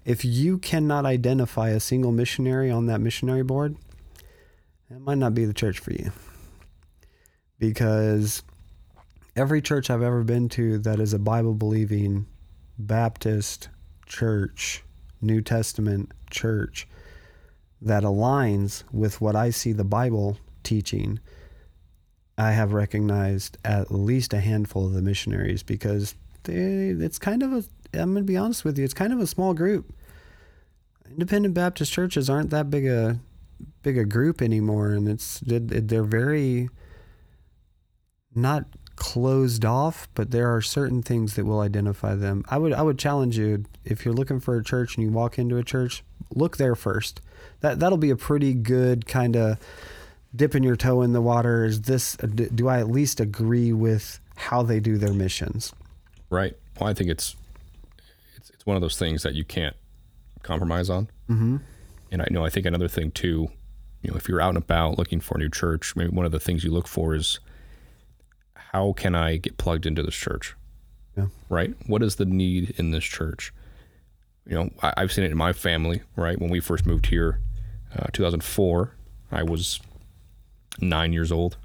if 0.05 0.23
you 0.23 0.57
cannot 0.57 1.05
identify 1.05 1.69
a 1.69 1.79
single 1.79 2.11
missionary 2.11 2.69
on 2.69 2.85
that 2.85 3.01
missionary 3.01 3.43
board 3.43 3.75
that 4.89 4.99
might 4.99 5.17
not 5.17 5.33
be 5.33 5.45
the 5.45 5.53
church 5.53 5.79
for 5.79 5.91
you. 5.91 6.11
Because 7.57 8.43
every 9.35 9.61
church 9.61 9.89
I've 9.89 10.01
ever 10.01 10.23
been 10.23 10.47
to 10.49 10.77
that 10.79 10.99
is 10.99 11.13
a 11.13 11.19
Bible 11.19 11.53
believing 11.53 12.27
Baptist 12.77 13.69
church, 14.05 14.83
New 15.21 15.41
Testament 15.41 16.11
church, 16.29 16.87
that 17.81 18.03
aligns 18.03 18.83
with 18.91 19.21
what 19.21 19.35
I 19.35 19.49
see 19.49 19.71
the 19.71 19.83
Bible 19.83 20.37
teaching, 20.63 21.19
I 22.38 22.51
have 22.51 22.73
recognized 22.73 23.57
at 23.63 23.91
least 23.91 24.33
a 24.33 24.39
handful 24.39 24.86
of 24.86 24.93
the 24.93 25.01
missionaries 25.01 25.63
because 25.63 26.15
they 26.43 26.89
it's 26.89 27.17
kind 27.19 27.43
of 27.43 27.53
a 27.53 27.63
I'm 27.93 28.13
gonna 28.13 28.25
be 28.25 28.38
honest 28.38 28.65
with 28.65 28.77
you, 28.77 28.83
it's 28.83 28.93
kind 28.93 29.13
of 29.13 29.19
a 29.19 29.27
small 29.27 29.53
group. 29.53 29.93
Independent 31.09 31.53
Baptist 31.53 31.91
churches 31.91 32.29
aren't 32.29 32.49
that 32.49 32.69
big 32.69 32.86
a 32.86 33.19
big 33.83 33.97
a 33.97 34.05
group 34.05 34.41
anymore, 34.41 34.91
and 34.91 35.07
it's 35.07 35.41
they're 35.45 36.03
very 36.03 36.69
not 38.33 38.65
closed 38.95 39.65
off, 39.65 40.07
but 40.13 40.31
there 40.31 40.53
are 40.53 40.61
certain 40.61 41.01
things 41.01 41.36
that 41.36 41.45
will 41.45 41.59
identify 41.59 42.15
them. 42.15 42.43
I 42.49 42.57
would 42.57 42.73
I 42.73 42.81
would 42.81 42.99
challenge 42.99 43.38
you 43.38 43.65
if 43.83 44.03
you're 44.03 44.13
looking 44.13 44.39
for 44.39 44.57
a 44.57 44.63
church 44.63 44.95
and 44.95 45.05
you 45.05 45.11
walk 45.11 45.38
into 45.38 45.57
a 45.57 45.63
church, 45.63 46.03
look 46.33 46.57
there 46.57 46.75
first. 46.75 47.21
That 47.61 47.79
that'll 47.79 47.97
be 47.97 48.09
a 48.09 48.15
pretty 48.15 48.53
good 48.53 49.05
kind 49.05 49.36
of 49.36 49.59
dipping 50.36 50.63
your 50.63 50.75
toe 50.75 51.01
in 51.01 51.13
the 51.13 51.21
water. 51.21 51.65
Is 51.65 51.81
this 51.83 52.15
do 52.15 52.67
I 52.67 52.79
at 52.79 52.89
least 52.89 53.19
agree 53.19 53.73
with 53.73 54.19
how 54.36 54.63
they 54.63 54.79
do 54.79 54.97
their 54.97 55.13
missions? 55.13 55.73
Right. 56.29 56.55
Well, 56.79 56.89
I 56.89 56.93
think 56.93 57.09
it's 57.09 57.36
it's 58.36 58.49
it's 58.49 58.65
one 58.65 58.75
of 58.75 58.81
those 58.81 58.97
things 58.97 59.23
that 59.23 59.33
you 59.33 59.43
can't 59.43 59.75
compromise 60.43 60.89
on. 60.89 61.09
Mm-hmm. 61.29 61.57
And 62.11 62.21
I 62.21 62.27
know 62.31 62.45
I 62.45 62.49
think 62.49 62.65
another 62.65 62.88
thing 62.88 63.11
too, 63.11 63.49
you 64.01 64.11
know, 64.11 64.17
if 64.17 64.27
you're 64.27 64.41
out 64.41 64.49
and 64.49 64.57
about 64.57 64.97
looking 64.97 65.19
for 65.19 65.36
a 65.36 65.39
new 65.39 65.49
church, 65.49 65.95
maybe 65.95 66.09
one 66.09 66.25
of 66.25 66.31
the 66.31 66.39
things 66.39 66.63
you 66.63 66.71
look 66.71 66.88
for 66.88 67.15
is 67.15 67.39
how 68.53 68.93
can 68.93 69.15
I 69.15 69.38
get 69.38 69.57
plugged 69.57 69.86
into 69.86 70.03
this 70.03 70.15
church? 70.15 70.55
Yeah. 71.17 71.27
Right? 71.49 71.73
What 71.88 72.03
is 72.03 72.15
the 72.15 72.25
need 72.25 72.75
in 72.77 72.91
this 72.91 73.03
church? 73.03 73.53
You 74.45 74.55
know, 74.55 74.69
I, 74.81 74.93
have 74.97 75.11
seen 75.11 75.23
it 75.23 75.31
in 75.31 75.38
my 75.38 75.53
family, 75.53 76.01
right? 76.15 76.39
When 76.39 76.51
we 76.51 76.59
first 76.59 76.86
moved 76.86 77.07
here, 77.07 77.39
uh, 77.97 78.07
2004, 78.13 78.93
I 79.31 79.41
was 79.41 79.79
nine 80.80 81.13
years 81.13 81.32
old. 81.32 81.57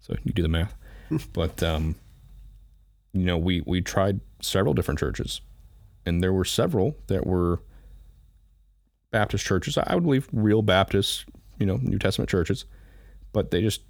So 0.00 0.14
you 0.24 0.32
do 0.32 0.42
the 0.42 0.48
math. 0.48 0.74
but, 1.32 1.62
um, 1.62 1.96
you 3.12 3.24
know, 3.24 3.38
we, 3.38 3.62
we 3.66 3.80
tried 3.80 4.20
several 4.40 4.74
different 4.74 5.00
churches, 5.00 5.40
and 6.04 6.22
there 6.22 6.32
were 6.32 6.44
several 6.44 6.96
that 7.06 7.26
were 7.26 7.60
Baptist 9.10 9.44
churches. 9.44 9.78
I 9.78 9.94
would 9.94 10.04
believe 10.04 10.28
real 10.32 10.62
Baptist, 10.62 11.24
you 11.58 11.66
know, 11.66 11.78
New 11.80 11.98
Testament 11.98 12.28
churches, 12.28 12.64
but 13.32 13.50
they 13.50 13.62
just 13.62 13.82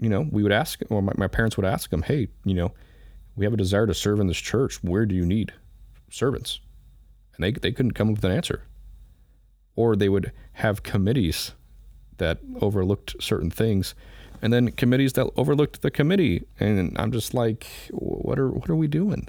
you 0.00 0.08
know, 0.08 0.26
we 0.30 0.42
would 0.42 0.52
ask, 0.52 0.80
or 0.90 1.02
my, 1.02 1.12
my 1.16 1.26
parents 1.26 1.56
would 1.56 1.66
ask 1.66 1.90
them, 1.90 2.02
hey, 2.02 2.28
you 2.44 2.54
know, 2.54 2.72
we 3.36 3.44
have 3.44 3.54
a 3.54 3.58
desire 3.58 3.86
to 3.86 3.94
serve 3.94 4.20
in 4.20 4.26
this 4.26 4.38
church. 4.38 4.82
Where 4.82 5.06
do 5.06 5.14
you 5.14 5.24
need 5.24 5.52
servants? 6.10 6.60
And 7.36 7.44
they, 7.44 7.52
they 7.52 7.72
couldn't 7.72 7.92
come 7.92 8.08
up 8.08 8.16
with 8.16 8.24
an 8.24 8.32
answer. 8.32 8.62
Or 9.76 9.96
they 9.96 10.08
would 10.08 10.32
have 10.54 10.82
committees 10.82 11.52
that 12.20 12.38
overlooked 12.60 13.20
certain 13.20 13.50
things 13.50 13.94
and 14.40 14.52
then 14.52 14.70
committees 14.70 15.12
that 15.14 15.28
overlooked 15.36 15.82
the 15.82 15.90
committee. 15.90 16.44
And 16.58 16.96
I'm 16.98 17.12
just 17.12 17.34
like, 17.34 17.66
what 17.90 18.38
are, 18.38 18.48
what 18.48 18.70
are 18.70 18.76
we 18.76 18.86
doing? 18.86 19.28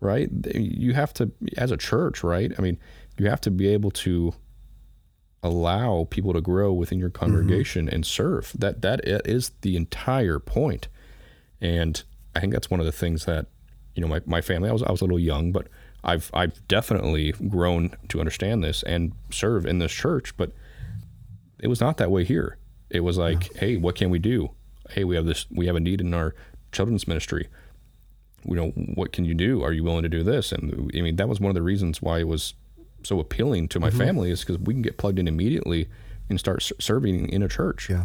Right? 0.00 0.30
You 0.54 0.94
have 0.94 1.12
to, 1.14 1.32
as 1.56 1.70
a 1.70 1.76
church, 1.76 2.22
right? 2.22 2.52
I 2.56 2.62
mean, 2.62 2.78
you 3.18 3.28
have 3.28 3.40
to 3.42 3.50
be 3.50 3.68
able 3.68 3.90
to 3.90 4.34
allow 5.42 6.06
people 6.10 6.32
to 6.32 6.40
grow 6.40 6.72
within 6.72 6.98
your 6.98 7.10
mm-hmm. 7.10 7.24
congregation 7.24 7.86
mm-hmm. 7.86 7.94
and 7.96 8.06
serve. 8.06 8.52
That 8.58 8.82
that 8.82 9.00
is 9.04 9.52
the 9.62 9.76
entire 9.76 10.38
point. 10.38 10.88
And 11.60 12.02
I 12.34 12.40
think 12.40 12.52
that's 12.52 12.70
one 12.70 12.80
of 12.80 12.86
the 12.86 12.92
things 12.92 13.24
that 13.24 13.46
you 13.94 14.02
know 14.02 14.08
my, 14.08 14.20
my 14.26 14.40
family. 14.40 14.68
I 14.68 14.72
was 14.72 14.82
I 14.82 14.90
was 14.90 15.00
a 15.00 15.04
little 15.04 15.18
young, 15.18 15.52
but 15.52 15.68
I've 16.04 16.30
I've 16.32 16.66
definitely 16.68 17.32
grown 17.32 17.96
to 18.08 18.20
understand 18.20 18.64
this 18.64 18.82
and 18.82 19.12
serve 19.30 19.66
in 19.66 19.78
this 19.78 19.92
church. 19.92 20.36
But 20.36 20.52
it 21.62 21.68
was 21.68 21.80
not 21.80 21.96
that 21.98 22.10
way 22.10 22.24
here. 22.24 22.56
It 22.88 23.00
was 23.00 23.18
like, 23.18 23.52
yeah. 23.54 23.60
hey, 23.60 23.76
what 23.76 23.94
can 23.94 24.10
we 24.10 24.18
do? 24.18 24.50
Hey, 24.90 25.04
we 25.04 25.14
have 25.16 25.24
this. 25.24 25.46
We 25.50 25.66
have 25.66 25.76
a 25.76 25.80
need 25.80 26.00
in 26.00 26.12
our 26.12 26.34
children's 26.72 27.06
ministry. 27.06 27.48
You 28.44 28.56
know, 28.56 28.68
what 28.70 29.12
can 29.12 29.24
you 29.24 29.34
do? 29.34 29.62
Are 29.62 29.72
you 29.72 29.84
willing 29.84 30.02
to 30.02 30.08
do 30.08 30.22
this? 30.22 30.50
And 30.50 30.90
I 30.96 31.00
mean, 31.02 31.16
that 31.16 31.28
was 31.28 31.40
one 31.40 31.50
of 31.50 31.54
the 31.54 31.62
reasons 31.62 32.00
why 32.00 32.20
it 32.20 32.28
was 32.28 32.54
so 33.02 33.20
appealing 33.20 33.68
to 33.68 33.80
my 33.80 33.88
mm-hmm. 33.88 33.98
family 33.98 34.30
is 34.30 34.40
because 34.40 34.58
we 34.58 34.74
can 34.74 34.82
get 34.82 34.96
plugged 34.96 35.18
in 35.18 35.28
immediately 35.28 35.88
and 36.28 36.38
start 36.38 36.68
serving 36.78 37.28
in 37.28 37.42
a 37.42 37.48
church. 37.48 37.88
Yeah. 37.90 38.04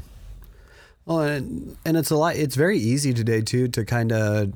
Well, 1.06 1.22
and, 1.22 1.78
and 1.86 1.98
it's 1.98 2.12
a 2.12 2.18
lot. 2.18 2.36
It's 2.36 2.56
very 2.56 2.80
easy 2.80 3.14
today 3.14 3.42
too 3.42 3.68
to 3.70 3.86
kind 3.86 4.12
of 4.12 4.54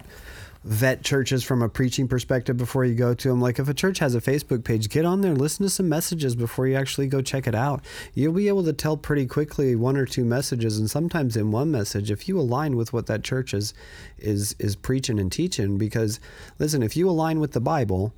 vet 0.64 1.04
churches 1.04 1.44
from 1.44 1.62
a 1.62 1.70
preaching 1.70 2.08
perspective 2.08 2.58
before 2.58 2.84
you 2.84 2.96
go 2.96 3.14
to 3.14 3.30
them. 3.30 3.40
Like 3.40 3.60
if 3.60 3.70
a 3.70 3.74
church 3.74 4.00
has 4.00 4.14
a 4.14 4.22
Facebook 4.22 4.64
page, 4.64 4.90
get 4.90 5.06
on 5.06 5.22
there, 5.22 5.34
listen 5.34 5.66
to 5.66 5.70
some 5.70 5.88
messages 5.88 6.36
before 6.36 6.68
you 6.68 6.76
actually 6.76 7.08
go 7.08 7.22
check 7.22 7.48
it 7.48 7.56
out. 7.56 7.84
You'll 8.14 8.34
be 8.34 8.48
able 8.48 8.64
to 8.66 8.74
tell 8.74 8.98
pretty 8.98 9.26
quickly 9.26 9.76
one 9.76 9.98
or 9.98 10.06
two 10.06 10.26
messages, 10.26 10.78
and 10.78 10.90
sometimes 10.90 11.38
in 11.38 11.52
one 11.52 11.72
message, 11.72 12.12
if 12.12 12.28
you 12.28 12.40
align 12.40 12.76
with 12.76 12.92
what 12.92 13.08
that 13.08 13.24
church 13.24 13.54
is 13.54 13.74
is 14.18 14.56
is 14.60 14.76
preaching 14.76 15.20
and 15.20 15.32
teaching. 15.32 15.78
Because 15.78 16.20
listen, 16.60 16.84
if 16.84 16.98
you 16.98 17.10
align 17.10 17.40
with 17.40 17.54
the 17.54 17.62
Bible 17.62 18.14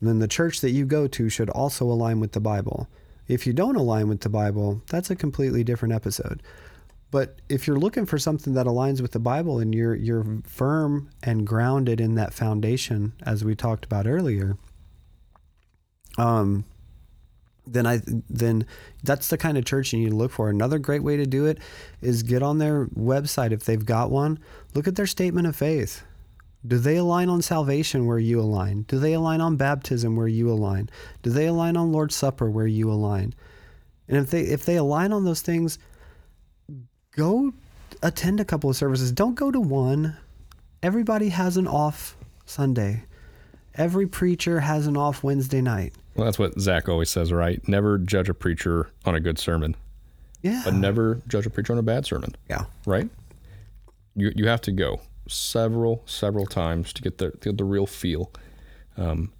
then 0.00 0.18
the 0.18 0.28
church 0.28 0.60
that 0.60 0.70
you 0.70 0.84
go 0.84 1.06
to 1.08 1.28
should 1.28 1.50
also 1.50 1.84
align 1.84 2.20
with 2.20 2.32
the 2.32 2.40
Bible. 2.40 2.88
If 3.26 3.46
you 3.46 3.52
don't 3.52 3.76
align 3.76 4.08
with 4.08 4.20
the 4.20 4.28
Bible, 4.28 4.82
that's 4.88 5.10
a 5.10 5.16
completely 5.16 5.64
different 5.64 5.94
episode. 5.94 6.42
But 7.10 7.40
if 7.48 7.66
you're 7.66 7.78
looking 7.78 8.06
for 8.06 8.18
something 8.18 8.52
that 8.54 8.66
aligns 8.66 9.00
with 9.00 9.12
the 9.12 9.18
Bible 9.18 9.58
and 9.58 9.74
you're 9.74 9.94
you're 9.94 10.42
firm 10.44 11.10
and 11.22 11.46
grounded 11.46 12.00
in 12.00 12.14
that 12.16 12.34
foundation, 12.34 13.14
as 13.22 13.44
we 13.44 13.54
talked 13.54 13.84
about 13.84 14.06
earlier, 14.06 14.58
um, 16.18 16.64
then 17.66 17.86
I 17.86 18.00
then 18.28 18.66
that's 19.02 19.28
the 19.28 19.38
kind 19.38 19.56
of 19.56 19.64
church 19.64 19.92
you 19.92 20.00
need 20.00 20.10
to 20.10 20.16
look 20.16 20.32
for. 20.32 20.50
Another 20.50 20.78
great 20.78 21.02
way 21.02 21.16
to 21.16 21.26
do 21.26 21.46
it 21.46 21.58
is 22.02 22.22
get 22.22 22.42
on 22.42 22.58
their 22.58 22.86
website 22.88 23.52
if 23.52 23.64
they've 23.64 23.84
got 23.84 24.10
one. 24.10 24.38
Look 24.74 24.86
at 24.86 24.96
their 24.96 25.06
statement 25.06 25.46
of 25.46 25.56
faith. 25.56 26.02
Do 26.66 26.76
they 26.76 26.96
align 26.96 27.28
on 27.28 27.40
salvation 27.40 28.06
where 28.06 28.18
you 28.18 28.40
align? 28.40 28.82
Do 28.82 28.98
they 28.98 29.12
align 29.12 29.40
on 29.40 29.56
baptism 29.56 30.16
where 30.16 30.28
you 30.28 30.50
align? 30.50 30.90
Do 31.22 31.30
they 31.30 31.46
align 31.46 31.76
on 31.76 31.92
Lord's 31.92 32.16
Supper 32.16 32.50
where 32.50 32.66
you 32.66 32.90
align? 32.90 33.32
And 34.08 34.16
if 34.16 34.30
they 34.30 34.42
if 34.42 34.64
they 34.64 34.76
align 34.76 35.12
on 35.12 35.24
those 35.24 35.40
things, 35.40 35.78
go 37.18 37.52
attend 38.02 38.38
a 38.38 38.44
couple 38.44 38.70
of 38.70 38.76
services. 38.76 39.10
Don't 39.10 39.34
go 39.34 39.50
to 39.50 39.60
one. 39.60 40.16
Everybody 40.82 41.30
has 41.30 41.56
an 41.56 41.66
off 41.66 42.16
Sunday. 42.46 43.02
Every 43.74 44.06
preacher 44.06 44.60
has 44.60 44.86
an 44.86 44.96
off 44.96 45.24
Wednesday 45.24 45.60
night. 45.60 45.94
Well, 46.14 46.24
that's 46.24 46.38
what 46.38 46.58
Zach 46.60 46.88
always 46.88 47.10
says, 47.10 47.32
right? 47.32 47.60
Never 47.68 47.98
judge 47.98 48.28
a 48.28 48.34
preacher 48.34 48.90
on 49.04 49.14
a 49.14 49.20
good 49.20 49.38
sermon. 49.38 49.74
Yeah. 50.42 50.62
But 50.64 50.74
never 50.74 51.20
judge 51.26 51.46
a 51.46 51.50
preacher 51.50 51.72
on 51.72 51.78
a 51.78 51.82
bad 51.82 52.06
sermon. 52.06 52.36
Yeah. 52.48 52.64
Right? 52.86 53.08
You 54.14 54.32
you 54.34 54.46
have 54.46 54.60
to 54.62 54.72
go 54.72 55.00
several, 55.28 56.02
several 56.06 56.46
times 56.46 56.92
to 56.92 57.02
get 57.02 57.18
the 57.18 57.32
get 57.40 57.58
the 57.58 57.64
real 57.64 57.86
feel. 57.86 58.30
Um, 58.96 59.32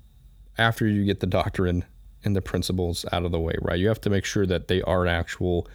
after 0.57 0.87
you 0.87 1.05
get 1.05 1.21
the 1.21 1.27
doctrine 1.27 1.85
and 2.25 2.35
the 2.35 2.43
principles 2.43 3.05
out 3.13 3.25
of 3.25 3.31
the 3.31 3.41
way, 3.41 3.55
right? 3.63 3.79
You 3.79 3.87
have 3.89 4.01
to 4.03 4.11
make 4.11 4.25
sure 4.25 4.47
that 4.47 4.67
they 4.67 4.83
are 4.83 5.05
an 5.05 5.09
actual 5.09 5.69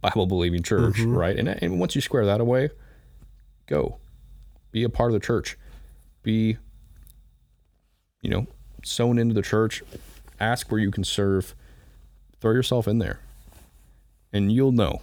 Bible 0.00 0.26
believing 0.26 0.62
church, 0.62 0.96
mm-hmm. 0.96 1.14
right? 1.14 1.36
And 1.36 1.48
and 1.48 1.78
once 1.78 1.94
you 1.94 2.00
square 2.00 2.26
that 2.26 2.40
away, 2.40 2.70
go, 3.66 3.98
be 4.70 4.84
a 4.84 4.88
part 4.88 5.10
of 5.10 5.14
the 5.14 5.24
church, 5.24 5.56
be, 6.22 6.58
you 8.22 8.30
know, 8.30 8.46
sewn 8.84 9.18
into 9.18 9.34
the 9.34 9.42
church. 9.42 9.82
Ask 10.40 10.70
where 10.70 10.80
you 10.80 10.90
can 10.90 11.04
serve. 11.04 11.54
Throw 12.40 12.52
yourself 12.52 12.88
in 12.88 12.98
there, 12.98 13.20
and 14.32 14.52
you'll 14.52 14.72
know. 14.72 15.02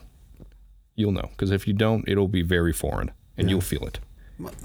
You'll 0.95 1.13
know 1.13 1.29
because 1.31 1.51
if 1.51 1.67
you 1.67 1.73
don't, 1.73 2.07
it'll 2.07 2.27
be 2.27 2.41
very 2.41 2.73
foreign, 2.73 3.11
and 3.37 3.47
yeah. 3.47 3.51
you'll 3.51 3.61
feel 3.61 3.85
it. 3.85 3.99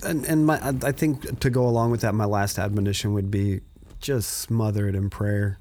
And 0.02 0.24
and 0.26 0.46
my 0.46 0.58
I 0.82 0.92
think 0.92 1.40
to 1.40 1.50
go 1.50 1.66
along 1.66 1.90
with 1.92 2.00
that, 2.00 2.14
my 2.14 2.24
last 2.24 2.58
admonition 2.58 3.12
would 3.12 3.30
be 3.30 3.60
just 4.00 4.30
smother 4.30 4.88
it 4.88 4.94
in 4.94 5.08
prayer. 5.08 5.58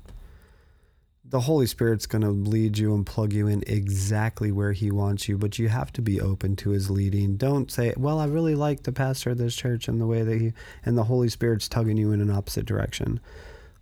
The 1.28 1.42
Holy 1.42 1.66
Spirit's 1.66 2.06
going 2.06 2.22
to 2.22 2.30
lead 2.30 2.78
you 2.78 2.94
and 2.94 3.06
plug 3.06 3.34
you 3.34 3.48
in 3.48 3.64
exactly 3.66 4.52
where 4.52 4.74
He 4.74 4.92
wants 4.92 5.28
you, 5.28 5.38
but 5.38 5.58
you 5.58 5.70
have 5.70 5.92
to 5.94 6.02
be 6.02 6.22
open 6.22 6.56
to 6.58 6.70
His 6.70 6.90
leading. 6.90 7.36
Don't 7.36 7.72
say, 7.72 7.94
"Well, 7.98 8.20
I 8.20 8.26
really 8.26 8.56
like 8.56 8.84
the 8.84 8.92
pastor 8.92 9.32
of 9.32 9.40
this 9.40 9.56
church 9.56 9.88
and 9.88 10.00
the 10.00 10.06
way 10.06 10.22
that 10.22 10.40
he 10.40 10.54
and 10.86 10.98
the 10.98 11.06
Holy 11.06 11.30
Spirit's 11.30 11.68
tugging 11.68 11.98
you 11.98 12.12
in 12.12 12.22
an 12.22 12.30
opposite 12.30 12.66
direction." 12.66 13.20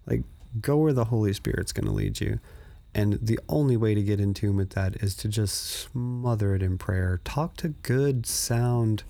Like, 0.07 0.23
go 0.61 0.77
where 0.77 0.93
the 0.93 1.05
Holy 1.05 1.33
Spirit's 1.33 1.73
going 1.73 1.87
to 1.87 1.91
lead 1.91 2.21
you. 2.21 2.39
And 2.95 3.19
the 3.21 3.39
only 3.49 3.75
way 3.75 3.95
to 3.95 4.03
get 4.03 4.19
in 4.19 4.33
tune 4.33 4.55
with 4.55 4.71
that 4.71 4.97
is 5.03 5.15
to 5.15 5.27
just 5.27 5.55
smother 5.55 6.55
it 6.55 6.61
in 6.61 6.77
prayer. 6.77 7.19
Talk 7.23 7.57
to 7.57 7.69
good, 7.69 8.25
sound 8.25 9.03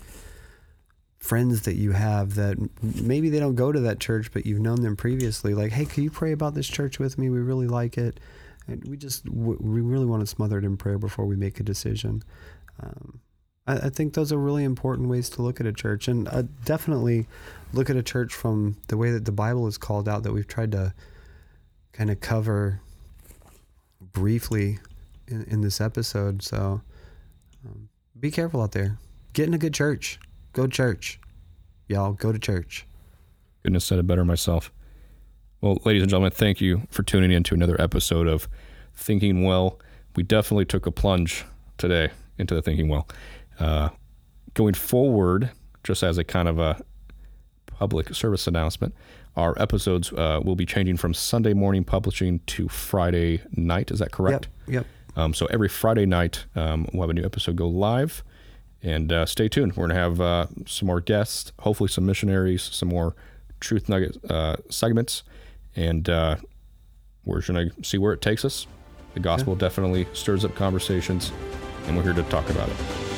friends 1.24 1.62
that 1.62 1.76
you 1.76 1.92
have 1.92 2.34
that 2.34 2.58
maybe 2.82 3.30
they 3.30 3.40
don't 3.40 3.54
go 3.54 3.72
to 3.72 3.80
that 3.80 3.98
church, 3.98 4.30
but 4.30 4.44
you've 4.44 4.60
known 4.60 4.82
them 4.82 4.94
previously. 4.94 5.54
Like, 5.54 5.72
hey, 5.72 5.86
can 5.86 6.04
you 6.04 6.10
pray 6.10 6.32
about 6.32 6.52
this 6.52 6.68
church 6.68 6.98
with 6.98 7.16
me? 7.16 7.30
We 7.30 7.38
really 7.38 7.66
like 7.66 7.96
it. 7.96 8.20
And 8.68 8.84
we 8.84 8.98
just, 8.98 9.26
we 9.30 9.80
really 9.80 10.04
want 10.04 10.20
to 10.20 10.26
smother 10.26 10.58
it 10.58 10.66
in 10.66 10.76
prayer 10.76 10.98
before 10.98 11.24
we 11.24 11.34
make 11.34 11.58
a 11.58 11.62
decision. 11.62 12.22
Um, 12.78 13.20
I, 13.66 13.86
I, 13.86 13.88
think 13.88 14.12
those 14.12 14.32
are 14.32 14.36
really 14.36 14.64
important 14.64 15.08
ways 15.08 15.30
to 15.30 15.40
look 15.42 15.60
at 15.60 15.66
a 15.66 15.72
church. 15.72 16.08
And 16.08 16.28
uh, 16.28 16.42
definitely 16.66 17.26
look 17.72 17.88
at 17.88 17.96
a 17.96 18.02
church 18.02 18.34
from 18.34 18.76
the 18.88 18.98
way 18.98 19.10
that 19.10 19.24
the 19.24 19.32
Bible 19.32 19.66
is 19.66 19.78
called 19.78 20.06
out 20.06 20.24
that 20.24 20.32
we've 20.32 20.46
tried 20.46 20.72
to 20.72 20.92
kind 21.94 22.10
of 22.10 22.20
cover 22.20 22.82
briefly 24.12 24.78
in, 25.26 25.44
in 25.44 25.60
this 25.62 25.80
episode. 25.80 26.42
So 26.42 26.82
um, 27.66 27.88
be 28.20 28.30
careful 28.30 28.60
out 28.60 28.72
there. 28.72 28.98
Get 29.32 29.48
in 29.48 29.54
a 29.54 29.58
good 29.58 29.72
church. 29.72 30.18
Go 30.54 30.62
to 30.62 30.72
church. 30.72 31.18
Y'all 31.88 32.12
go 32.12 32.30
to 32.30 32.38
church. 32.38 32.86
Couldn't 33.62 33.74
have 33.74 33.82
said 33.82 33.98
it 33.98 34.06
better 34.06 34.24
myself. 34.24 34.72
Well, 35.60 35.78
ladies 35.84 36.02
and 36.02 36.10
gentlemen, 36.10 36.30
thank 36.30 36.60
you 36.60 36.82
for 36.90 37.02
tuning 37.02 37.32
in 37.32 37.42
to 37.44 37.54
another 37.56 37.78
episode 37.80 38.28
of 38.28 38.48
Thinking 38.94 39.42
Well. 39.42 39.80
We 40.14 40.22
definitely 40.22 40.64
took 40.64 40.86
a 40.86 40.92
plunge 40.92 41.44
today 41.76 42.10
into 42.38 42.54
the 42.54 42.62
Thinking 42.62 42.88
Well. 42.88 43.08
Uh, 43.58 43.88
going 44.54 44.74
forward, 44.74 45.50
just 45.82 46.04
as 46.04 46.18
a 46.18 46.24
kind 46.24 46.46
of 46.46 46.60
a 46.60 46.80
public 47.66 48.14
service 48.14 48.46
announcement, 48.46 48.94
our 49.34 49.60
episodes 49.60 50.12
uh, 50.12 50.40
will 50.44 50.54
be 50.54 50.66
changing 50.66 50.98
from 50.98 51.14
Sunday 51.14 51.52
morning 51.52 51.82
publishing 51.82 52.38
to 52.46 52.68
Friday 52.68 53.42
night. 53.56 53.90
Is 53.90 53.98
that 53.98 54.12
correct? 54.12 54.46
Yep. 54.68 54.74
Yep. 54.74 54.86
Um, 55.16 55.34
so 55.34 55.46
every 55.46 55.68
Friday 55.68 56.06
night, 56.06 56.44
um, 56.54 56.86
we'll 56.92 57.02
have 57.02 57.10
a 57.10 57.14
new 57.14 57.24
episode 57.24 57.56
go 57.56 57.66
live. 57.66 58.22
And 58.84 59.10
uh, 59.10 59.24
stay 59.24 59.48
tuned. 59.48 59.76
We're 59.76 59.88
going 59.88 59.96
to 59.96 60.02
have 60.02 60.20
uh, 60.20 60.46
some 60.66 60.86
more 60.86 61.00
guests, 61.00 61.52
hopefully, 61.60 61.88
some 61.88 62.04
missionaries, 62.04 62.62
some 62.62 62.90
more 62.90 63.16
truth 63.58 63.88
nugget 63.88 64.18
uh, 64.30 64.56
segments. 64.68 65.22
And 65.74 66.08
uh, 66.08 66.36
we're 67.24 67.40
going 67.40 67.70
to 67.70 67.84
see 67.84 67.96
where 67.96 68.12
it 68.12 68.20
takes 68.20 68.44
us. 68.44 68.66
The 69.14 69.20
gospel 69.20 69.54
yeah. 69.54 69.60
definitely 69.60 70.06
stirs 70.12 70.44
up 70.44 70.54
conversations, 70.54 71.32
and 71.86 71.96
we're 71.96 72.02
here 72.02 72.12
to 72.12 72.22
talk 72.24 72.50
about 72.50 72.68
it. 72.68 73.13